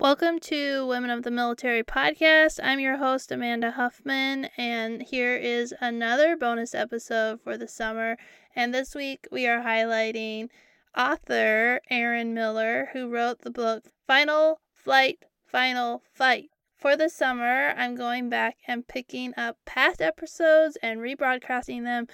Welcome 0.00 0.38
to 0.42 0.86
Women 0.86 1.10
of 1.10 1.24
the 1.24 1.32
Military 1.32 1.82
podcast. 1.82 2.60
I'm 2.62 2.78
your 2.78 2.98
host, 2.98 3.32
Amanda 3.32 3.72
Huffman, 3.72 4.44
and 4.56 5.02
here 5.02 5.34
is 5.34 5.74
another 5.80 6.36
bonus 6.36 6.72
episode 6.72 7.40
for 7.40 7.56
the 7.56 7.66
summer. 7.66 8.16
And 8.54 8.72
this 8.72 8.94
week 8.94 9.26
we 9.32 9.48
are 9.48 9.60
highlighting 9.60 10.50
author 10.96 11.80
Erin 11.90 12.32
Miller, 12.32 12.90
who 12.92 13.08
wrote 13.08 13.40
the 13.40 13.50
book 13.50 13.86
Final 14.06 14.60
Flight, 14.72 15.24
Final 15.44 16.04
Fight. 16.14 16.50
For 16.76 16.96
the 16.96 17.08
summer, 17.10 17.74
I'm 17.76 17.96
going 17.96 18.28
back 18.28 18.58
and 18.68 18.86
picking 18.86 19.34
up 19.36 19.56
past 19.66 20.00
episodes 20.00 20.78
and 20.80 21.00
rebroadcasting 21.00 21.82
them 21.82 22.06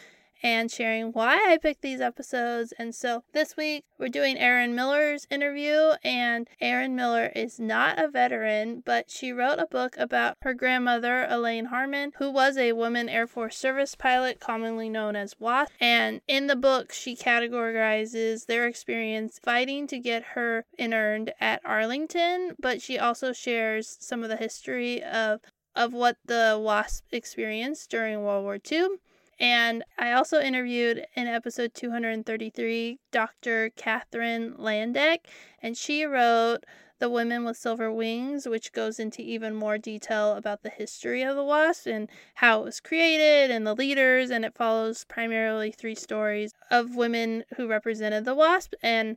and 0.45 0.71
sharing 0.71 1.07
why 1.07 1.37
I 1.51 1.57
picked 1.57 1.81
these 1.81 2.03
episodes. 2.03 2.75
And 2.79 2.95
so 2.95 3.25
this 3.33 3.57
week 3.57 3.83
we're 3.99 4.11
doing 4.11 4.37
Erin 4.39 4.75
Miller's 4.75 5.27
interview, 5.31 5.95
and 6.05 6.47
Erin 6.61 6.95
Miller 6.95 7.33
is 7.35 7.59
not 7.59 7.99
a 7.99 8.09
veteran, 8.09 8.83
but 8.85 9.11
she 9.11 9.33
wrote 9.33 9.59
a 9.59 9.67
book 9.67 9.97
about 9.97 10.37
her 10.43 10.53
grandmother, 10.53 11.27
Elaine 11.31 11.67
Harmon, 11.67 12.13
who 12.19 12.31
was 12.31 12.59
a 12.59 12.73
woman 12.73 13.09
Air 13.09 13.27
Force 13.27 13.57
service 13.57 13.95
pilot, 13.95 14.39
commonly 14.39 14.91
known 14.91 15.17
as 15.17 15.41
WASP. 15.41 15.73
And 15.81 16.21
in 16.29 16.47
the 16.47 16.57
book, 16.57 16.93
she 16.93 17.17
categorizes 17.17 18.45
their 18.45 18.67
experience 18.67 19.41
fighting 19.43 19.87
to 19.87 19.99
get 19.99 20.25
her 20.35 20.67
interned 20.77 21.33
at 21.41 21.63
Arlington, 21.65 22.55
but 22.61 22.83
she 22.83 22.99
also 22.99 23.33
shares 23.33 23.97
some 23.99 24.23
of 24.23 24.29
the 24.29 24.37
history 24.37 25.03
of 25.03 25.41
of 25.75 25.93
what 25.93 26.17
the 26.25 26.57
WASP 26.63 27.03
experienced 27.13 27.91
during 27.91 28.23
World 28.23 28.45
War 28.45 28.59
II 28.71 28.99
and 29.39 29.85
I 29.99 30.13
also 30.13 30.41
interviewed 30.41 31.07
in 31.15 31.27
episode 31.27 31.75
233 31.75 32.99
Dr. 33.11 33.71
Katherine 33.71 34.55
Landdeck, 34.57 35.27
and 35.61 35.77
she 35.77 36.05
wrote 36.05 36.65
The 36.99 37.11
Women 37.11 37.45
with 37.45 37.57
Silver 37.57 37.93
Wings, 37.93 38.47
which 38.47 38.73
goes 38.73 38.99
into 38.99 39.23
even 39.23 39.55
more 39.55 39.79
detail 39.79 40.33
about 40.33 40.63
the 40.63 40.71
history 40.71 41.23
of 41.23 41.37
the 41.37 41.45
WASP 41.45 41.87
and 41.87 42.09
how 42.35 42.61
it 42.61 42.65
was 42.65 42.81
created 42.81 43.51
and 43.51 43.67
the 43.67 43.75
leaders. 43.75 44.31
And 44.31 44.45
it 44.45 44.55
follows 44.55 45.05
primarily 45.05 45.73
three 45.73 45.95
stories 45.95 46.53
of 46.71 46.97
women 46.97 47.45
who 47.57 47.67
represented 47.67 48.25
the 48.25 48.35
WASP. 48.35 48.75
And 48.83 49.17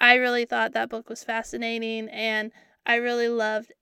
I 0.00 0.14
really 0.14 0.44
thought 0.44 0.72
that 0.72 0.88
book 0.88 1.08
was 1.08 1.24
fascinating, 1.24 2.08
and 2.08 2.52
I 2.86 2.96
really 2.96 3.28
loved 3.28 3.72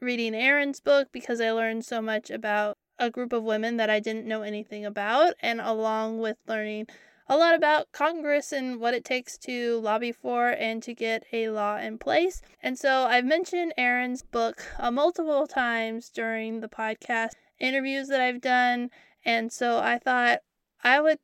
reading 0.00 0.34
Erin's 0.34 0.80
book 0.80 1.08
because 1.12 1.40
I 1.40 1.50
learned 1.52 1.84
so 1.84 2.02
much 2.02 2.30
about 2.30 2.76
a 3.02 3.10
group 3.10 3.32
of 3.32 3.42
women 3.42 3.76
that 3.78 3.90
I 3.90 3.98
didn't 3.98 4.26
know 4.26 4.42
anything 4.42 4.84
about, 4.84 5.34
and 5.40 5.60
along 5.60 6.20
with 6.20 6.36
learning 6.46 6.86
a 7.26 7.36
lot 7.36 7.54
about 7.54 7.90
Congress 7.92 8.52
and 8.52 8.78
what 8.78 8.94
it 8.94 9.04
takes 9.04 9.36
to 9.38 9.80
lobby 9.80 10.12
for 10.12 10.50
and 10.50 10.82
to 10.84 10.94
get 10.94 11.24
a 11.32 11.48
law 11.48 11.76
in 11.78 11.98
place. 11.98 12.42
And 12.62 12.78
so 12.78 13.06
I've 13.06 13.24
mentioned 13.24 13.74
Erin's 13.76 14.22
book 14.22 14.62
uh, 14.78 14.90
multiple 14.90 15.46
times 15.46 16.10
during 16.10 16.60
the 16.60 16.68
podcast 16.68 17.30
interviews 17.58 18.06
that 18.08 18.20
I've 18.20 18.40
done, 18.40 18.90
and 19.24 19.52
so 19.52 19.78
I 19.78 19.98
thought 19.98 20.40
I 20.84 21.00
would 21.00 21.18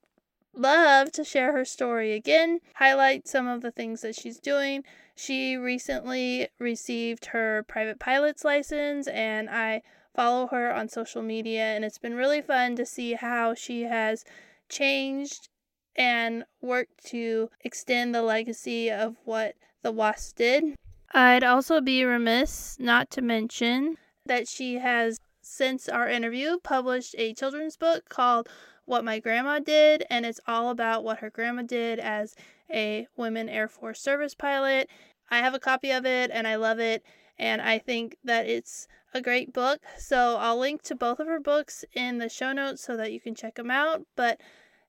love 0.54 1.12
to 1.12 1.22
share 1.22 1.52
her 1.52 1.64
story 1.64 2.12
again, 2.12 2.58
highlight 2.74 3.28
some 3.28 3.46
of 3.46 3.60
the 3.60 3.70
things 3.70 4.00
that 4.00 4.16
she's 4.16 4.40
doing. 4.40 4.82
She 5.14 5.56
recently 5.56 6.48
received 6.58 7.26
her 7.26 7.64
private 7.68 7.98
pilot's 8.00 8.44
license, 8.44 9.06
and 9.08 9.48
I 9.48 9.82
follow 10.18 10.48
her 10.48 10.74
on 10.74 10.88
social 10.88 11.22
media, 11.22 11.62
and 11.62 11.84
it's 11.84 11.98
been 11.98 12.16
really 12.16 12.42
fun 12.42 12.74
to 12.74 12.84
see 12.84 13.12
how 13.12 13.54
she 13.54 13.82
has 13.82 14.24
changed 14.68 15.48
and 15.94 16.42
worked 16.60 17.04
to 17.06 17.48
extend 17.60 18.12
the 18.12 18.22
legacy 18.22 18.90
of 18.90 19.14
what 19.24 19.54
the 19.82 19.92
WASP 19.92 20.34
did. 20.34 20.74
I'd 21.14 21.44
also 21.44 21.80
be 21.80 22.02
remiss 22.02 22.76
not 22.80 23.12
to 23.12 23.22
mention 23.22 23.96
that 24.26 24.48
she 24.48 24.78
has, 24.78 25.20
since 25.40 25.88
our 25.88 26.08
interview, 26.08 26.58
published 26.64 27.14
a 27.16 27.32
children's 27.32 27.76
book 27.76 28.08
called 28.08 28.48
What 28.86 29.04
My 29.04 29.20
Grandma 29.20 29.60
Did, 29.60 30.04
and 30.10 30.26
it's 30.26 30.40
all 30.48 30.70
about 30.70 31.04
what 31.04 31.18
her 31.18 31.30
grandma 31.30 31.62
did 31.62 32.00
as 32.00 32.34
a 32.68 33.06
women 33.16 33.48
Air 33.48 33.68
Force 33.68 34.00
service 34.00 34.34
pilot. 34.34 34.90
I 35.30 35.38
have 35.38 35.54
a 35.54 35.60
copy 35.60 35.92
of 35.92 36.04
it 36.04 36.32
and 36.34 36.48
I 36.48 36.56
love 36.56 36.80
it, 36.80 37.04
and 37.38 37.62
I 37.62 37.78
think 37.78 38.16
that 38.24 38.48
it's 38.48 38.88
a 39.14 39.20
great 39.20 39.52
book. 39.52 39.80
So 39.98 40.36
I'll 40.38 40.58
link 40.58 40.82
to 40.82 40.94
both 40.94 41.20
of 41.20 41.26
her 41.26 41.40
books 41.40 41.84
in 41.94 42.18
the 42.18 42.28
show 42.28 42.52
notes 42.52 42.82
so 42.82 42.96
that 42.96 43.12
you 43.12 43.20
can 43.20 43.34
check 43.34 43.56
them 43.56 43.70
out. 43.70 44.02
But 44.16 44.40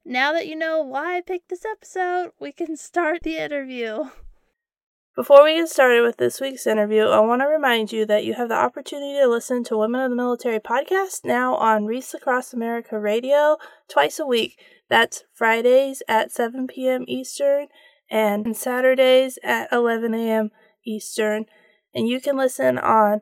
now 0.05 0.33
that 0.33 0.47
you 0.47 0.55
know 0.55 0.81
why 0.81 1.17
I 1.17 1.21
picked 1.21 1.49
this 1.49 1.65
episode, 1.65 2.31
we 2.39 2.51
can 2.51 2.75
start 2.77 3.23
the 3.23 3.37
interview. 3.37 4.05
Before 5.15 5.43
we 5.43 5.55
get 5.55 5.67
started 5.67 6.01
with 6.01 6.17
this 6.17 6.39
week's 6.39 6.65
interview, 6.65 7.03
I 7.03 7.19
want 7.19 7.41
to 7.41 7.47
remind 7.47 7.91
you 7.91 8.05
that 8.05 8.23
you 8.23 8.35
have 8.35 8.47
the 8.47 8.55
opportunity 8.55 9.19
to 9.19 9.27
listen 9.27 9.65
to 9.65 9.77
Women 9.77 9.99
of 9.99 10.11
the 10.11 10.15
Military 10.15 10.59
podcast 10.59 11.25
now 11.25 11.55
on 11.55 11.85
Reese 11.85 12.13
Across 12.13 12.53
America 12.53 12.97
Radio 12.97 13.57
twice 13.89 14.17
a 14.17 14.25
week. 14.25 14.57
That's 14.87 15.25
Fridays 15.33 16.01
at 16.07 16.31
7 16.31 16.67
p.m. 16.67 17.03
Eastern 17.07 17.67
and 18.09 18.55
Saturdays 18.55 19.37
at 19.43 19.67
11 19.73 20.13
a.m. 20.13 20.51
Eastern. 20.85 21.47
And 21.93 22.07
you 22.07 22.21
can 22.21 22.37
listen 22.37 22.77
on 22.77 23.19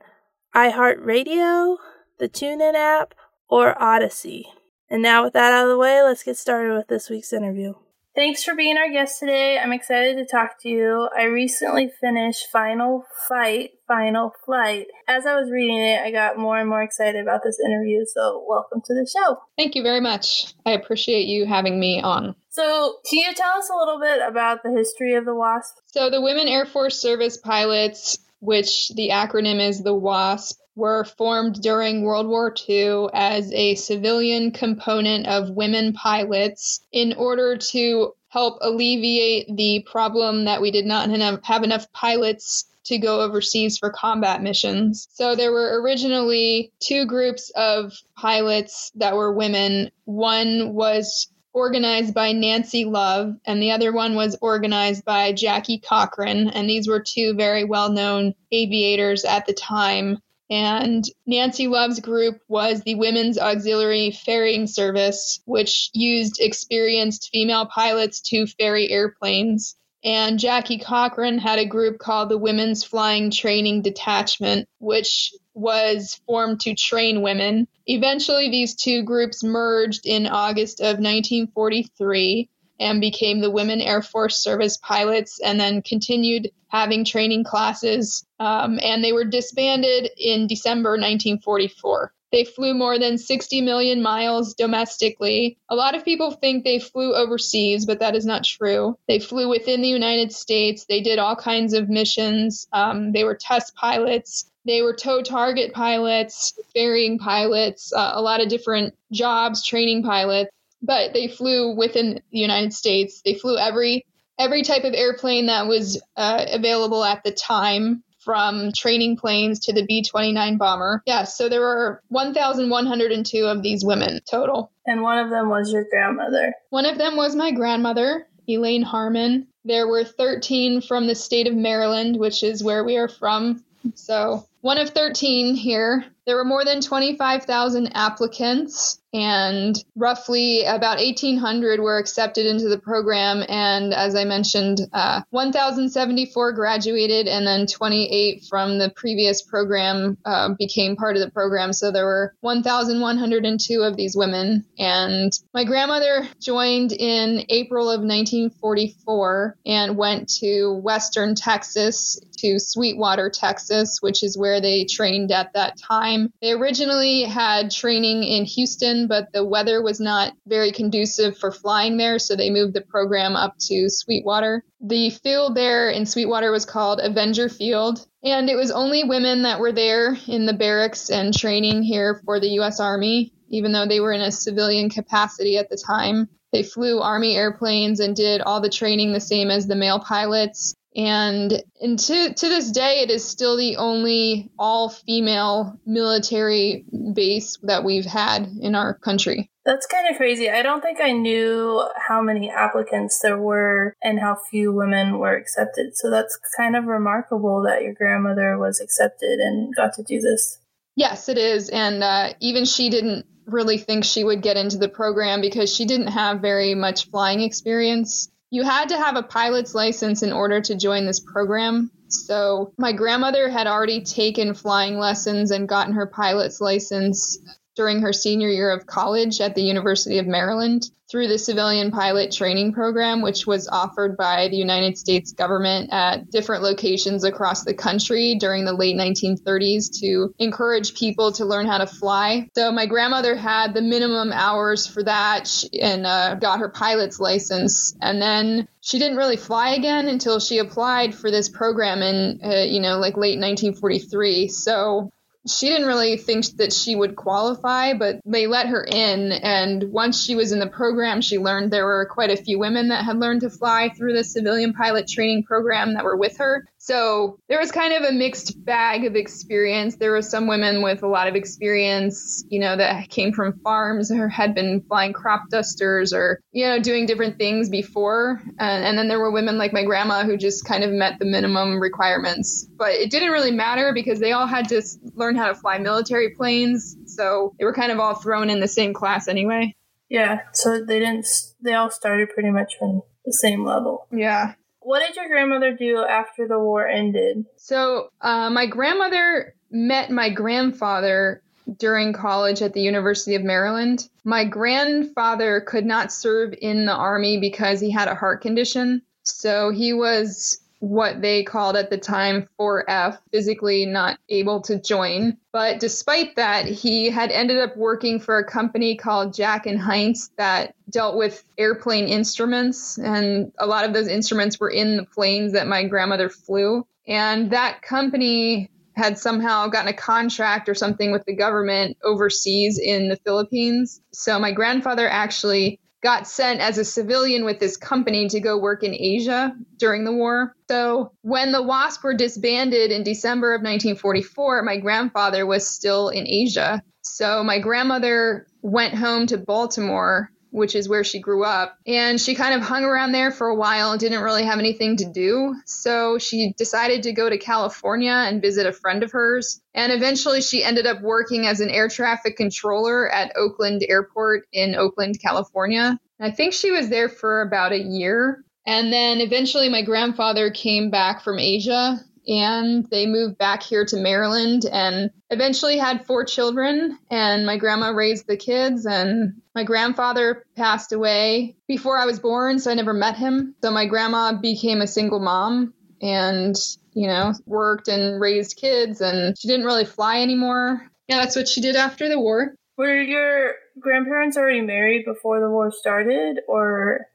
iHeartRadio, 0.56 1.78
the 2.19 2.30
TuneIn 2.30 2.75
app, 2.75 3.13
or 3.50 3.75
Audacy. 3.75 4.46
And 4.90 5.02
now, 5.02 5.24
with 5.24 5.34
that 5.34 5.53
out 5.53 5.66
of 5.66 5.69
the 5.69 5.78
way, 5.78 6.02
let's 6.02 6.24
get 6.24 6.38
started 6.38 6.74
with 6.74 6.88
this 6.88 7.09
week's 7.09 7.34
interview. 7.34 7.74
Thanks 8.18 8.44
for 8.44 8.56
being 8.56 8.78
our 8.78 8.90
guest 8.90 9.19
today. 9.19 9.59
I'm 9.59 9.72
excited 9.72 10.18
to 10.18 10.25
talk 10.25 10.59
to 10.63 10.69
you. 10.69 11.07
I 11.16 11.25
recently 11.25 11.91
finished 12.02 12.47
Final 12.52 13.06
Fight, 13.28 13.74
Final 13.88 14.34
Flight. 14.44 14.88
As 15.07 15.28
I 15.28 15.36
was 15.36 15.52
reading 15.52 15.78
it, 15.78 16.02
I 16.02 16.09
got 16.09 16.36
more 16.36 16.57
and 16.57 16.68
more 16.68 16.81
excited 16.81 17.22
about 17.22 17.41
this 17.44 17.59
interview, 17.63 18.06
so 18.12 18.44
welcome 18.50 18.81
to 18.86 18.94
the 18.96 19.07
show. 19.07 19.38
Thank 19.56 19.75
you 19.75 19.84
very 19.84 20.00
much. 20.00 20.56
I 20.66 20.72
appreciate 20.72 21.28
you 21.28 21.46
having 21.46 21.80
me 21.80 22.02
on. 22.02 22.34
So, 22.50 22.96
can 23.07 23.19
you 23.19 23.36
tell 23.36 23.52
us 23.52 23.69
a 23.69 23.78
little 23.78 24.00
bit 24.00 24.19
about 24.28 24.63
the 24.63 24.72
history 24.72 25.13
of 25.13 25.25
the 25.25 25.36
WASP? 25.36 25.75
So, 25.86 26.09
the 26.09 26.19
Women 26.19 26.47
Air 26.47 26.66
Force 26.66 27.00
Service 27.00 27.38
pilots 27.38 28.18
which 28.47 28.88
the 28.96 29.09
acronym 29.09 29.59
is 29.59 29.84
the 29.84 29.94
WASP, 29.94 30.58
were 30.74 31.03
formed 31.03 31.62
during 31.62 32.03
World 32.03 32.28
War 32.28 32.56
II 32.69 33.08
as 33.13 33.52
a 33.52 33.75
civilian 33.75 34.52
component 34.52 35.28
of 35.28 35.50
women 35.50 35.91
pilots 35.91 36.80
in 36.94 37.12
order 37.18 37.57
to 37.57 38.13
help 38.30 38.59
alleviate 38.62 39.53
the 39.53 39.86
problem 39.91 40.46
that 40.46 40.62
we 40.62 40.72
did 40.72 40.86
not 40.86 41.09
have 41.44 41.63
enough 41.63 41.91
pilots 41.91 42.63
to 42.86 42.97
go 42.97 43.19
overseas 43.19 43.78
for 43.78 43.90
combat 43.90 44.41
missions. 44.41 45.09
So 45.12 45.36
there 45.36 45.52
were 45.52 45.81
originally 45.81 46.72
two 46.80 47.06
groups 47.06 47.52
of 47.53 47.91
pilots 48.16 48.94
that 48.96 49.18
were 49.18 49.34
women. 49.34 49.91
One 50.06 50.74
was 50.74 51.28
organized 51.57 52.13
by 52.13 52.34
Nancy 52.34 52.85
Love, 52.85 53.35
and 53.44 53.59
the 53.59 53.72
other 53.72 53.91
one 53.91 54.13
was 54.13 54.38
organized 54.41 55.03
by 55.03 55.34
Jackie 55.34 55.79
Cochran. 55.79 56.50
And 56.50 56.69
these 56.69 56.88
were 56.88 57.00
two 57.00 57.34
very 57.34 57.63
well 57.63 57.91
known 57.91 58.35
aviators 58.51 59.25
at 59.25 59.47
the 59.47 59.53
time. 59.53 60.19
And 60.51 61.03
Nancy 61.25 61.68
Love's 61.68 62.00
group 62.00 62.40
was 62.47 62.81
the 62.81 62.95
Women's 62.95 63.40
Auxiliary 63.40 64.12
Ferrying 64.12 64.68
Service, 64.68 65.41
which 65.45 65.90
used 65.94 66.40
experienced 66.40 67.29
female 67.34 67.66
pilots 67.66 68.22
to 68.29 68.45
ferry 68.45 68.89
airplanes. 68.89 69.75
And 70.03 70.39
Jackie 70.39 70.78
Cochran 70.78 71.39
had 71.39 71.57
a 71.57 71.66
group 71.66 71.97
called 71.97 72.29
the 72.29 72.38
Women's 72.38 72.84
Flying 72.84 73.31
Training 73.31 73.81
Detachment, 73.81 74.69
which 74.78 75.34
was 75.57 76.22
formed 76.28 76.62
to 76.62 76.75
train 76.75 77.22
women. 77.22 77.68
Eventually, 77.88 78.50
these 78.50 78.75
two 78.75 79.03
groups 79.03 79.44
merged 79.44 80.06
in 80.06 80.28
August 80.28 80.79
of 80.79 81.00
1943 81.00 82.50
and 82.79 83.01
became 83.01 83.40
the 83.40 83.50
Women 83.50 83.81
Air 83.81 84.03
Force 84.03 84.38
Service 84.38 84.78
pilots, 84.78 85.40
and 85.44 85.59
then 85.59 85.81
continued 85.81 86.51
having 86.68 87.03
training 87.03 87.44
classes. 87.44 88.23
Um, 88.40 88.79
and 88.84 89.03
they 89.03 89.13
were 89.13 89.25
disbanded 89.25 90.12
in 90.18 90.48
December 90.48 90.92
1944. 90.92 92.13
They 92.31 92.44
flew 92.44 92.74
more 92.74 93.00
than 93.00 93.18
60 93.18 93.62
million 93.62 94.01
miles 94.01 94.53
domestically. 94.53 95.57
A 95.69 95.75
lot 95.75 95.95
of 95.95 96.03
people 96.03 96.31
think 96.31 96.63
they 96.63 96.80
flew 96.80 97.15
overseas, 97.15 97.86
but 97.86 98.00
that 98.00 98.15
is 98.15 98.25
not 98.25 98.44
true. 98.44 98.98
They 99.07 99.19
flew 99.19 99.48
within 99.48 99.81
the 99.81 99.88
United 99.88 100.33
States. 100.33 100.86
They 100.86 101.01
did 101.01 101.19
all 101.19 101.38
kinds 101.38 101.74
of 101.74 101.89
missions. 101.89 102.68
Um, 102.74 103.13
they 103.13 103.24
were 103.24 103.36
test 103.36 103.75
pilots. 103.75 104.51
They 104.68 104.81
were 104.81 104.94
tow 104.94 105.22
target 105.24 105.74
pilots, 105.74 106.54
ferrying 106.74 107.19
pilots, 107.19 107.94
uh, 107.94 108.12
a 108.14 108.22
lot 108.22 108.42
of 108.42 108.50
different 108.50 108.94
jobs, 109.12 109.66
training 109.66 110.04
pilots. 110.04 110.52
But 110.81 111.14
they 111.14 111.30
flew 111.30 111.75
within 111.75 112.22
the 112.31 112.40
United 112.40 112.74
States. 112.74 113.22
They 113.25 113.34
flew 113.34 113.58
every 113.58 114.06
every 114.38 114.62
type 114.62 114.84
of 114.84 114.94
airplane 114.94 115.48
that 115.48 115.68
was 115.68 116.00
uh, 116.16 116.46
available 116.52 117.04
at 117.04 117.24
the 117.24 117.31
time 117.31 118.04
from 118.19 118.74
training 118.75 119.16
planes 119.16 119.62
to 119.62 119.74
the 119.74 119.86
B 119.86 120.04
29 120.04 120.58
bomber. 120.58 121.02
Yeah, 121.06 121.24
so 121.24 121.48
there 121.48 121.62
were 121.62 122.04
1,102 122.10 123.46
of 123.46 123.63
these 123.63 123.86
women 123.86 124.20
total. 124.30 124.70
And 124.86 125.02
one 125.02 125.18
of 125.18 125.30
them 125.30 125.50
was 125.50 125.72
your 125.72 125.86
grandmother. 125.90 126.54
One 126.70 126.86
of 126.86 126.98
them 126.98 127.16
was 127.16 127.36
my 127.38 127.52
grandmother, 127.52 128.28
Elaine 128.48 128.84
Harmon. 128.84 129.48
There 129.63 129.88
were 129.88 130.04
13 130.04 130.81
from 130.81 131.08
the 131.08 131.16
state 131.16 131.48
of 131.48 131.56
Maryland, 131.56 132.20
which 132.20 132.44
is 132.44 132.62
where 132.62 132.84
we 132.84 132.98
are 132.98 133.08
from. 133.08 133.63
So, 133.96 134.46
one 134.68 134.78
of 134.78 134.90
13 134.90 135.56
here. 135.56 136.04
There 136.27 136.35
were 136.35 136.44
more 136.44 136.65
than 136.65 136.81
25,000 136.81 137.95
applicants, 137.95 139.00
and 139.13 139.81
roughly 139.95 140.65
about 140.65 140.97
1,800 140.97 141.79
were 141.79 141.97
accepted 141.97 142.45
into 142.45 142.68
the 142.68 142.77
program. 142.77 143.44
And 143.47 143.94
as 143.94 144.13
I 144.13 144.25
mentioned, 144.25 144.81
uh, 144.91 145.21
1,074 145.29 146.51
graduated, 146.51 147.27
and 147.27 147.47
then 147.47 147.65
28 147.65 148.44
from 148.50 148.77
the 148.77 148.89
previous 148.89 149.41
program 149.41 150.18
uh, 150.25 150.50
became 150.59 150.97
part 150.97 151.15
of 151.15 151.21
the 151.21 151.31
program. 151.31 151.71
So 151.71 151.91
there 151.91 152.06
were 152.06 152.35
1,102 152.41 153.81
of 153.81 153.95
these 153.95 154.15
women. 154.15 154.65
And 154.77 155.31
my 155.53 155.63
grandmother 155.63 156.27
joined 156.41 156.91
in 156.91 157.45
April 157.47 157.89
of 157.89 158.01
1944 158.01 159.57
and 159.65 159.97
went 159.97 160.29
to 160.39 160.74
Western 160.74 161.35
Texas 161.35 162.19
to 162.39 162.59
Sweetwater, 162.59 163.29
Texas, 163.29 164.00
which 164.01 164.21
is 164.24 164.38
where 164.38 164.62
they 164.62 164.85
trained 164.85 165.31
at 165.31 165.53
that 165.53 165.77
time. 165.77 166.17
They 166.42 166.52
originally 166.52 167.24
had 167.24 167.72
training 167.72 168.24
in 168.24 168.46
Houston, 168.46 169.08
but 169.08 169.31
the 169.34 169.46
weather 169.46 169.81
was 169.81 170.00
not 170.00 170.34
very 170.46 170.72
conducive 170.72 171.38
for 171.38 171.52
flying 171.52 171.98
there, 171.98 172.19
so 172.19 172.36
they 172.36 172.50
moved 172.50 172.74
the 172.74 172.81
program 172.81 173.36
up 173.36 173.56
to 173.68 173.90
Sweetwater. 173.90 174.64
The 174.81 175.10
field 175.10 175.56
there 175.56 175.90
in 175.90 176.06
Sweetwater 176.06 176.52
was 176.52 176.66
called 176.66 177.00
Avenger 177.00 177.50
Field, 177.50 178.06
and 178.24 178.50
it 178.50 178.56
was 178.56 178.72
only 178.72 179.04
women 179.04 179.44
that 179.44 179.60
were 179.60 179.72
there 179.72 180.18
in 180.28 180.46
the 180.46 180.54
barracks 180.54 181.10
and 181.10 181.38
training 181.38 181.84
here 181.84 182.22
for 182.25 182.40
the 182.40 182.50
U.S. 182.60 182.80
Army, 182.80 183.34
even 183.50 183.72
though 183.72 183.88
they 183.88 184.00
were 184.00 184.13
in 184.13 184.22
a 184.22 184.31
civilian 184.31 184.90
capacity 184.90 185.58
at 185.58 185.70
the 185.70 185.78
time. 185.78 186.30
They 186.54 186.63
flew 186.63 187.00
Army 187.00 187.36
airplanes 187.36 188.00
and 188.00 188.16
did 188.16 188.42
all 188.42 188.62
the 188.62 188.70
training 188.70 189.12
the 189.12 189.20
same 189.20 189.52
as 189.52 189.68
the 189.68 189.75
male 189.75 190.00
pilots. 190.00 190.74
And, 190.98 191.64
and 191.80 192.00
to, 192.00 192.34
to 192.34 192.50
this 192.50 192.72
day, 192.72 193.02
it 193.04 193.12
is 193.12 193.24
still 193.24 193.56
the 193.56 193.78
only 193.78 194.50
all 194.58 194.90
female 194.90 195.80
military 195.86 196.86
base 197.14 197.58
that 197.64 197.84
we've 197.84 198.06
had 198.06 198.48
in 198.60 198.74
our 198.74 198.96
country. 198.96 199.52
That's 199.64 199.86
kind 199.86 200.10
of 200.10 200.18
crazy. 200.18 200.50
I 200.50 200.64
don't 200.64 200.82
think 200.82 201.00
I 201.00 201.12
knew 201.12 201.88
how 202.08 202.22
many 202.24 202.50
applicants 202.50 203.20
there 203.22 203.38
were 203.38 203.94
and 204.02 204.20
how 204.20 204.38
few 204.50 204.74
women 204.74 205.20
were 205.20 205.36
accepted. 205.36 205.96
So 205.96 206.10
that's 206.10 206.40
kind 206.58 206.76
of 206.76 206.86
remarkable 206.86 207.62
that 207.68 207.84
your 207.84 207.94
grandmother 207.94 208.58
was 208.58 208.82
accepted 208.82 209.40
and 209.40 209.76
got 209.76 209.94
to 209.96 210.04
do 210.04 210.20
this. 210.20 210.60
Yes, 210.96 211.30
it 211.30 211.38
is. 211.38 211.70
And 211.70 212.04
uh, 212.04 212.34
even 212.40 212.66
she 212.66 212.90
didn't 212.90 213.28
really 213.46 213.78
think 213.78 214.04
she 214.04 214.24
would 214.24 214.42
get 214.42 214.58
into 214.58 214.78
the 214.78 214.90
program 214.90 215.42
because 215.42 215.74
she 215.74 215.86
didn't 215.86 216.08
have 216.08 216.42
very 216.42 216.74
much 216.74 217.10
flying 217.12 217.42
experience 217.42 218.30
you 218.50 218.64
had 218.64 218.90
to 218.90 218.98
have 218.98 219.16
a 219.16 219.24
pilot's 219.24 219.76
license 219.76 220.24
in 220.24 220.32
order 220.32 220.62
to 220.62 220.76
join 220.76 221.06
this 221.06 221.20
program. 221.20 221.92
So 222.08 222.74
my 222.78 222.94
grandmother 222.94 223.50
had 223.50 223.68
already 223.68 224.02
taken 224.02 224.54
flying 224.54 224.98
lessons 224.98 225.52
and 225.52 225.68
gotten 225.68 225.94
her 225.94 226.08
pilot's 226.08 226.62
license 226.62 227.38
during 227.76 228.02
her 228.02 228.14
senior 228.14 228.50
year 228.50 228.72
of 228.72 228.86
college 228.86 229.42
at 229.42 229.56
the 229.56 229.62
University 229.62 230.18
of 230.18 230.28
Maryland 230.28 230.90
through 231.09 231.27
the 231.27 231.38
civilian 231.38 231.92
pilot 231.92 232.31
training 232.31 232.74
program, 232.74 233.21
which 233.21 233.48
was 233.48 233.68
offered 233.68 234.18
by 234.18 234.48
the 234.50 234.57
United 234.57 234.98
States 234.98 235.31
government 235.31 235.89
at 235.92 236.30
different 236.30 236.63
locations 236.63 237.24
across 237.24 237.63
the 237.63 237.74
country 237.74 238.36
during 238.36 238.65
the 238.65 238.74
late 238.74 238.95
1930s 238.95 240.00
to 240.00 240.33
encourage 240.39 240.94
people 240.95 241.31
to 241.31 241.45
learn 241.45 241.65
how 241.65 241.77
to 241.77 241.88
fly. 241.88 242.50
So 242.56 242.71
my 242.71 242.86
grandmother 242.86 243.36
had 243.36 243.74
the 243.74 243.81
minimum 243.81 244.31
hours 244.33 244.86
for 244.86 245.04
that 245.04 245.63
and 245.80 246.06
uh, 246.06 246.36
got 246.36 246.59
her 246.59 246.69
pilot's 246.69 247.19
license. 247.19 247.95
And 248.01 248.21
then 248.21 248.68
she 248.81 249.00
didn't 249.00 249.18
really 249.18 249.38
fly 249.38 249.71
again 249.71 250.07
until 250.07 250.39
she 250.39 250.60
applied 250.60 251.15
for 251.15 251.31
this 251.31 251.50
program 251.50 252.01
in, 252.01 252.39
uh, 252.44 252.63
you 252.63 252.80
know, 252.80 252.98
like 253.00 253.15
late 253.18 253.39
1943. 253.39 254.48
So 254.50 255.12
she 255.50 255.70
didn't 255.70 255.88
really 255.88 256.18
think 256.18 256.46
that 256.58 256.74
she 256.74 256.96
would 256.96 257.16
qualify, 257.16 257.94
but 257.94 258.20
they 258.26 258.48
let 258.48 258.68
her 258.68 258.84
in. 258.84 259.32
And 259.32 259.92
once 259.92 260.22
she 260.22 260.36
was 260.36 260.52
in 260.52 260.60
the 260.60 260.68
program, 260.68 261.22
she 261.22 261.38
learned 261.38 261.72
there 261.72 261.86
were 261.86 262.06
quite 262.06 262.30
a 262.30 262.38
few 262.38 262.60
women 262.60 262.90
that 262.90 263.06
had 263.06 263.20
learned 263.20 263.42
to 263.42 263.50
fly 263.50 263.90
through 263.90 264.14
the 264.14 264.24
civilian 264.24 264.74
pilot 264.74 265.08
training 265.08 265.44
program 265.44 265.94
that 265.94 266.04
were 266.04 266.18
with 266.18 266.38
her. 266.38 266.68
So 266.88 267.38
there 267.50 267.60
was 267.60 267.69
kind 267.69 267.92
of 267.92 268.04
a 268.04 268.13
mixed 268.13 268.63
bag 268.63 269.04
of 269.04 269.18
experience. 269.18 269.98
There 269.98 270.12
were 270.12 270.22
some 270.22 270.48
women 270.48 270.81
with 270.81 271.04
a 271.04 271.07
lot 271.07 271.28
of 271.28 271.36
experience, 271.36 272.45
you 272.48 272.62
know, 272.62 272.78
that 272.78 273.10
came 273.10 273.34
from 273.34 273.60
farms 273.60 274.10
or 274.10 274.30
had 274.30 274.56
been 274.56 274.81
flying 274.88 275.12
crop 275.12 275.50
dusters 275.51 276.13
or, 276.13 276.39
you 276.54 276.66
know, 276.66 276.80
doing 276.80 277.06
different 277.06 277.38
things 277.38 277.68
before. 277.68 278.42
And, 278.57 278.86
and 278.86 278.98
then 278.98 279.10
there 279.10 279.19
were 279.19 279.31
women 279.31 279.57
like 279.57 279.74
my 279.74 279.84
grandma 279.84 280.24
who 280.24 280.38
just 280.38 280.63
kind 280.63 280.86
of 280.86 280.92
met 280.92 281.19
the 281.19 281.25
minimum 281.25 281.81
requirements. 281.81 282.66
But 282.78 282.92
it 282.92 283.12
didn't 283.12 283.31
really 283.31 283.51
matter 283.51 283.92
because 283.94 284.22
they 284.22 284.31
all 284.31 284.48
had 284.48 284.69
to 284.69 284.81
learn 285.13 285.36
how 285.36 285.48
to 285.48 285.56
fly 285.56 285.80
military 285.80 286.36
planes. 286.36 286.95
So 287.06 287.54
they 287.60 287.66
were 287.66 287.74
kind 287.74 287.92
of 287.92 288.00
all 288.00 288.16
thrown 288.16 288.50
in 288.50 288.62
the 288.62 288.68
same 288.69 288.94
class 288.94 289.28
anyway. 289.28 289.75
Yeah. 290.07 290.39
So 290.54 290.86
they 290.86 291.00
didn't, 291.00 291.28
they 291.62 291.74
all 291.74 291.92
started 291.92 292.30
pretty 292.30 292.51
much 292.51 292.75
on 292.80 293.01
the 293.25 293.34
same 293.34 293.66
level. 293.66 294.07
Yeah. 294.10 294.54
What 294.88 295.06
did 295.06 295.18
your 295.18 295.28
grandmother 295.28 295.74
do 295.74 296.06
after 296.06 296.48
the 296.48 296.57
war 296.57 296.88
ended? 296.88 297.45
So, 297.57 298.10
uh, 298.22 298.50
my 298.50 298.68
grandmother 298.68 299.54
met 299.69 300.12
my 300.12 300.30
grandfather 300.30 301.42
during 301.78 302.13
college 302.13 302.62
at 302.62 302.72
the 302.72 302.80
University 302.80 303.36
of 303.36 303.44
Maryland. 303.44 304.07
My 304.24 304.45
grandfather 304.45 305.60
could 305.60 305.86
not 305.86 306.13
serve 306.13 306.54
in 306.62 306.86
the 306.86 306.94
Army 306.94 307.38
because 307.38 307.81
he 307.81 307.92
had 307.92 308.07
a 308.07 308.16
heart 308.16 308.42
condition. 308.42 309.01
So, 309.24 309.72
he 309.72 309.92
was 309.92 310.57
what 310.79 311.21
they 311.21 311.44
called 311.44 311.75
at 311.75 311.89
the 311.89 311.97
time 311.97 312.47
4F, 312.59 313.18
physically 313.31 313.85
not 313.85 314.19
able 314.29 314.62
to 314.62 314.79
join. 314.79 315.38
But 315.51 315.79
despite 315.79 316.35
that, 316.35 316.65
he 316.65 317.09
had 317.09 317.31
ended 317.31 317.57
up 317.57 317.75
working 317.75 318.19
for 318.19 318.38
a 318.38 318.45
company 318.45 318.95
called 318.95 319.33
Jack 319.33 319.65
and 319.65 319.79
Heintz 319.79 320.29
that 320.38 320.75
dealt 320.89 321.18
with 321.18 321.44
airplane 321.57 322.07
instruments. 322.07 322.97
And 322.97 323.51
a 323.59 323.65
lot 323.65 323.85
of 323.85 323.94
those 323.94 324.07
instruments 324.07 324.59
were 324.59 324.69
in 324.69 324.97
the 324.97 325.06
planes 325.06 325.53
that 325.53 325.68
my 325.68 325.83
grandmother 325.83 326.29
flew. 326.29 326.85
And 327.07 327.51
that 327.51 327.81
company 327.81 328.69
had 328.95 329.18
somehow 329.18 329.68
gotten 329.68 329.89
a 329.89 329.94
contract 329.94 330.68
or 330.68 330.74
something 330.74 331.12
with 331.12 331.24
the 331.25 331.35
government 331.35 331.97
overseas 332.03 332.79
in 332.79 333.09
the 333.09 333.15
Philippines. 333.18 334.01
So 334.12 334.39
my 334.39 334.51
grandfather 334.51 335.07
actually 335.07 335.79
got 336.04 336.28
sent 336.28 336.62
as 336.62 336.78
a 336.78 336.86
civilian 336.86 337.44
with 337.44 337.60
this 337.60 337.78
company 337.78 338.28
to 338.30 338.40
go 338.40 338.58
work 338.58 338.84
in 338.84 338.94
Asia 338.94 339.54
during 339.78 340.04
the 340.04 340.14
war. 340.14 340.56
So 340.70 341.12
when 341.22 341.52
the 341.52 341.64
WASP 341.64 342.04
were 342.04 342.14
disbanded 342.14 342.92
in 342.92 343.04
December 343.04 343.54
of 343.54 343.60
1944, 343.60 344.64
my 344.64 344.78
grandfather 344.78 345.46
was 345.46 345.68
still 345.68 346.10
in 346.10 346.28
Asia. 346.28 346.82
So 347.01 347.44
my 347.44 347.60
grandmother 347.60 348.48
went 348.62 348.94
home 348.94 349.27
to 349.27 349.38
Baltimore 349.38 350.32
which 350.58 350.76
is 350.76 350.90
where 350.90 351.04
she 351.04 351.20
grew 351.20 351.44
up. 351.44 351.78
And 351.86 352.20
she 352.20 352.36
kind 352.36 352.54
of 352.54 352.62
hung 352.62 352.84
around 352.84 353.12
there 353.12 353.32
for 353.32 353.48
a 353.48 353.56
while 353.56 353.92
and 353.92 354.00
didn't 354.00 354.22
really 354.22 354.44
have 354.44 354.60
anything 354.60 354.98
to 354.98 355.06
do. 355.06 355.56
So 355.66 356.18
she 356.18 356.54
decided 356.58 357.04
to 357.04 357.14
go 357.14 357.30
to 357.30 357.38
California 357.38 358.12
and 358.12 358.42
visit 358.42 358.66
a 358.66 358.74
friend 358.74 359.04
of 359.04 359.12
hers. 359.12 359.62
And 359.74 359.92
eventually 359.92 360.42
she 360.42 360.64
ended 360.64 360.86
up 360.86 361.02
working 361.02 361.46
as 361.48 361.60
an 361.60 361.70
air 361.70 361.88
traffic 361.88 362.36
controller 362.36 363.10
at 363.10 363.32
Oakland 363.38 363.86
Airport 363.88 364.48
in 364.52 364.76
Oakland, 364.76 365.20
California. 365.22 366.00
I 366.20 366.32
think 366.32 366.54
she 366.54 366.72
was 366.72 366.90
there 366.90 367.10
for 367.10 367.42
about 367.42 367.72
a 367.72 367.80
year. 367.80 368.44
And 368.66 368.92
then 368.92 369.22
eventually 369.22 369.70
my 369.70 369.84
grandfather 369.84 370.52
came 370.52 370.90
back 370.90 371.24
from 371.24 371.40
Asia 371.40 372.00
and 372.27 372.86
they 372.89 373.05
moved 373.05 373.38
back 373.38 373.63
here 373.63 373.86
to 373.86 373.98
Maryland 373.98 374.65
and 374.69 375.12
eventually 375.29 375.77
had 375.77 376.05
four 376.05 376.25
children. 376.25 376.98
And 377.10 377.46
my 377.46 377.57
grandma 377.57 377.89
raised 377.89 378.27
the 378.27 378.38
kids 378.38 378.86
and 378.86 379.41
my 379.55 379.63
grandfather 379.63 380.43
passed 380.55 380.91
away 380.91 381.55
before 381.67 381.98
I 381.98 382.05
was 382.05 382.19
born 382.19 382.60
so 382.60 382.72
I 382.72 382.74
never 382.74 382.93
met 382.93 383.15
him. 383.15 383.55
So 383.63 383.72
my 383.72 383.86
grandma 383.86 384.34
became 384.34 384.81
a 384.81 384.88
single 384.88 385.19
mom 385.19 385.74
and 386.01 386.55
you 386.93 387.07
know 387.07 387.34
worked 387.46 387.88
and 387.88 388.22
raised 388.22 388.57
kids 388.57 389.01
and 389.01 389.36
she 389.39 389.48
didn't 389.48 389.65
really 389.65 389.86
fly 389.86 390.22
anymore. 390.22 390.81
Yeah 391.07 391.19
that's 391.19 391.36
what 391.36 391.48
she 391.48 391.62
did 391.62 391.75
after 391.75 392.10
the 392.10 392.19
war. 392.19 392.53
Were 392.77 393.01
your 393.01 393.53
grandparents 393.79 394.38
already 394.38 394.62
married 394.62 395.05
before 395.05 395.39
the 395.39 395.50
war 395.50 395.72
started 395.72 396.41
or? 396.48 397.07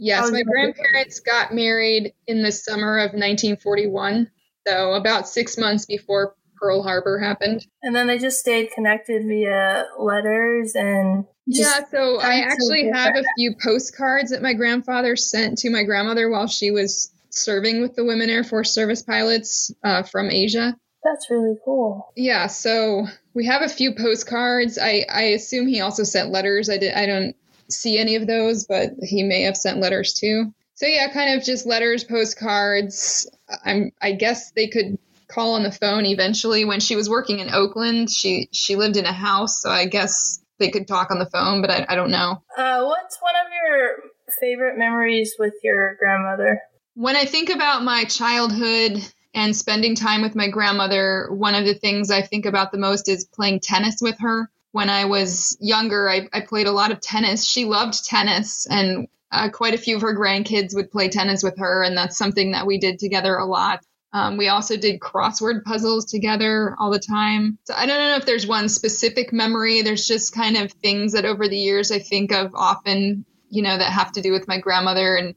Yes, 0.00 0.30
my 0.30 0.44
grandparents 0.44 1.18
got 1.18 1.52
married 1.52 2.12
in 2.28 2.42
the 2.42 2.52
summer 2.52 2.98
of 2.98 3.14
1941. 3.14 4.30
So 4.68 4.92
about 4.94 5.28
six 5.28 5.56
months 5.56 5.86
before 5.86 6.34
Pearl 6.56 6.82
Harbor 6.82 7.18
happened. 7.18 7.66
And 7.82 7.94
then 7.94 8.06
they 8.06 8.18
just 8.18 8.40
stayed 8.40 8.70
connected 8.72 9.26
via 9.26 9.86
letters 9.98 10.74
and. 10.74 11.24
Yeah, 11.46 11.80
so 11.90 12.20
I 12.20 12.40
actually 12.40 12.90
have 12.92 13.16
a 13.16 13.24
few 13.36 13.54
postcards 13.62 14.32
that 14.32 14.42
my 14.42 14.52
grandfather 14.52 15.16
sent 15.16 15.56
to 15.58 15.70
my 15.70 15.82
grandmother 15.84 16.28
while 16.28 16.46
she 16.46 16.70
was 16.70 17.10
serving 17.30 17.80
with 17.80 17.96
the 17.96 18.04
Women 18.04 18.28
Air 18.28 18.44
Force 18.44 18.70
Service 18.70 19.02
pilots 19.02 19.72
uh, 19.82 20.02
from 20.02 20.30
Asia. 20.30 20.76
That's 21.02 21.30
really 21.30 21.56
cool. 21.64 22.12
Yeah, 22.16 22.48
so 22.48 23.06
we 23.32 23.46
have 23.46 23.62
a 23.62 23.68
few 23.68 23.94
postcards. 23.94 24.76
I, 24.76 25.06
I 25.08 25.22
assume 25.22 25.68
he 25.68 25.80
also 25.80 26.02
sent 26.02 26.32
letters. 26.32 26.68
I 26.68 26.76
did 26.76 26.92
I 26.92 27.06
don't 27.06 27.34
see 27.70 27.98
any 27.98 28.16
of 28.16 28.26
those, 28.26 28.66
but 28.66 28.90
he 29.02 29.22
may 29.22 29.42
have 29.42 29.56
sent 29.56 29.80
letters 29.80 30.12
too. 30.12 30.52
So 30.78 30.86
yeah, 30.86 31.12
kind 31.12 31.36
of 31.36 31.44
just 31.44 31.66
letters, 31.66 32.04
postcards. 32.04 33.28
I'm 33.64 33.90
I 34.00 34.12
guess 34.12 34.52
they 34.52 34.68
could 34.68 34.96
call 35.26 35.54
on 35.54 35.64
the 35.64 35.72
phone 35.72 36.06
eventually. 36.06 36.64
When 36.64 36.78
she 36.78 36.94
was 36.94 37.10
working 37.10 37.40
in 37.40 37.52
Oakland, 37.52 38.10
she 38.10 38.48
she 38.52 38.76
lived 38.76 38.96
in 38.96 39.04
a 39.04 39.12
house, 39.12 39.60
so 39.60 39.70
I 39.70 39.86
guess 39.86 40.38
they 40.60 40.70
could 40.70 40.86
talk 40.86 41.10
on 41.10 41.18
the 41.18 41.26
phone, 41.26 41.62
but 41.62 41.70
I, 41.72 41.84
I 41.88 41.96
don't 41.96 42.12
know. 42.12 42.44
Uh, 42.56 42.84
what's 42.84 43.18
one 43.20 43.34
of 43.44 43.52
your 43.52 43.96
favorite 44.40 44.78
memories 44.78 45.34
with 45.36 45.54
your 45.64 45.96
grandmother? 45.96 46.62
When 46.94 47.16
I 47.16 47.24
think 47.24 47.50
about 47.50 47.82
my 47.82 48.04
childhood 48.04 49.04
and 49.34 49.56
spending 49.56 49.96
time 49.96 50.22
with 50.22 50.36
my 50.36 50.46
grandmother, 50.46 51.26
one 51.32 51.56
of 51.56 51.64
the 51.64 51.74
things 51.74 52.12
I 52.12 52.22
think 52.22 52.46
about 52.46 52.70
the 52.70 52.78
most 52.78 53.08
is 53.08 53.24
playing 53.24 53.60
tennis 53.64 53.96
with 54.00 54.20
her. 54.20 54.48
When 54.70 54.90
I 54.90 55.06
was 55.06 55.58
younger, 55.60 56.08
I, 56.08 56.28
I 56.32 56.42
played 56.42 56.68
a 56.68 56.72
lot 56.72 56.92
of 56.92 57.00
tennis. 57.00 57.44
She 57.44 57.64
loved 57.64 58.04
tennis, 58.04 58.64
and 58.70 59.08
uh, 59.30 59.50
quite 59.50 59.74
a 59.74 59.78
few 59.78 59.96
of 59.96 60.02
her 60.02 60.16
grandkids 60.16 60.74
would 60.74 60.90
play 60.90 61.08
tennis 61.08 61.42
with 61.42 61.58
her, 61.58 61.82
and 61.82 61.96
that's 61.96 62.16
something 62.16 62.52
that 62.52 62.66
we 62.66 62.78
did 62.78 62.98
together 62.98 63.36
a 63.36 63.44
lot. 63.44 63.80
Um, 64.12 64.38
we 64.38 64.48
also 64.48 64.76
did 64.76 65.00
crossword 65.00 65.64
puzzles 65.64 66.06
together 66.06 66.74
all 66.78 66.90
the 66.90 66.98
time. 66.98 67.58
So 67.64 67.74
I 67.74 67.84
don't 67.84 67.98
know 67.98 68.16
if 68.16 68.24
there's 68.24 68.46
one 68.46 68.70
specific 68.70 69.32
memory. 69.32 69.82
There's 69.82 70.06
just 70.06 70.34
kind 70.34 70.56
of 70.56 70.72
things 70.72 71.12
that 71.12 71.26
over 71.26 71.46
the 71.46 71.58
years 71.58 71.90
I 71.90 71.98
think 71.98 72.32
of 72.32 72.54
often, 72.54 73.26
you 73.50 73.62
know, 73.62 73.76
that 73.76 73.92
have 73.92 74.12
to 74.12 74.22
do 74.22 74.32
with 74.32 74.48
my 74.48 74.58
grandmother. 74.58 75.16
And 75.16 75.34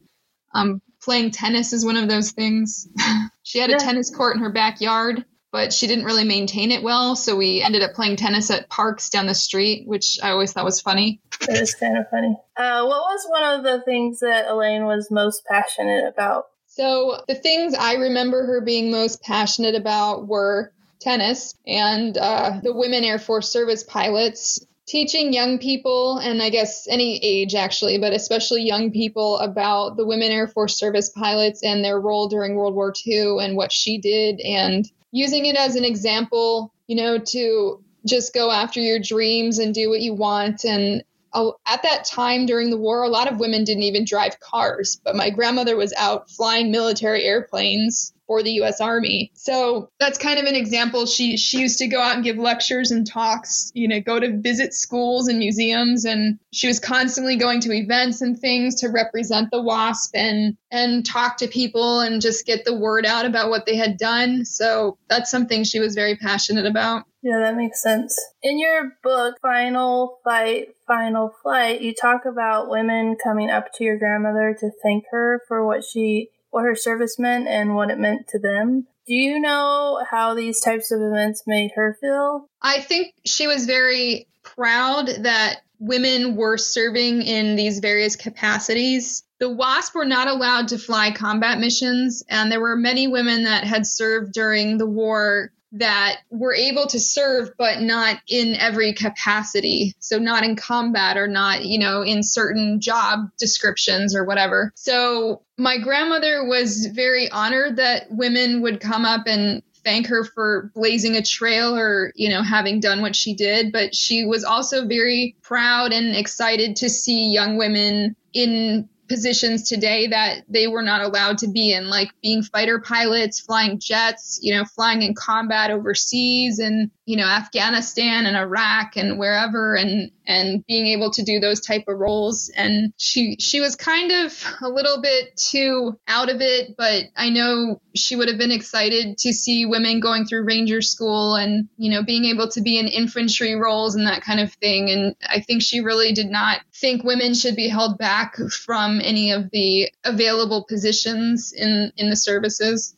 um, 0.53 0.81
playing 1.01 1.31
tennis 1.31 1.73
is 1.73 1.85
one 1.85 1.97
of 1.97 2.07
those 2.07 2.31
things. 2.31 2.87
she 3.43 3.59
had 3.59 3.71
a 3.71 3.77
tennis 3.77 4.09
court 4.09 4.37
in 4.37 4.41
her 4.41 4.51
backyard, 4.51 5.25
but 5.51 5.73
she 5.73 5.87
didn't 5.87 6.05
really 6.05 6.23
maintain 6.23 6.71
it 6.71 6.81
well. 6.81 7.15
So 7.15 7.35
we 7.35 7.61
ended 7.61 7.81
up 7.81 7.93
playing 7.93 8.15
tennis 8.15 8.49
at 8.49 8.69
parks 8.69 9.09
down 9.09 9.27
the 9.27 9.35
street, 9.35 9.87
which 9.87 10.17
I 10.23 10.29
always 10.29 10.53
thought 10.53 10.65
was 10.65 10.81
funny. 10.81 11.21
It 11.41 11.61
is 11.61 11.75
kind 11.75 11.97
of 11.97 12.09
funny. 12.09 12.37
Uh, 12.55 12.85
what 12.85 13.01
was 13.01 13.25
one 13.27 13.43
of 13.43 13.63
the 13.63 13.81
things 13.81 14.19
that 14.21 14.47
Elaine 14.47 14.85
was 14.85 15.11
most 15.11 15.45
passionate 15.45 16.05
about? 16.07 16.45
So 16.67 17.21
the 17.27 17.35
things 17.35 17.73
I 17.73 17.95
remember 17.95 18.45
her 18.45 18.61
being 18.61 18.91
most 18.91 19.21
passionate 19.23 19.75
about 19.75 20.27
were 20.27 20.71
tennis 21.01 21.53
and 21.67 22.17
uh, 22.17 22.61
the 22.63 22.73
women 22.73 23.03
Air 23.03 23.19
Force 23.19 23.51
service 23.51 23.83
pilots. 23.83 24.65
Teaching 24.87 25.31
young 25.31 25.57
people, 25.57 26.17
and 26.17 26.41
I 26.41 26.49
guess 26.49 26.85
any 26.89 27.17
age 27.23 27.55
actually, 27.55 27.97
but 27.97 28.11
especially 28.13 28.63
young 28.63 28.91
people, 28.91 29.37
about 29.37 29.95
the 29.95 30.05
women 30.05 30.31
Air 30.31 30.47
Force 30.47 30.77
service 30.77 31.09
pilots 31.09 31.63
and 31.63 31.83
their 31.83 31.99
role 31.99 32.27
during 32.27 32.55
World 32.55 32.75
War 32.75 32.91
II 33.05 33.37
and 33.39 33.55
what 33.55 33.71
she 33.71 33.99
did, 33.99 34.41
and 34.41 34.89
using 35.11 35.45
it 35.45 35.55
as 35.55 35.75
an 35.75 35.85
example, 35.85 36.73
you 36.87 36.95
know, 36.95 37.19
to 37.19 37.83
just 38.05 38.33
go 38.33 38.49
after 38.51 38.79
your 38.79 38.99
dreams 38.99 39.59
and 39.59 39.73
do 39.73 39.89
what 39.89 40.01
you 40.01 40.13
want 40.13 40.65
and 40.65 41.03
at 41.33 41.83
that 41.83 42.05
time 42.05 42.45
during 42.45 42.69
the 42.69 42.77
war, 42.77 43.03
a 43.03 43.09
lot 43.09 43.31
of 43.31 43.39
women 43.39 43.63
didn't 43.63 43.83
even 43.83 44.05
drive 44.05 44.39
cars, 44.39 44.99
but 45.03 45.15
my 45.15 45.29
grandmother 45.29 45.75
was 45.75 45.93
out 45.97 46.29
flying 46.29 46.71
military 46.71 47.23
airplanes 47.23 48.13
for 48.31 48.43
the 48.43 48.61
US 48.61 48.79
Army. 48.79 49.29
So 49.33 49.89
that's 49.99 50.17
kind 50.17 50.39
of 50.39 50.45
an 50.45 50.55
example. 50.55 51.05
She 51.05 51.35
she 51.35 51.59
used 51.59 51.79
to 51.79 51.87
go 51.87 51.99
out 51.99 52.15
and 52.15 52.23
give 52.23 52.37
lectures 52.37 52.91
and 52.91 53.05
talks, 53.05 53.71
you 53.73 53.89
know, 53.89 53.99
go 53.99 54.21
to 54.21 54.37
visit 54.37 54.73
schools 54.73 55.27
and 55.27 55.37
museums 55.37 56.05
and 56.05 56.39
she 56.53 56.67
was 56.67 56.79
constantly 56.79 57.35
going 57.35 57.59
to 57.61 57.73
events 57.73 58.21
and 58.21 58.39
things 58.39 58.75
to 58.75 58.87
represent 58.87 59.51
the 59.51 59.61
WASP 59.61 60.15
and 60.15 60.55
and 60.71 61.05
talk 61.05 61.37
to 61.37 61.47
people 61.49 61.99
and 61.99 62.21
just 62.21 62.45
get 62.45 62.63
the 62.63 62.73
word 62.73 63.05
out 63.05 63.25
about 63.25 63.49
what 63.49 63.65
they 63.65 63.75
had 63.75 63.97
done. 63.97 64.45
So 64.45 64.97
that's 65.09 65.29
something 65.29 65.65
she 65.65 65.81
was 65.81 65.93
very 65.93 66.15
passionate 66.15 66.65
about. 66.65 67.03
Yeah, 67.23 67.39
that 67.39 67.55
makes 67.55 67.81
sense. 67.81 68.19
In 68.41 68.59
your 68.59 68.93
book, 69.03 69.35
Final 69.41 70.19
Fight, 70.23 70.69
Final 70.87 71.33
Flight, 71.43 71.81
you 71.81 71.93
talk 71.93 72.25
about 72.25 72.69
women 72.69 73.15
coming 73.23 73.49
up 73.49 73.67
to 73.75 73.83
your 73.83 73.97
grandmother 73.97 74.55
to 74.59 74.71
thank 74.81 75.05
her 75.11 75.41
for 75.47 75.65
what 75.65 75.83
she 75.83 76.29
what 76.49 76.65
her 76.65 76.75
service 76.75 77.17
meant 77.17 77.47
and 77.47 77.75
what 77.75 77.89
it 77.89 77.99
meant 77.99 78.27
to 78.27 78.39
them. 78.39 78.87
Do 79.07 79.13
you 79.13 79.39
know 79.39 80.03
how 80.09 80.33
these 80.33 80.59
types 80.59 80.91
of 80.91 81.01
events 81.01 81.43
made 81.47 81.71
her 81.75 81.97
feel? 82.01 82.49
I 82.61 82.81
think 82.81 83.13
she 83.25 83.47
was 83.47 83.65
very 83.65 84.27
proud 84.43 85.07
that 85.07 85.61
women 85.79 86.35
were 86.35 86.57
serving 86.57 87.23
in 87.23 87.55
these 87.55 87.79
various 87.79 88.15
capacities. 88.15 89.23
The 89.39 89.49
WASP 89.49 89.95
were 89.95 90.05
not 90.05 90.27
allowed 90.27 90.67
to 90.69 90.77
fly 90.77 91.11
combat 91.11 91.59
missions, 91.59 92.23
and 92.29 92.51
there 92.51 92.61
were 92.61 92.75
many 92.75 93.07
women 93.07 93.43
that 93.45 93.63
had 93.63 93.87
served 93.87 94.33
during 94.33 94.77
the 94.77 94.85
war 94.85 95.51
that 95.73 96.17
were 96.29 96.53
able 96.53 96.87
to 96.87 96.99
serve, 96.99 97.51
but 97.57 97.81
not 97.81 98.19
in 98.27 98.55
every 98.55 98.93
capacity. 98.93 99.93
So, 99.99 100.17
not 100.17 100.43
in 100.43 100.55
combat 100.55 101.17
or 101.17 101.27
not, 101.27 101.65
you 101.65 101.79
know, 101.79 102.01
in 102.01 102.23
certain 102.23 102.81
job 102.81 103.29
descriptions 103.37 104.15
or 104.15 104.25
whatever. 104.25 104.71
So, 104.75 105.43
my 105.57 105.77
grandmother 105.77 106.45
was 106.45 106.87
very 106.87 107.29
honored 107.29 107.77
that 107.77 108.11
women 108.11 108.61
would 108.61 108.79
come 108.79 109.05
up 109.05 109.27
and 109.27 109.61
thank 109.83 110.07
her 110.07 110.23
for 110.23 110.71
blazing 110.75 111.15
a 111.15 111.23
trail 111.23 111.75
or 111.75 112.11
you 112.15 112.29
know 112.29 112.43
having 112.43 112.79
done 112.79 113.01
what 113.01 113.15
she 113.15 113.33
did 113.33 113.71
but 113.71 113.95
she 113.95 114.25
was 114.25 114.43
also 114.43 114.85
very 114.85 115.35
proud 115.41 115.91
and 115.91 116.15
excited 116.15 116.75
to 116.75 116.87
see 116.87 117.31
young 117.31 117.57
women 117.57 118.15
in 118.33 118.87
positions 119.11 119.67
today 119.67 120.07
that 120.07 120.43
they 120.47 120.67
were 120.67 120.81
not 120.81 121.01
allowed 121.01 121.39
to 121.39 121.47
be 121.49 121.73
in, 121.73 121.89
like 121.89 122.09
being 122.21 122.43
fighter 122.43 122.79
pilots, 122.79 123.41
flying 123.41 123.77
jets, 123.79 124.39
you 124.41 124.55
know, 124.55 124.63
flying 124.63 125.01
in 125.01 125.13
combat 125.13 125.69
overseas 125.69 126.59
and, 126.59 126.91
you 127.05 127.17
know, 127.17 127.27
Afghanistan 127.27 128.25
and 128.25 128.37
Iraq 128.37 128.95
and 128.95 129.19
wherever 129.19 129.75
and 129.75 130.11
and 130.25 130.65
being 130.65 130.87
able 130.87 131.11
to 131.11 131.23
do 131.23 131.39
those 131.39 131.59
type 131.59 131.83
of 131.89 131.99
roles. 131.99 132.49
And 132.55 132.93
she 132.95 133.35
she 133.39 133.59
was 133.59 133.75
kind 133.75 134.11
of 134.11 134.45
a 134.61 134.69
little 134.69 135.01
bit 135.01 135.35
too 135.35 135.99
out 136.07 136.29
of 136.29 136.41
it 136.41 136.75
but 136.77 137.03
i 137.15 137.29
know 137.29 137.81
she 137.95 138.15
would 138.15 138.27
have 138.27 138.37
been 138.37 138.51
excited 138.51 139.17
to 139.17 139.33
see 139.33 139.65
women 139.65 139.99
going 139.99 140.25
through 140.25 140.45
ranger 140.45 140.81
school 140.81 141.35
and 141.35 141.67
you 141.77 141.91
know 141.91 142.03
being 142.03 142.25
able 142.25 142.47
to 142.49 142.61
be 142.61 142.79
in 142.79 142.87
infantry 142.87 143.55
roles 143.55 143.95
and 143.95 144.07
that 144.07 144.21
kind 144.21 144.39
of 144.39 144.53
thing. 144.53 144.89
And 144.89 145.15
i 145.27 145.39
think 145.41 145.61
she 145.61 145.81
really 145.81 146.13
did 146.13 146.29
not 146.29 146.61
think 146.73 147.03
women 147.03 147.33
should 147.33 147.55
be 147.55 147.67
held 147.67 147.97
back 147.97 148.35
from 148.37 149.00
any 149.03 149.31
of 149.31 149.49
the 149.51 149.91
available 150.03 150.65
positions 150.67 151.53
in 151.53 151.91
in 151.97 152.09
the 152.09 152.15
services 152.15 152.95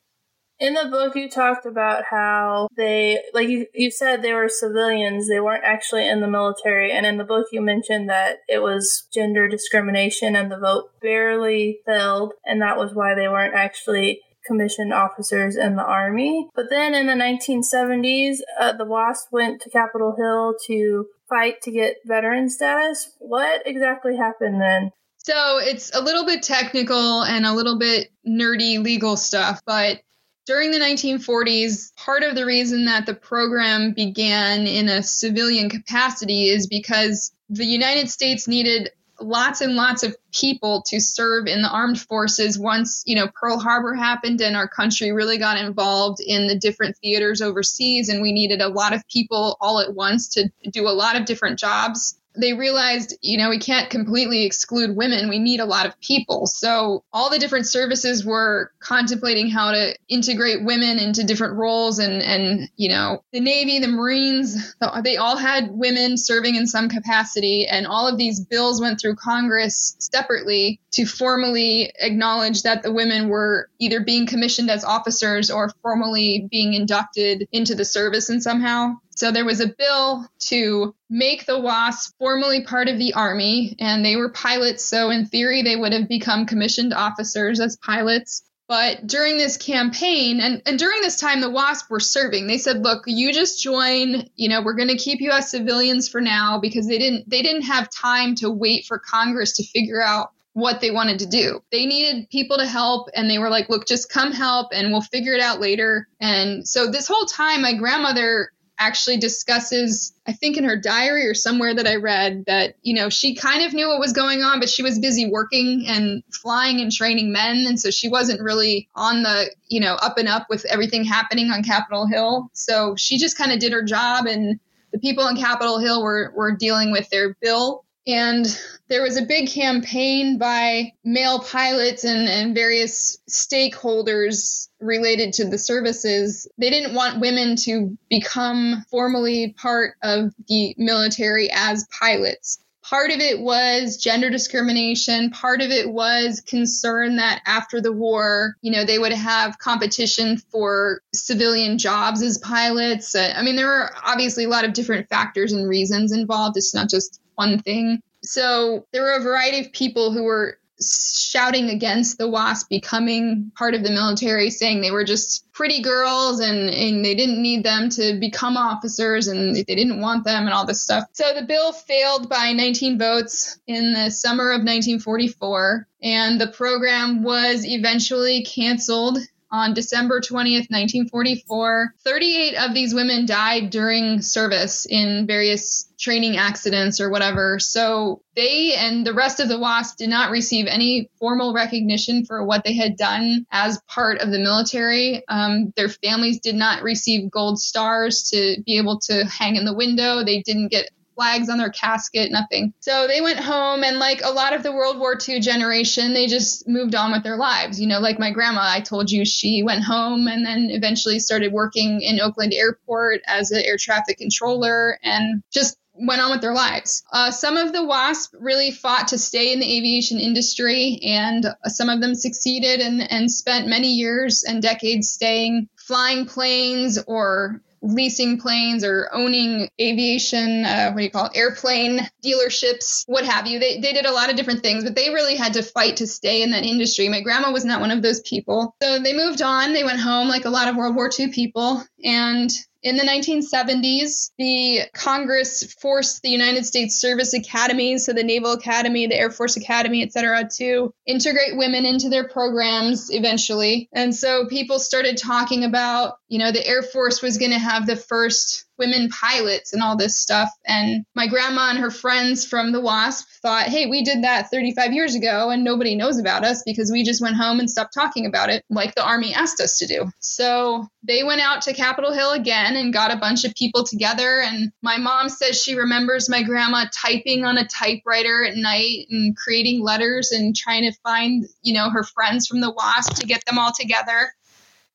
in 0.59 0.75
the 0.75 0.85
book, 0.85 1.15
you 1.15 1.29
talked 1.29 1.65
about 1.65 2.03
how 2.09 2.69
they, 2.77 3.19
like 3.33 3.49
you, 3.49 3.65
you 3.73 3.91
said, 3.91 4.21
they 4.21 4.33
were 4.33 4.47
civilians. 4.47 5.27
They 5.27 5.41
weren't 5.41 5.65
actually 5.65 6.07
in 6.07 6.21
the 6.21 6.27
military. 6.27 6.91
And 6.91 7.05
in 7.05 7.17
the 7.17 7.25
book, 7.25 7.47
you 7.51 7.61
mentioned 7.61 8.09
that 8.09 8.37
it 8.47 8.61
was 8.61 9.07
gender 9.13 9.49
discrimination 9.49 10.37
and 10.37 10.49
the 10.49 10.57
vote 10.57 10.91
barely 11.01 11.79
failed. 11.85 12.31
And 12.45 12.61
that 12.61 12.77
was 12.77 12.93
why 12.93 13.13
they 13.13 13.27
weren't 13.27 13.55
actually 13.55 14.21
commissioned 14.45 14.93
officers 14.93 15.57
in 15.57 15.75
the 15.75 15.83
army. 15.83 16.47
But 16.55 16.69
then 16.69 16.93
in 16.93 17.07
the 17.07 17.13
1970s, 17.13 18.37
uh, 18.57 18.73
the 18.73 18.85
WASP 18.85 19.31
went 19.31 19.61
to 19.61 19.69
Capitol 19.69 20.15
Hill 20.17 20.55
to 20.67 21.07
fight 21.27 21.61
to 21.63 21.71
get 21.71 21.97
veteran 22.05 22.49
status. 22.49 23.09
What 23.19 23.63
exactly 23.65 24.17
happened 24.17 24.61
then? 24.61 24.91
So 25.23 25.57
it's 25.57 25.95
a 25.95 26.01
little 26.01 26.25
bit 26.25 26.43
technical 26.43 27.23
and 27.23 27.45
a 27.45 27.53
little 27.53 27.77
bit 27.77 28.11
nerdy 28.27 28.83
legal 28.83 29.15
stuff, 29.15 29.61
but 29.65 30.01
during 30.45 30.71
the 30.71 30.79
1940s, 30.79 31.95
part 31.95 32.23
of 32.23 32.35
the 32.35 32.45
reason 32.45 32.85
that 32.85 33.05
the 33.05 33.13
program 33.13 33.93
began 33.93 34.67
in 34.67 34.89
a 34.89 35.01
civilian 35.01 35.69
capacity 35.69 36.49
is 36.49 36.67
because 36.67 37.31
the 37.49 37.65
United 37.65 38.09
States 38.09 38.47
needed 38.47 38.89
lots 39.21 39.61
and 39.61 39.75
lots 39.75 40.03
of 40.03 40.15
people 40.33 40.81
to 40.87 40.99
serve 40.99 41.47
in 41.47 41.61
the 41.61 41.69
armed 41.69 42.01
forces 42.01 42.57
once 42.57 43.03
you 43.05 43.15
know 43.15 43.29
pearl 43.33 43.59
harbor 43.59 43.93
happened 43.93 44.41
and 44.41 44.55
our 44.55 44.67
country 44.67 45.11
really 45.11 45.37
got 45.37 45.57
involved 45.57 46.19
in 46.19 46.47
the 46.47 46.57
different 46.57 46.97
theaters 46.97 47.41
overseas 47.41 48.09
and 48.09 48.21
we 48.21 48.33
needed 48.33 48.59
a 48.59 48.67
lot 48.67 48.91
of 48.91 49.07
people 49.07 49.55
all 49.61 49.79
at 49.79 49.93
once 49.93 50.29
to 50.29 50.49
do 50.71 50.87
a 50.87 50.91
lot 50.91 51.15
of 51.15 51.25
different 51.25 51.59
jobs 51.59 52.19
they 52.35 52.53
realized, 52.53 53.17
you 53.21 53.37
know, 53.37 53.49
we 53.49 53.59
can't 53.59 53.89
completely 53.89 54.45
exclude 54.45 54.95
women. 54.95 55.29
We 55.29 55.39
need 55.39 55.59
a 55.59 55.65
lot 55.65 55.85
of 55.85 55.99
people. 55.99 56.47
So 56.47 57.03
all 57.13 57.29
the 57.29 57.39
different 57.39 57.67
services 57.67 58.25
were 58.25 58.71
contemplating 58.79 59.49
how 59.49 59.71
to 59.71 59.95
integrate 60.09 60.63
women 60.63 60.99
into 60.99 61.23
different 61.23 61.55
roles 61.55 61.99
and 61.99 62.21
and 62.21 62.69
you 62.75 62.89
know, 62.89 63.23
the 63.31 63.39
Navy, 63.39 63.79
the 63.79 63.87
Marines, 63.87 64.75
they 65.03 65.17
all 65.17 65.37
had 65.37 65.69
women 65.71 66.17
serving 66.17 66.55
in 66.55 66.67
some 66.67 66.89
capacity 66.89 67.67
and 67.67 67.87
all 67.87 68.07
of 68.07 68.17
these 68.17 68.39
bills 68.39 68.81
went 68.81 68.99
through 68.99 69.15
Congress 69.15 69.95
separately 69.99 70.79
to 70.91 71.05
formally 71.05 71.91
acknowledge 71.99 72.63
that 72.63 72.83
the 72.83 72.91
women 72.91 73.29
were 73.29 73.69
either 73.79 73.99
being 73.99 74.27
commissioned 74.27 74.69
as 74.69 74.83
officers 74.83 75.49
or 75.49 75.71
formally 75.81 76.47
being 76.51 76.73
inducted 76.73 77.47
into 77.51 77.75
the 77.75 77.85
service 77.85 78.29
and 78.29 78.41
somehow. 78.41 78.95
So 79.23 79.31
there 79.31 79.45
was 79.45 79.61
a 79.61 79.73
bill 79.77 80.27
to 80.49 80.93
make 81.09 81.45
the 81.45 81.57
WASP 81.57 82.13
formally 82.19 82.65
part 82.65 82.89
of 82.89 82.97
the 82.97 83.13
Army, 83.13 83.73
and 83.79 84.03
they 84.03 84.17
were 84.17 84.27
pilots. 84.27 84.83
So 84.83 85.11
in 85.11 85.27
theory, 85.27 85.61
they 85.61 85.77
would 85.77 85.93
have 85.93 86.09
become 86.09 86.45
commissioned 86.45 86.93
officers 86.93 87.61
as 87.61 87.77
pilots. 87.77 88.43
But 88.67 89.07
during 89.07 89.37
this 89.37 89.55
campaign, 89.55 90.41
and, 90.41 90.61
and 90.65 90.77
during 90.77 90.99
this 90.99 91.21
time, 91.21 91.39
the 91.39 91.49
WASP 91.49 91.89
were 91.89 92.01
serving. 92.01 92.47
They 92.47 92.57
said, 92.57 92.83
"Look, 92.83 93.03
you 93.07 93.31
just 93.31 93.63
join. 93.63 94.27
You 94.35 94.49
know, 94.49 94.61
we're 94.61 94.75
going 94.75 94.89
to 94.89 94.97
keep 94.97 95.21
you 95.21 95.31
as 95.31 95.49
civilians 95.49 96.09
for 96.09 96.19
now 96.19 96.59
because 96.59 96.85
they 96.85 96.97
didn't 96.97 97.29
they 97.29 97.41
didn't 97.41 97.61
have 97.61 97.89
time 97.89 98.35
to 98.35 98.51
wait 98.51 98.85
for 98.85 98.99
Congress 98.99 99.53
to 99.53 99.63
figure 99.63 100.03
out 100.03 100.31
what 100.51 100.81
they 100.81 100.91
wanted 100.91 101.19
to 101.19 101.27
do. 101.27 101.63
They 101.71 101.85
needed 101.85 102.29
people 102.29 102.57
to 102.57 102.67
help, 102.67 103.07
and 103.15 103.29
they 103.29 103.39
were 103.39 103.49
like, 103.49 103.69
look, 103.69 103.87
just 103.87 104.09
come 104.09 104.33
help 104.33 104.73
and 104.73 104.91
we'll 104.91 104.99
figure 104.99 105.33
it 105.33 105.39
out 105.39 105.61
later. 105.61 106.09
And 106.19 106.67
so 106.67 106.91
this 106.91 107.07
whole 107.07 107.25
time, 107.25 107.61
my 107.61 107.73
grandmother 107.73 108.49
actually 108.83 109.17
discusses, 109.17 110.13
I 110.27 110.33
think 110.33 110.57
in 110.57 110.65
her 110.65 110.77
diary 110.77 111.25
or 111.25 111.33
somewhere 111.33 111.73
that 111.73 111.87
I 111.87 111.95
read, 111.95 112.43
that, 112.47 112.75
you 112.81 112.93
know, 112.93 113.09
she 113.09 113.33
kind 113.33 113.65
of 113.65 113.73
knew 113.73 113.87
what 113.87 113.99
was 113.99 114.11
going 114.11 114.41
on, 114.41 114.59
but 114.59 114.69
she 114.69 114.83
was 114.83 114.99
busy 114.99 115.29
working 115.29 115.85
and 115.87 116.21
flying 116.31 116.81
and 116.81 116.91
training 116.91 117.31
men. 117.31 117.65
And 117.65 117.79
so 117.79 117.89
she 117.89 118.09
wasn't 118.09 118.41
really 118.41 118.89
on 118.95 119.23
the, 119.23 119.49
you 119.67 119.79
know, 119.79 119.95
up 119.95 120.17
and 120.17 120.27
up 120.27 120.47
with 120.49 120.65
everything 120.65 121.05
happening 121.05 121.49
on 121.49 121.63
Capitol 121.63 122.07
Hill. 122.07 122.49
So 122.51 122.95
she 122.97 123.17
just 123.17 123.37
kind 123.37 123.51
of 123.51 123.59
did 123.59 123.71
her 123.71 123.83
job 123.83 124.25
and 124.25 124.59
the 124.91 124.99
people 124.99 125.23
on 125.23 125.37
Capitol 125.37 125.79
Hill 125.79 126.03
were, 126.03 126.33
were 126.35 126.55
dealing 126.55 126.91
with 126.91 127.09
their 127.09 127.35
bill 127.41 127.85
and 128.05 128.45
there 128.89 129.01
was 129.01 129.17
a 129.17 129.25
big 129.25 129.49
campaign 129.49 130.37
by 130.37 130.91
male 131.03 131.39
pilots 131.39 132.03
and, 132.03 132.27
and 132.27 132.53
various 132.53 133.17
stakeholders 133.29 134.67
related 134.79 135.33
to 135.33 135.45
the 135.45 135.57
services. 135.57 136.47
They 136.57 136.69
didn't 136.69 136.93
want 136.95 137.21
women 137.21 137.55
to 137.63 137.97
become 138.09 138.83
formally 138.91 139.55
part 139.57 139.95
of 140.03 140.33
the 140.47 140.75
military 140.77 141.49
as 141.51 141.87
pilots. 141.97 142.59
Part 142.83 143.11
of 143.11 143.21
it 143.21 143.39
was 143.39 143.95
gender 143.95 144.29
discrimination. 144.29 145.29
Part 145.29 145.61
of 145.61 145.71
it 145.71 145.89
was 145.89 146.43
concern 146.45 147.15
that 147.15 147.41
after 147.47 147.79
the 147.79 147.93
war, 147.93 148.57
you 148.61 148.73
know, 148.73 148.83
they 148.83 148.99
would 148.99 149.13
have 149.13 149.57
competition 149.57 150.37
for 150.51 151.01
civilian 151.13 151.77
jobs 151.77 152.21
as 152.21 152.37
pilots. 152.39 153.15
Uh, 153.15 153.33
I 153.37 153.41
mean, 153.41 153.55
there 153.55 153.67
were 153.67 153.89
obviously 154.03 154.43
a 154.43 154.49
lot 154.49 154.65
of 154.65 154.73
different 154.73 155.07
factors 155.07 155.53
and 155.53 155.67
reasons 155.67 156.11
involved. 156.11 156.57
It's 156.57 156.75
not 156.75 156.89
just 156.89 157.21
one 157.35 157.59
thing. 157.59 158.01
So 158.23 158.85
there 158.91 159.03
were 159.03 159.15
a 159.17 159.23
variety 159.23 159.59
of 159.59 159.73
people 159.73 160.11
who 160.11 160.23
were 160.23 160.57
shouting 160.81 161.69
against 161.69 162.17
the 162.17 162.27
WASP 162.27 162.69
becoming 162.69 163.51
part 163.55 163.73
of 163.73 163.83
the 163.83 163.91
military, 163.91 164.49
saying 164.49 164.81
they 164.81 164.91
were 164.91 165.03
just 165.03 165.51
pretty 165.53 165.81
girls 165.81 166.39
and, 166.39 166.69
and 166.69 167.05
they 167.05 167.15
didn't 167.15 167.41
need 167.41 167.63
them 167.63 167.89
to 167.89 168.19
become 168.19 168.57
officers 168.57 169.27
and 169.27 169.55
they 169.55 169.63
didn't 169.63 170.01
want 170.01 170.25
them 170.25 170.45
and 170.45 170.53
all 170.53 170.65
this 170.65 170.81
stuff. 170.81 171.05
So 171.13 171.33
the 171.33 171.45
bill 171.45 171.71
failed 171.71 172.29
by 172.29 172.53
19 172.53 172.97
votes 172.97 173.59
in 173.67 173.93
the 173.93 174.09
summer 174.09 174.49
of 174.51 174.61
1944, 174.61 175.87
and 176.01 176.39
the 176.39 176.47
program 176.47 177.23
was 177.23 177.65
eventually 177.65 178.43
canceled 178.43 179.19
on 179.53 179.75
December 179.75 180.19
20th, 180.19 180.71
1944. 180.71 181.93
38 182.03 182.55
of 182.55 182.73
these 182.73 182.93
women 182.93 183.27
died 183.27 183.69
during 183.69 184.19
service 184.19 184.87
in 184.89 185.27
various 185.27 185.87
training 185.99 186.37
accidents 186.37 186.99
or 186.99 187.11
whatever. 187.11 187.59
So 187.59 188.23
they 188.35 188.73
and 188.73 189.05
the 189.05 189.13
rest 189.13 189.39
of 189.39 189.47
the 189.47 189.59
WASP 189.59 189.97
did 189.97 190.09
not 190.09 190.31
receive 190.31 190.65
any 190.65 191.07
formal 191.19 191.53
recognition 191.53 192.25
for 192.25 192.43
what 192.43 192.63
they 192.63 192.73
had 192.73 192.97
done 192.97 193.45
as 193.51 193.79
part 193.87 194.17
of 194.17 194.31
the 194.31 194.39
military. 194.39 195.23
Um, 195.27 195.71
their 195.77 195.87
families 195.87 196.39
did 196.39 196.55
not 196.55 196.81
receive 196.81 197.29
gold 197.29 197.59
stars 197.59 198.31
to 198.31 198.57
be 198.65 198.79
able 198.79 198.99
to 199.01 199.23
hang 199.25 199.55
in 199.55 199.65
the 199.65 199.75
window. 199.75 200.23
They 200.23 200.41
didn't 200.41 200.69
get 200.69 200.89
flags 201.15 201.49
on 201.49 201.57
their 201.57 201.69
casket, 201.69 202.31
nothing. 202.31 202.73
So 202.79 203.07
they 203.07 203.21
went 203.21 203.39
home, 203.39 203.83
and 203.83 203.99
like 203.99 204.21
a 204.23 204.31
lot 204.31 204.53
of 204.53 204.63
the 204.63 204.71
World 204.71 204.99
War 204.99 205.17
II 205.27 205.39
generation, 205.39 206.13
they 206.13 206.27
just 206.27 206.67
moved 206.67 206.95
on 206.95 207.11
with 207.11 207.23
their 207.23 207.37
lives. 207.37 207.79
You 207.79 207.87
know, 207.87 207.99
like 207.99 208.19
my 208.19 208.31
grandma, 208.31 208.61
I 208.63 208.81
told 208.81 209.11
you 209.11 209.25
she 209.25 209.63
went 209.63 209.83
home 209.83 210.27
and 210.27 210.45
then 210.45 210.69
eventually 210.69 211.19
started 211.19 211.51
working 211.51 212.01
in 212.01 212.19
Oakland 212.19 212.53
Airport 212.53 213.21
as 213.27 213.51
an 213.51 213.63
air 213.63 213.77
traffic 213.77 214.17
controller 214.17 214.99
and 215.03 215.43
just 215.51 215.77
went 215.95 216.21
on 216.21 216.31
with 216.31 216.41
their 216.41 216.53
lives. 216.53 217.03
Uh, 217.11 217.31
some 217.31 217.57
of 217.57 217.71
the 217.71 217.85
WASP 217.85 218.33
really 218.39 218.71
fought 218.71 219.09
to 219.09 219.17
stay 219.17 219.53
in 219.53 219.59
the 219.59 219.77
aviation 219.77 220.19
industry, 220.19 220.99
and 221.03 221.45
some 221.65 221.89
of 221.89 222.01
them 222.01 222.15
succeeded 222.15 222.79
and, 222.79 223.11
and 223.11 223.31
spent 223.31 223.67
many 223.67 223.93
years 223.93 224.43
and 224.43 224.61
decades 224.61 225.11
staying, 225.11 225.69
flying 225.77 226.25
planes 226.25 226.97
or 227.05 227.61
leasing 227.83 228.39
planes 228.39 228.83
or 228.83 229.09
owning 229.11 229.69
aviation, 229.79 230.63
uh, 230.63 230.91
what 230.91 230.99
do 230.99 231.03
you 231.03 231.11
call 231.11 231.25
it, 231.25 231.35
airplane 231.35 231.99
dealerships, 232.23 233.03
what 233.07 233.25
have 233.25 233.45
you. 233.45 233.59
They, 233.59 233.79
they 233.79 233.91
did 233.91 234.05
a 234.05 234.11
lot 234.11 234.29
of 234.29 234.37
different 234.37 234.63
things, 234.63 234.85
but 234.85 234.95
they 234.95 235.09
really 235.09 235.35
had 235.35 235.53
to 235.53 235.63
fight 235.63 235.97
to 235.97 236.07
stay 236.07 236.41
in 236.41 236.51
that 236.51 236.63
industry. 236.63 237.09
My 237.09 237.21
grandma 237.21 237.51
was 237.51 237.65
not 237.65 237.81
one 237.81 237.91
of 237.91 238.01
those 238.01 238.21
people. 238.21 238.75
So 238.81 238.99
they 238.99 239.13
moved 239.13 239.41
on. 239.41 239.73
They 239.73 239.83
went 239.83 239.99
home 239.99 240.29
like 240.29 240.45
a 240.45 240.49
lot 240.49 240.69
of 240.69 240.77
World 240.77 240.95
War 240.95 241.09
II 241.17 241.27
people. 241.31 241.83
And 242.03 242.49
in 242.83 242.97
the 242.97 243.03
1970s, 243.03 244.31
the 244.37 244.81
Congress 244.93 245.73
forced 245.81 246.21
the 246.21 246.29
United 246.29 246.65
States 246.65 246.95
Service 246.95 247.33
Academies, 247.33 248.05
so 248.05 248.13
the 248.13 248.23
Naval 248.23 248.51
Academy, 248.51 249.07
the 249.07 249.17
Air 249.17 249.31
Force 249.31 249.55
Academy, 249.55 250.03
et 250.03 250.11
cetera, 250.11 250.49
to 250.57 250.93
integrate 251.07 251.57
women 251.57 251.85
into 251.85 252.09
their 252.09 252.27
programs 252.27 253.09
eventually. 253.09 253.87
And 253.93 254.13
so 254.13 254.47
people 254.47 254.79
started 254.79 255.17
talking 255.17 255.63
about, 255.63 256.15
you 256.27 256.39
know, 256.39 256.51
the 256.51 256.65
Air 256.65 256.83
Force 256.83 257.21
was 257.21 257.37
going 257.37 257.51
to 257.51 257.59
have 257.59 257.87
the 257.87 257.95
first 257.95 258.65
women 258.77 259.09
pilots 259.09 259.73
and 259.73 259.83
all 259.83 259.95
this 259.95 260.17
stuff. 260.17 260.49
And 260.65 261.05
my 261.15 261.27
grandma 261.27 261.69
and 261.69 261.79
her 261.79 261.91
friends 261.91 262.45
from 262.45 262.71
the 262.71 262.81
WASP 262.81 263.27
thought, 263.41 263.67
hey, 263.67 263.85
we 263.85 264.03
did 264.03 264.23
that 264.23 264.49
35 264.49 264.93
years 264.93 265.15
ago 265.15 265.49
and 265.49 265.63
nobody 265.63 265.95
knows 265.95 266.19
about 266.19 266.43
us 266.43 266.63
because 266.65 266.91
we 266.91 267.03
just 267.03 267.21
went 267.21 267.35
home 267.35 267.59
and 267.59 267.69
stopped 267.69 267.93
talking 267.93 268.25
about 268.25 268.49
it 268.49 268.63
like 268.69 268.95
the 268.95 269.05
Army 269.05 269.33
asked 269.33 269.61
us 269.61 269.77
to 269.77 269.87
do. 269.87 270.11
So 270.19 270.87
they 271.03 271.23
went 271.23 271.41
out 271.41 271.61
to 271.63 271.73
Capitol 271.73 272.13
Hill 272.13 272.31
again 272.31 272.75
and 272.75 272.93
got 272.93 273.13
a 273.13 273.17
bunch 273.17 273.45
of 273.45 273.53
people 273.55 273.83
together. 273.83 274.41
And 274.41 274.71
my 274.81 274.97
mom 274.97 275.29
says 275.29 275.61
she 275.61 275.75
remembers 275.75 276.29
my 276.29 276.43
grandma 276.43 276.85
typing 276.93 277.45
on 277.45 277.57
a 277.57 277.67
typewriter 277.67 278.43
at 278.43 278.55
night 278.55 279.07
and 279.09 279.35
creating 279.35 279.83
letters 279.83 280.31
and 280.31 280.55
trying 280.55 280.83
to 280.83 280.97
find, 281.03 281.45
you 281.61 281.73
know, 281.73 281.89
her 281.89 282.03
friends 282.03 282.47
from 282.47 282.61
the 282.61 282.71
WASP 282.71 283.15
to 283.15 283.27
get 283.27 283.45
them 283.45 283.59
all 283.59 283.71
together. 283.77 284.31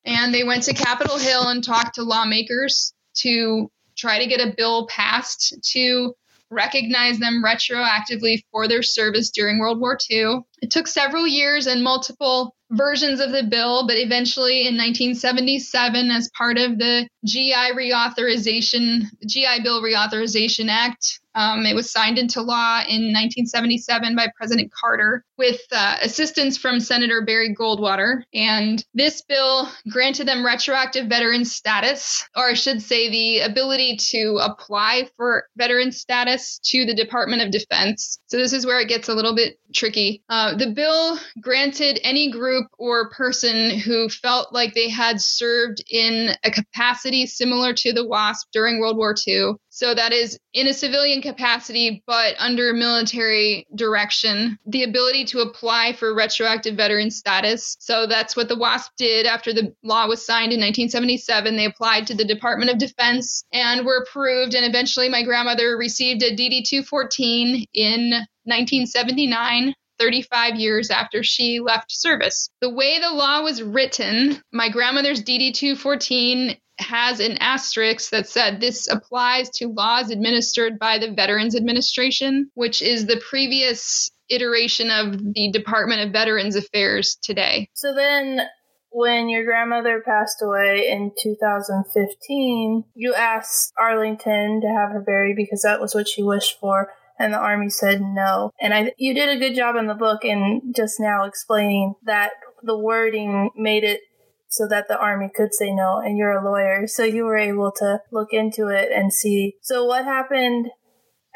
And 0.04 0.32
they 0.32 0.44
went 0.44 0.62
to 0.64 0.74
Capitol 0.74 1.18
Hill 1.18 1.48
and 1.48 1.62
talked 1.62 1.96
to 1.96 2.02
lawmakers 2.02 2.94
to 3.22 3.70
try 3.96 4.18
to 4.18 4.26
get 4.26 4.40
a 4.40 4.54
bill 4.56 4.86
passed 4.86 5.54
to 5.72 6.14
recognize 6.50 7.18
them 7.18 7.42
retroactively 7.44 8.42
for 8.50 8.68
their 8.68 8.82
service 8.82 9.30
during 9.30 9.58
World 9.58 9.80
War 9.80 9.98
II. 10.10 10.40
It 10.62 10.70
took 10.70 10.86
several 10.86 11.26
years 11.26 11.66
and 11.66 11.84
multiple 11.84 12.54
versions 12.70 13.20
of 13.20 13.32
the 13.32 13.42
bill, 13.42 13.86
but 13.86 13.96
eventually 13.96 14.60
in 14.60 14.76
1977, 14.76 16.10
as 16.10 16.30
part 16.36 16.58
of 16.58 16.78
the 16.78 17.08
GI 17.26 17.72
reauthorization, 17.74 19.04
GI 19.26 19.62
Bill 19.62 19.82
Reauthorization 19.82 20.68
Act, 20.68 21.20
um, 21.38 21.64
it 21.64 21.76
was 21.76 21.88
signed 21.88 22.18
into 22.18 22.42
law 22.42 22.80
in 22.80 23.14
1977 23.14 24.16
by 24.16 24.26
President 24.36 24.72
Carter 24.72 25.24
with 25.36 25.60
uh, 25.70 25.96
assistance 26.02 26.58
from 26.58 26.80
Senator 26.80 27.24
Barry 27.24 27.54
Goldwater. 27.54 28.22
And 28.34 28.84
this 28.92 29.22
bill 29.22 29.68
granted 29.88 30.26
them 30.26 30.44
retroactive 30.44 31.06
veteran 31.06 31.44
status, 31.44 32.28
or 32.36 32.48
I 32.48 32.54
should 32.54 32.82
say, 32.82 33.08
the 33.08 33.40
ability 33.40 33.98
to 34.10 34.40
apply 34.42 35.08
for 35.16 35.44
veteran 35.56 35.92
status 35.92 36.58
to 36.64 36.84
the 36.84 36.94
Department 36.94 37.42
of 37.42 37.52
Defense. 37.52 38.18
So 38.26 38.36
this 38.36 38.52
is 38.52 38.66
where 38.66 38.80
it 38.80 38.88
gets 38.88 39.08
a 39.08 39.14
little 39.14 39.36
bit 39.36 39.60
tricky. 39.72 40.24
Uh, 40.28 40.56
the 40.56 40.72
bill 40.72 41.20
granted 41.40 42.00
any 42.02 42.32
group 42.32 42.66
or 42.78 43.10
person 43.10 43.78
who 43.78 44.08
felt 44.08 44.52
like 44.52 44.74
they 44.74 44.88
had 44.88 45.20
served 45.20 45.84
in 45.88 46.30
a 46.42 46.50
capacity 46.50 47.26
similar 47.26 47.74
to 47.74 47.92
the 47.92 48.04
WASP 48.04 48.48
during 48.52 48.80
World 48.80 48.96
War 48.96 49.14
II 49.26 49.52
so 49.78 49.94
that 49.94 50.12
is 50.12 50.36
in 50.54 50.66
a 50.66 50.74
civilian 50.74 51.22
capacity, 51.22 52.02
but 52.04 52.34
under 52.40 52.72
military 52.72 53.64
direction, 53.76 54.58
the 54.66 54.82
ability 54.82 55.24
to 55.26 55.38
apply 55.38 55.92
for 55.92 56.16
retroactive 56.16 56.74
veteran 56.74 57.12
status. 57.12 57.76
So 57.78 58.04
that's 58.08 58.34
what 58.34 58.48
the 58.48 58.58
WASP 58.58 58.90
did 58.96 59.24
after 59.24 59.52
the 59.52 59.72
law 59.84 60.08
was 60.08 60.26
signed 60.26 60.52
in 60.52 60.58
1977. 60.58 61.54
They 61.56 61.64
applied 61.64 62.08
to 62.08 62.16
the 62.16 62.24
Department 62.24 62.72
of 62.72 62.78
Defense 62.78 63.44
and 63.52 63.86
were 63.86 64.02
approved. 64.02 64.56
And 64.56 64.66
eventually, 64.66 65.08
my 65.08 65.22
grandmother 65.22 65.76
received 65.76 66.24
a 66.24 66.34
DD 66.34 66.64
214 66.64 67.64
in 67.72 68.10
1979. 68.46 69.74
35 69.98 70.56
years 70.56 70.90
after 70.90 71.22
she 71.22 71.60
left 71.60 71.90
service. 71.92 72.50
The 72.60 72.70
way 72.70 72.98
the 72.98 73.10
law 73.10 73.42
was 73.42 73.62
written, 73.62 74.40
my 74.52 74.68
grandmother's 74.68 75.22
DD 75.22 75.54
214 75.54 76.56
has 76.78 77.20
an 77.20 77.38
asterisk 77.38 78.10
that 78.10 78.28
said 78.28 78.60
this 78.60 78.88
applies 78.88 79.50
to 79.50 79.68
laws 79.68 80.10
administered 80.10 80.78
by 80.78 80.98
the 80.98 81.10
Veterans 81.12 81.56
Administration, 81.56 82.50
which 82.54 82.80
is 82.82 83.06
the 83.06 83.20
previous 83.28 84.10
iteration 84.28 84.90
of 84.90 85.18
the 85.34 85.50
Department 85.52 86.02
of 86.02 86.12
Veterans 86.12 86.54
Affairs 86.54 87.18
today. 87.22 87.68
So 87.74 87.94
then 87.94 88.42
when 88.90 89.28
your 89.28 89.44
grandmother 89.44 90.02
passed 90.04 90.42
away 90.42 90.88
in 90.88 91.12
2015, 91.20 92.84
you 92.94 93.14
asked 93.14 93.72
Arlington 93.78 94.60
to 94.62 94.68
have 94.68 94.90
her 94.90 95.00
buried 95.00 95.36
because 95.36 95.62
that 95.62 95.80
was 95.80 95.94
what 95.94 96.08
she 96.08 96.22
wished 96.22 96.58
for 96.60 96.90
and 97.18 97.32
the 97.32 97.38
army 97.38 97.68
said 97.68 98.00
no. 98.00 98.52
And 98.60 98.74
I 98.74 98.92
you 98.96 99.14
did 99.14 99.28
a 99.28 99.38
good 99.38 99.54
job 99.54 99.76
in 99.76 99.86
the 99.86 99.94
book 99.94 100.24
and 100.24 100.74
just 100.74 101.00
now 101.00 101.24
explaining 101.24 101.94
that 102.04 102.32
the 102.62 102.78
wording 102.78 103.50
made 103.56 103.84
it 103.84 104.00
so 104.48 104.66
that 104.68 104.88
the 104.88 104.98
army 104.98 105.30
could 105.34 105.54
say 105.54 105.72
no 105.72 105.98
and 105.98 106.16
you're 106.16 106.32
a 106.32 106.44
lawyer 106.44 106.86
so 106.86 107.04
you 107.04 107.24
were 107.24 107.36
able 107.36 107.70
to 107.70 108.00
look 108.10 108.32
into 108.32 108.68
it 108.68 108.90
and 108.90 109.12
see 109.12 109.54
so 109.60 109.84
what 109.84 110.04
happened 110.04 110.68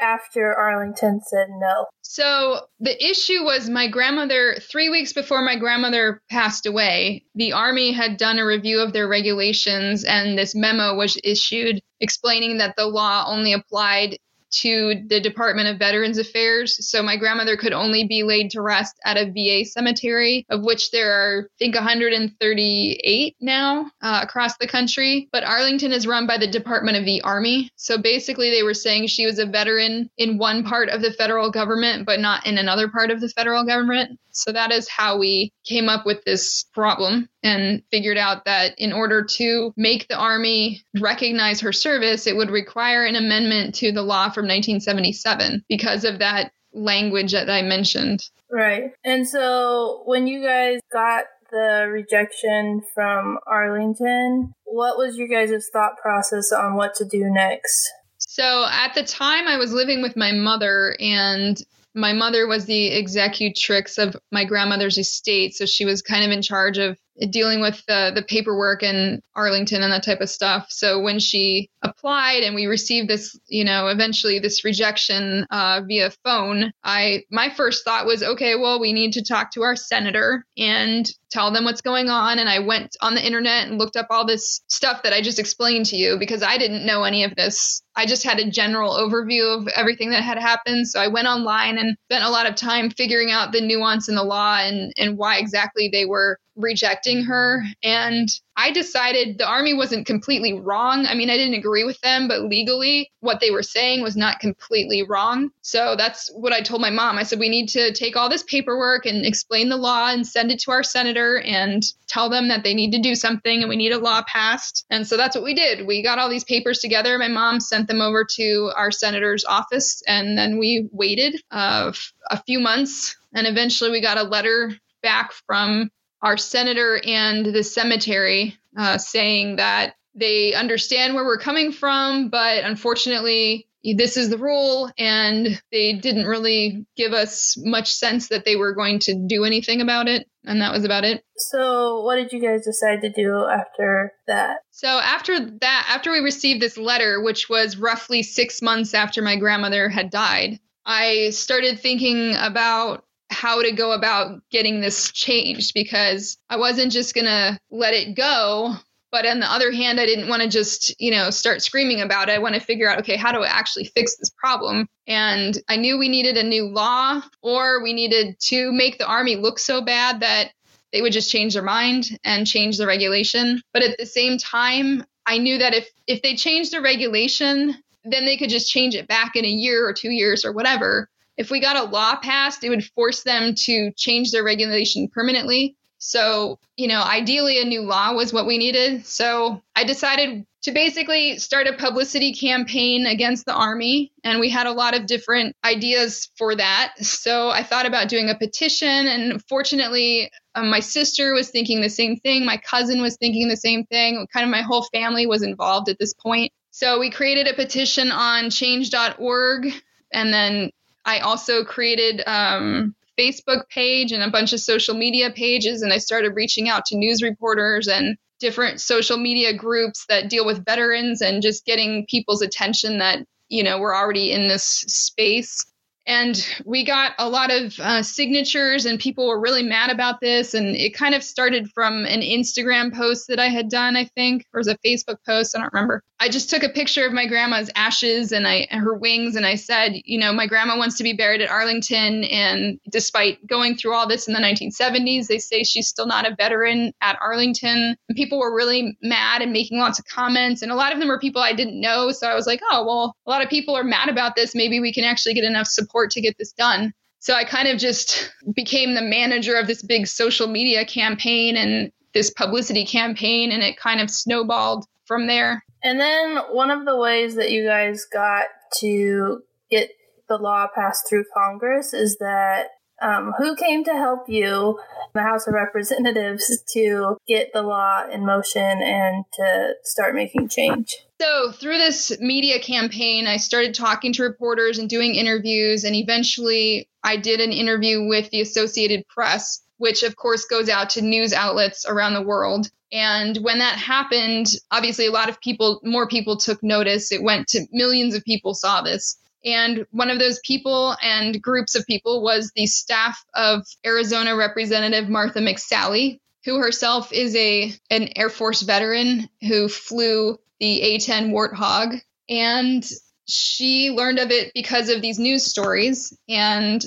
after 0.03 0.55
Arlington 0.55 1.21
said 1.25 1.49
no? 1.51 1.87
So 2.03 2.67
the 2.81 3.03
issue 3.03 3.45
was 3.45 3.71
my 3.71 3.89
grandmother, 3.89 4.57
three 4.61 4.89
weeks 4.89 5.13
before 5.13 5.43
my 5.43 5.57
grandmother 5.57 6.21
passed 6.31 6.67
away, 6.67 7.25
the 7.35 7.53
Army 7.53 7.93
had 7.93 8.17
done 8.17 8.39
a 8.39 8.45
review 8.45 8.81
of 8.81 8.93
their 8.93 9.09
regulations, 9.09 10.05
and 10.05 10.37
this 10.37 10.55
memo 10.55 10.95
was 10.95 11.19
issued 11.25 11.81
explaining 12.01 12.59
that 12.59 12.75
the 12.77 12.87
law 12.87 13.25
only 13.27 13.53
applied 13.53 14.19
to 14.53 15.03
the 15.07 15.21
Department 15.21 15.69
of 15.69 15.79
Veterans 15.79 16.19
Affairs. 16.19 16.89
So 16.89 17.03
my 17.03 17.17
grandmother 17.17 17.57
could 17.57 17.73
only 17.73 18.07
be 18.07 18.23
laid 18.23 18.51
to 18.51 18.63
rest 18.63 18.95
at 19.05 19.17
a 19.17 19.31
VA 19.31 19.65
cemetery, 19.65 20.47
of 20.51 20.63
which 20.63 20.91
there 20.91 21.13
are, 21.13 21.45
I 21.45 21.57
think, 21.59 21.75
138 21.75 23.37
now 23.41 23.91
uh, 24.01 24.21
across 24.23 24.57
the 24.57 24.67
country. 24.67 25.29
But 25.33 25.45
Arlington 25.45 25.93
is 25.93 26.07
run 26.07 26.27
by 26.27 26.39
the 26.39 26.47
Department 26.47 26.97
of 26.97 27.05
the 27.05 27.23
Army. 27.23 27.71
So 27.77 27.99
basically, 27.99 28.51
they 28.51 28.63
were 28.63 28.75
saying 28.75 29.07
she 29.07 29.27
was 29.27 29.39
a 29.39 29.47
veteran 29.47 30.11
in 30.17 30.39
one 30.39 30.65
part 30.65 30.89
of 30.89 31.03
the 31.03 31.13
federal 31.13 31.51
government, 31.51 32.07
but 32.07 32.21
not 32.21 32.47
in 32.47 32.59
another 32.59 32.89
part 32.89 33.11
of 33.11 33.21
the 33.21 33.29
federal 33.29 33.65
government. 33.65 34.19
So 34.33 34.53
that 34.53 34.73
is 34.73 34.89
how 34.89 35.19
we 35.19 35.53
came 35.65 35.89
up 35.89 36.07
with 36.07 36.25
this 36.25 36.65
problem 36.73 37.29
and 37.43 37.83
figured 37.91 38.17
out 38.17 38.45
that 38.47 38.75
in 38.79 38.93
order 38.93 39.25
to 39.25 39.73
make 39.77 40.09
the 40.09 40.17
Army 40.17 40.83
recognize 40.99 41.61
her 41.61 41.73
service, 41.73 42.27
it 42.27 42.37
would 42.37 42.51
require 42.51 43.05
an 43.05 43.17
amendment 43.17 43.75
to 43.77 43.93
the 43.93 44.03
law 44.03 44.31
from 44.43 44.49
1977 44.49 45.65
because 45.69 46.05
of 46.05 46.19
that 46.19 46.51
language 46.75 47.31
that 47.31 47.49
I 47.49 47.63
mentioned. 47.63 48.29
Right. 48.51 48.91
And 49.05 49.29
so 49.29 50.03
when 50.05 50.27
you 50.27 50.43
guys 50.43 50.81
got 50.93 51.27
the 51.53 51.87
rejection 51.89 52.83
from 52.93 53.39
Arlington, 53.47 54.53
what 54.65 54.99
was 54.99 55.17
your 55.17 55.29
guys' 55.29 55.69
thought 55.73 55.97
process 56.03 56.51
on 56.51 56.75
what 56.75 56.95
to 56.97 57.05
do 57.05 57.31
next? 57.31 57.89
So 58.19 58.67
at 58.69 58.95
the 58.95 59.05
time, 59.05 59.47
I 59.47 59.59
was 59.59 59.73
living 59.73 60.03
with 60.03 60.17
my 60.17 60.33
mother, 60.33 60.97
and 60.99 61.63
my 61.95 62.13
mother 62.13 62.47
was 62.47 62.65
the 62.65 62.91
executrix 62.91 63.99
of 63.99 64.17
my 64.33 64.45
grandmother's 64.45 64.99
estate. 64.99 65.55
So 65.55 65.67
she 65.67 65.85
was 65.85 66.03
kind 66.03 66.25
of 66.25 66.31
in 66.31 66.43
charge 66.43 66.79
of 66.79 66.97
dealing 67.31 67.61
with 67.61 67.85
the, 67.87 68.11
the 68.15 68.23
paperwork 68.23 68.83
in 68.83 69.21
Arlington 69.37 69.83
and 69.83 69.93
that 69.93 70.03
type 70.03 70.21
of 70.21 70.31
stuff. 70.31 70.67
So 70.71 71.01
when 71.01 71.19
she 71.19 71.69
applied 72.03 72.43
and 72.43 72.55
we 72.55 72.67
received 72.67 73.09
this, 73.09 73.39
you 73.47 73.65
know, 73.65 73.87
eventually 73.87 74.39
this 74.39 74.65
rejection 74.65 75.47
uh, 75.51 75.81
via 75.87 76.11
phone, 76.25 76.73
I 76.83 77.23
my 77.31 77.51
first 77.51 77.85
thought 77.85 78.07
was, 78.07 78.23
okay, 78.23 78.57
well, 78.57 78.81
we 78.81 78.93
need 78.93 79.13
to 79.13 79.23
talk 79.23 79.53
to 79.53 79.63
our 79.63 79.77
senator 79.77 80.45
and 80.59 81.09
tell 81.31 81.53
them 81.53 81.65
what's 81.65 81.81
going 81.81 82.11
on. 82.11 82.39
And 82.39 82.49
I 82.49 82.59
went 82.59 82.97
on 83.01 83.15
the 83.15 83.25
internet 83.25 83.69
and 83.69 83.79
looked 83.79 83.97
up 83.97 84.09
all 84.11 84.27
this 84.27 84.63
stuff 84.67 85.03
that 85.05 85.13
I 85.13 85.23
just 85.23 85.39
explained 85.39 85.87
to 85.87 85.97
you 85.97 86.19
because 86.19 86.43
I 86.43 86.59
didn't 86.59 86.85
know 86.85 87.05
any 87.05 87.25
of 87.25 87.35
this. 87.37 87.83
I 87.95 88.05
just 88.05 88.25
had 88.25 88.39
a 88.39 88.51
general 88.51 88.95
overview 88.95 89.59
of 89.59 89.69
everything 89.69 90.11
that 90.11 90.23
had 90.23 90.39
happened. 90.39 90.89
So 90.89 91.01
I 91.01 91.09
went 91.09 91.29
online 91.29 91.79
and 91.79 91.97
spent 92.09 92.25
a 92.25 92.31
lot 92.31 92.49
of 92.49 92.55
time 92.57 92.91
figuring 92.91 93.31
out 93.31 93.53
the 93.53 93.61
nuance 93.61 94.09
in 94.09 94.15
the 94.15 94.25
law 94.25 94.59
and, 94.59 94.93
and 94.97 95.17
why 95.17 95.39
exactly 95.39 95.89
they 95.91 96.05
were 96.05 96.39
rejecting 96.63 97.25
her. 97.25 97.63
And 97.83 98.29
I 98.57 98.71
decided 98.71 99.39
the 99.39 99.49
army 99.49 99.75
wasn't 99.75 100.07
completely 100.07 100.53
wrong. 100.53 101.07
I 101.07 101.15
mean, 101.15 101.31
I 101.31 101.37
didn't 101.37 101.59
agree 101.59 101.85
with 101.85 102.01
them, 102.01 102.29
but 102.29 102.43
legally, 102.43 103.11
what 103.21 103.41
they 103.41 103.51
were 103.51 103.63
saying 103.63 104.03
was 104.03 104.17
not 104.17 104.41
completely 104.41 105.03
wrong. 105.03 105.51
So 105.63 105.95
that's 105.97 106.31
what 106.35 106.53
I 106.53 106.61
told 106.61 106.83
my 106.83 106.91
mom. 106.91 107.17
I 107.17 107.23
said, 107.23 107.39
we 107.39 107.49
need 107.49 107.69
to 107.71 107.93
take 107.93 108.15
all 108.17 108.29
this 108.29 108.43
paperwork 108.43 109.07
and 109.07 109.25
explain 109.25 109.69
the 109.69 109.77
law 109.77 110.11
and 110.11 110.27
send 110.27 110.53
it 110.53 110.61
to 110.61 110.71
our 110.71 110.83
senator 110.83 111.41
and 111.41 111.83
tell 112.09 112.29
them 112.29 112.49
that 112.49 112.63
they 112.63 112.75
need 112.75 112.93
to 112.93 113.01
do 113.01 113.15
something 113.15 113.63
and 113.63 113.71
we 113.71 113.77
need 113.77 113.93
a 113.93 113.99
law 113.99 114.23
passed. 114.27 114.85
And 114.91 115.07
so 115.07 115.17
that's 115.17 115.35
what 115.35 115.45
we 115.45 115.55
did. 115.55 115.87
We 115.87 116.03
got 116.03 116.19
all 116.19 116.29
these 116.29 116.45
papers 116.45 116.81
together. 116.81 117.19
My 117.19 117.29
mom 117.29 117.59
sent 117.59 117.89
them 117.89 118.03
over 118.03 118.27
to 118.37 118.71
our 118.77 118.91
senator's 118.91 119.45
office, 119.45 120.03
and 120.07 120.37
then 120.37 120.59
we 120.59 120.89
waited 120.93 121.41
uh, 121.51 121.93
a 122.31 122.43
few 122.43 122.61
months. 122.61 123.17
And 123.35 123.47
eventually, 123.47 123.91
we 123.91 124.03
got 124.03 124.19
a 124.19 124.25
letter 124.25 124.77
back 125.03 125.33
from 125.47 125.91
our 126.23 126.37
senator 126.37 127.01
and 127.05 127.47
the 127.47 127.65
cemetery 127.65 128.57
uh, 128.77 128.99
saying 128.99 129.57
that 129.57 129.95
they 130.15 130.55
understand 130.55 131.15
where 131.15 131.25
we're 131.25 131.39
coming 131.39 131.73
from, 131.73 132.29
but 132.29 132.65
unfortunately, 132.65 133.67
this 133.97 134.17
is 134.17 134.29
the 134.29 134.39
rule. 134.39 134.91
And 134.99 135.61
they 135.73 135.95
didn't 135.95 136.27
really 136.27 136.87
give 136.97 137.13
us 137.13 137.57
much 137.59 137.93
sense 137.93 138.29
that 138.29 138.45
they 138.45 138.57
were 138.57 138.75
going 138.75 139.01
to 139.01 139.15
do 139.15 139.45
anything 139.45 139.81
about 139.81 140.09
it. 140.09 140.29
And 140.45 140.61
that 140.61 140.73
was 140.73 140.85
about 140.85 141.05
it. 141.05 141.25
So, 141.37 142.03
what 142.03 142.17
did 142.17 142.33
you 142.33 142.41
guys 142.41 142.65
decide 142.65 143.01
to 143.03 143.11
do 143.11 143.47
after 143.47 144.13
that? 144.27 144.59
So, 144.71 144.89
after 144.89 145.39
that, 145.39 145.87
after 145.89 146.11
we 146.11 146.19
received 146.19 146.61
this 146.61 146.77
letter, 146.77 147.23
which 147.23 147.49
was 147.49 147.77
roughly 147.77 148.23
six 148.23 148.61
months 148.61 148.93
after 148.93 149.23
my 149.23 149.37
grandmother 149.37 149.89
had 149.89 150.11
died, 150.11 150.59
I 150.85 151.31
started 151.31 151.79
thinking 151.79 152.35
about 152.35 153.05
how 153.33 153.63
to 153.63 153.73
go 153.73 153.93
about 153.93 154.41
getting 154.51 154.81
this 154.81 155.11
changed 155.13 155.73
because 155.75 156.37
I 156.49 156.57
wasn't 156.57 156.93
just 156.93 157.15
going 157.15 157.27
to 157.27 157.59
let 157.71 157.95
it 157.95 158.15
go. 158.15 158.75
But 159.11 159.27
on 159.27 159.41
the 159.41 159.51
other 159.51 159.73
hand, 159.73 160.01
I 160.01 160.07
didn't 160.07 160.29
want 160.29 160.43
to 160.43 160.49
just, 160.49 160.99
you 160.99 161.11
know, 161.11 161.29
start 161.29 161.61
screaming 161.61 162.01
about 162.01 162.29
it. 162.29 162.33
I 162.33 162.39
want 162.39 162.55
to 162.55 162.61
figure 162.61 162.89
out, 162.89 162.99
okay, 163.01 163.17
how 163.17 163.31
do 163.31 163.43
I 163.43 163.49
actually 163.49 163.85
fix 163.85 164.17
this 164.17 164.31
problem? 164.31 164.89
And 165.07 165.59
I 165.69 165.77
knew 165.77 165.99
we 165.99 166.09
needed 166.09 166.39
a 166.39 166.43
new 166.43 166.67
law 166.67 167.21
or 167.43 167.83
we 167.83 167.93
needed 167.93 168.37
to 168.47 168.73
make 168.73 168.99
the 168.99 169.07
army 169.07 169.37
look 169.37 169.59
so 169.59 169.83
bad 169.83 170.21
that 170.21 170.53
they 170.93 171.03
would 171.03 171.13
just 171.13 171.31
change 171.31 171.55
their 171.55 171.63
mind 171.63 172.19
and 172.25 172.47
change 172.47 172.79
the 172.79 172.87
regulation. 172.87 173.61
But 173.75 173.83
at 173.83 173.99
the 173.99 174.07
same 174.07 174.39
time, 174.39 175.05
I 175.27 175.39
knew 175.39 175.59
that 175.59 175.75
if 175.75 175.89
if 176.07 176.23
they 176.23 176.35
changed 176.35 176.73
the 176.73 176.81
regulation, 176.81 177.77
then 178.05 178.25
they 178.25 178.37
could 178.37 178.51
just 178.51 178.71
change 178.71 178.95
it 178.95 179.09
back 179.09 179.37
in 179.37 179.45
a 179.45 179.49
year 179.49 179.87
or 179.87 179.93
two 179.93 180.11
years 180.11 180.45
or 180.45 180.53
whatever 180.53 181.09
if 181.37 181.51
we 181.51 181.61
got 181.61 181.77
a 181.77 181.91
law 181.91 182.17
passed, 182.17 182.65
it 182.65 182.69
would 182.69 182.85
force 182.85 183.23
them 183.23 183.55
to 183.67 183.93
change 183.97 184.31
their 184.31 184.45
regulation 184.45 185.09
permanently. 185.09 185.77
So, 185.99 186.59
you 186.77 186.89
know, 186.89 187.01
ideally 187.01 187.61
a 187.61 187.65
new 187.65 187.83
law 187.83 188.13
was 188.13 188.33
what 188.33 188.45
we 188.45 188.59
needed. 188.59 189.07
So 189.07 189.63
I 189.77 189.85
decided 189.85 190.45
to 190.63 190.73
basically 190.73 191.39
start 191.39 191.69
a 191.69 191.77
publicity 191.77 192.33
campaign 192.35 193.07
against 193.07 193.47
the 193.47 193.55
army. 193.55 194.13
And 194.25 194.41
we 194.41 194.51
had 194.51 194.67
a 194.67 194.73
lot 194.73 194.97
of 194.97 195.07
different 195.07 195.55
ideas 195.65 196.29
for 196.37 196.57
that. 196.57 196.95
So 196.99 197.51
I 197.51 197.63
thought 197.63 197.87
about 197.87 198.09
doing 198.09 198.31
a 198.31 198.37
petition. 198.37 198.89
And 198.89 199.41
fortunately, 199.49 200.31
um, 200.57 200.71
my 200.71 200.81
sister 200.81 201.35
was 201.35 201.51
thinking 201.51 201.81
the 201.81 201.89
same 201.89 202.17
thing. 202.17 202.45
My 202.45 202.57
cousin 202.57 203.01
was 203.01 203.17
thinking 203.17 203.49
the 203.49 203.57
same 203.57 203.85
thing. 203.87 204.27
Kind 204.33 204.45
of 204.45 204.51
my 204.51 204.63
whole 204.63 204.83
family 204.93 205.27
was 205.27 205.45
involved 205.45 205.89
at 205.89 206.01
this 206.01 206.15
point. 206.15 206.53
So 206.73 206.99
we 206.99 207.11
created 207.11 207.47
a 207.47 207.55
petition 207.55 208.11
on 208.11 208.51
change.org 208.51 209.69
and 210.13 210.33
then 210.33 210.71
I 211.05 211.21
also 211.21 211.65
created 211.65 212.23
um, 212.27 212.95
Facebook 213.19 213.69
page 213.69 214.13
and 214.13 214.23
a 214.23 214.31
bunch 214.31 214.53
of 214.53 214.61
social 214.61 214.95
media 214.95 215.31
pages, 215.31 215.83
and 215.83 215.93
I 215.93 215.99
started 215.99 216.35
reaching 216.35 216.69
out 216.69 216.87
to 216.87 216.97
news 216.97 217.23
reporters 217.23 217.89
and 217.89 218.17
different 218.41 218.81
social 218.81 219.17
media 219.17 219.55
groups 219.55 220.05
that 220.09 220.29
deal 220.29 220.45
with 220.45 220.65
veterans 220.65 221.21
and 221.23 221.43
just 221.43 221.65
getting 221.65 222.07
people's 222.07 222.43
attention 222.43 222.99
that 222.99 223.25
you 223.49 223.63
know 223.63 223.79
we're 223.79 223.95
already 223.95 224.33
in 224.33 224.49
this 224.49 224.65
space. 224.65 225.65
And 226.05 226.45
we 226.65 226.85
got 226.85 227.13
a 227.19 227.29
lot 227.29 227.53
of 227.53 227.79
uh, 227.79 228.03
signatures 228.03 228.87
and 228.87 228.99
people 228.99 229.29
were 229.29 229.39
really 229.39 229.63
mad 229.63 229.91
about 229.91 230.21
this 230.21 230.53
and 230.53 230.75
it 230.75 230.95
kind 230.95 231.15
of 231.15 231.23
started 231.23 231.71
from 231.71 232.05
an 232.07 232.23
instagram 232.23 232.93
post 232.93 233.29
that 233.29 233.39
i 233.39 233.47
had 233.47 233.69
done 233.69 233.95
i 233.95 234.07
think 234.07 234.45
or 234.53 234.59
was 234.59 234.67
a 234.67 234.77
facebook 234.79 235.19
post? 235.25 235.57
I 235.57 235.61
don't 235.61 235.73
remember 235.73 236.03
i 236.23 236.29
just 236.29 236.51
took 236.51 236.63
a 236.63 236.69
picture 236.69 237.07
of 237.07 237.13
my 237.13 237.27
grandma's 237.27 237.71
ashes 237.77 238.33
and 238.33 238.47
i 238.47 238.67
her 238.71 238.95
wings 238.95 239.37
and 239.37 239.47
i 239.47 239.55
said 239.55 239.93
you 240.05 240.19
know 240.19 240.33
my 240.33 240.47
grandma 240.47 240.77
wants 240.77 240.97
to 240.97 241.05
be 241.05 241.13
buried 241.13 241.41
at 241.41 241.51
arlington 241.51 242.25
and 242.25 242.81
despite 242.91 243.47
going 243.47 243.77
through 243.77 243.95
all 243.95 244.09
this 244.09 244.27
in 244.27 244.35
the 244.35 244.41
1970s 244.41 245.27
they 245.27 245.39
say 245.39 245.63
she's 245.63 245.89
still 245.89 246.07
not 246.07 246.27
a 246.27 246.35
veteran 246.35 246.93
at 247.01 247.19
arlington 247.21 247.97
and 248.09 248.17
people 248.17 248.39
were 248.39 248.55
really 248.55 248.97
mad 249.03 249.43
and 249.43 249.53
making 249.53 249.79
lots 249.79 249.99
of 249.99 250.05
comments 250.07 250.63
and 250.63 250.73
a 250.73 250.77
lot 250.77 250.93
of 250.93 250.99
them 250.99 251.09
were 251.09 251.19
people 251.19 251.43
i 251.43 251.53
didn't 251.53 251.81
know 251.81 252.11
so 252.11 252.27
i 252.27 252.35
was 252.35 252.47
like 252.47 252.61
oh 252.71 252.85
well 252.85 253.15
a 253.27 253.31
lot 253.31 253.43
of 253.43 253.49
people 253.49 253.77
are 253.77 253.85
mad 253.85 254.09
about 254.09 254.35
this 254.35 254.55
maybe 254.55 254.81
we 254.81 254.93
can 254.93 255.05
actually 255.05 255.35
get 255.35 255.45
enough 255.45 255.67
support 255.67 255.93
support 255.93 256.11
to 256.13 256.21
get 256.21 256.39
this 256.39 256.53
done. 256.53 256.93
So 257.19 257.35
I 257.35 257.45
kind 257.45 257.69
of 257.69 257.79
just 257.79 258.33
became 258.55 258.95
the 258.95 259.03
manager 259.03 259.57
of 259.57 259.67
this 259.67 259.83
big 259.83 260.07
social 260.07 260.49
media 260.49 260.85
campaign 260.85 261.57
and 261.57 261.93
this 262.15 262.31
publicity 262.31 262.85
campaign, 262.85 263.53
and 263.53 263.63
it 263.63 263.77
kind 263.77 264.01
of 264.01 264.11
snowballed 264.11 264.85
from 265.07 265.27
there. 265.27 265.65
And 265.83 266.01
then 266.01 266.37
one 266.51 266.71
of 266.71 266.85
the 266.85 266.97
ways 266.97 267.35
that 267.37 267.51
you 267.51 267.67
guys 267.67 268.07
got 268.11 268.47
to 268.81 269.43
get 269.71 269.91
the 270.29 270.37
law 270.37 270.69
passed 270.75 271.09
through 271.09 271.25
Congress 271.35 271.93
is 271.93 272.19
that 272.19 272.69
um, 273.03 273.33
who 273.37 273.57
came 273.57 273.85
to 273.85 273.93
help 273.93 274.29
you, 274.29 274.79
the 275.13 275.23
House 275.23 275.47
of 275.49 275.55
Representatives, 275.55 276.63
to 276.73 277.17
get 277.27 277.53
the 277.53 277.63
law 277.63 278.07
in 278.09 278.25
motion 278.25 278.63
and 278.63 279.25
to 279.35 279.73
start 279.83 280.15
making 280.15 280.49
change? 280.49 280.99
So, 281.21 281.51
through 281.53 281.79
this 281.79 282.19
media 282.21 282.61
campaign, 282.61 283.27
I 283.27 283.39
started 283.39 283.75
talking 283.75 284.13
to 284.15 284.23
reporters 284.23 284.79
and 284.79 284.89
doing 284.89 285.15
interviews, 285.15 285.85
and 285.85 285.97
eventually 285.97 286.89
I 287.03 287.17
did 287.17 287.41
an 287.41 287.53
interview 287.53 288.07
with 288.07 288.31
the 288.31 288.41
Associated 288.41 289.03
Press, 289.09 289.61
which 289.83 290.05
of 290.05 290.15
course 290.15 290.45
goes 290.45 290.69
out 290.69 290.91
to 290.91 291.03
news 291.03 291.33
outlets 291.33 291.85
around 291.89 292.15
the 292.15 292.23
world. 292.23 292.71
And 292.93 293.37
when 293.39 293.59
that 293.59 293.77
happened, 293.77 294.47
obviously 294.71 295.07
a 295.07 295.11
lot 295.11 295.29
of 295.29 295.41
people, 295.41 295.81
more 295.83 296.07
people 296.07 296.37
took 296.37 296.63
notice. 296.63 297.11
It 297.11 297.21
went 297.21 297.49
to 297.49 297.67
millions 297.73 298.15
of 298.15 298.23
people 298.23 298.55
saw 298.55 298.83
this. 298.83 299.19
And 299.45 299.85
one 299.91 300.09
of 300.09 300.21
those 300.21 300.39
people 300.45 300.95
and 301.03 301.43
groups 301.43 301.75
of 301.75 301.85
people 301.85 302.23
was 302.23 302.53
the 302.55 302.67
staff 302.67 303.25
of 303.35 303.67
Arizona 303.85 304.37
Representative 304.37 305.09
Martha 305.09 305.41
McSally, 305.41 306.21
who 306.45 306.59
herself 306.59 307.13
is 307.13 307.35
a 307.35 307.75
an 307.91 308.11
Air 308.15 308.31
Force 308.31 308.63
veteran 308.63 309.29
who 309.41 309.69
flew 309.69 310.39
the 310.61 310.81
A-10 310.81 311.33
Warthog. 311.33 312.01
And 312.29 312.89
she 313.27 313.91
learned 313.91 314.21
of 314.21 314.31
it 314.31 314.53
because 314.55 314.91
of 314.91 315.03
these 315.03 315.19
news 315.19 315.45
stories 315.45 316.17
and 316.29 316.85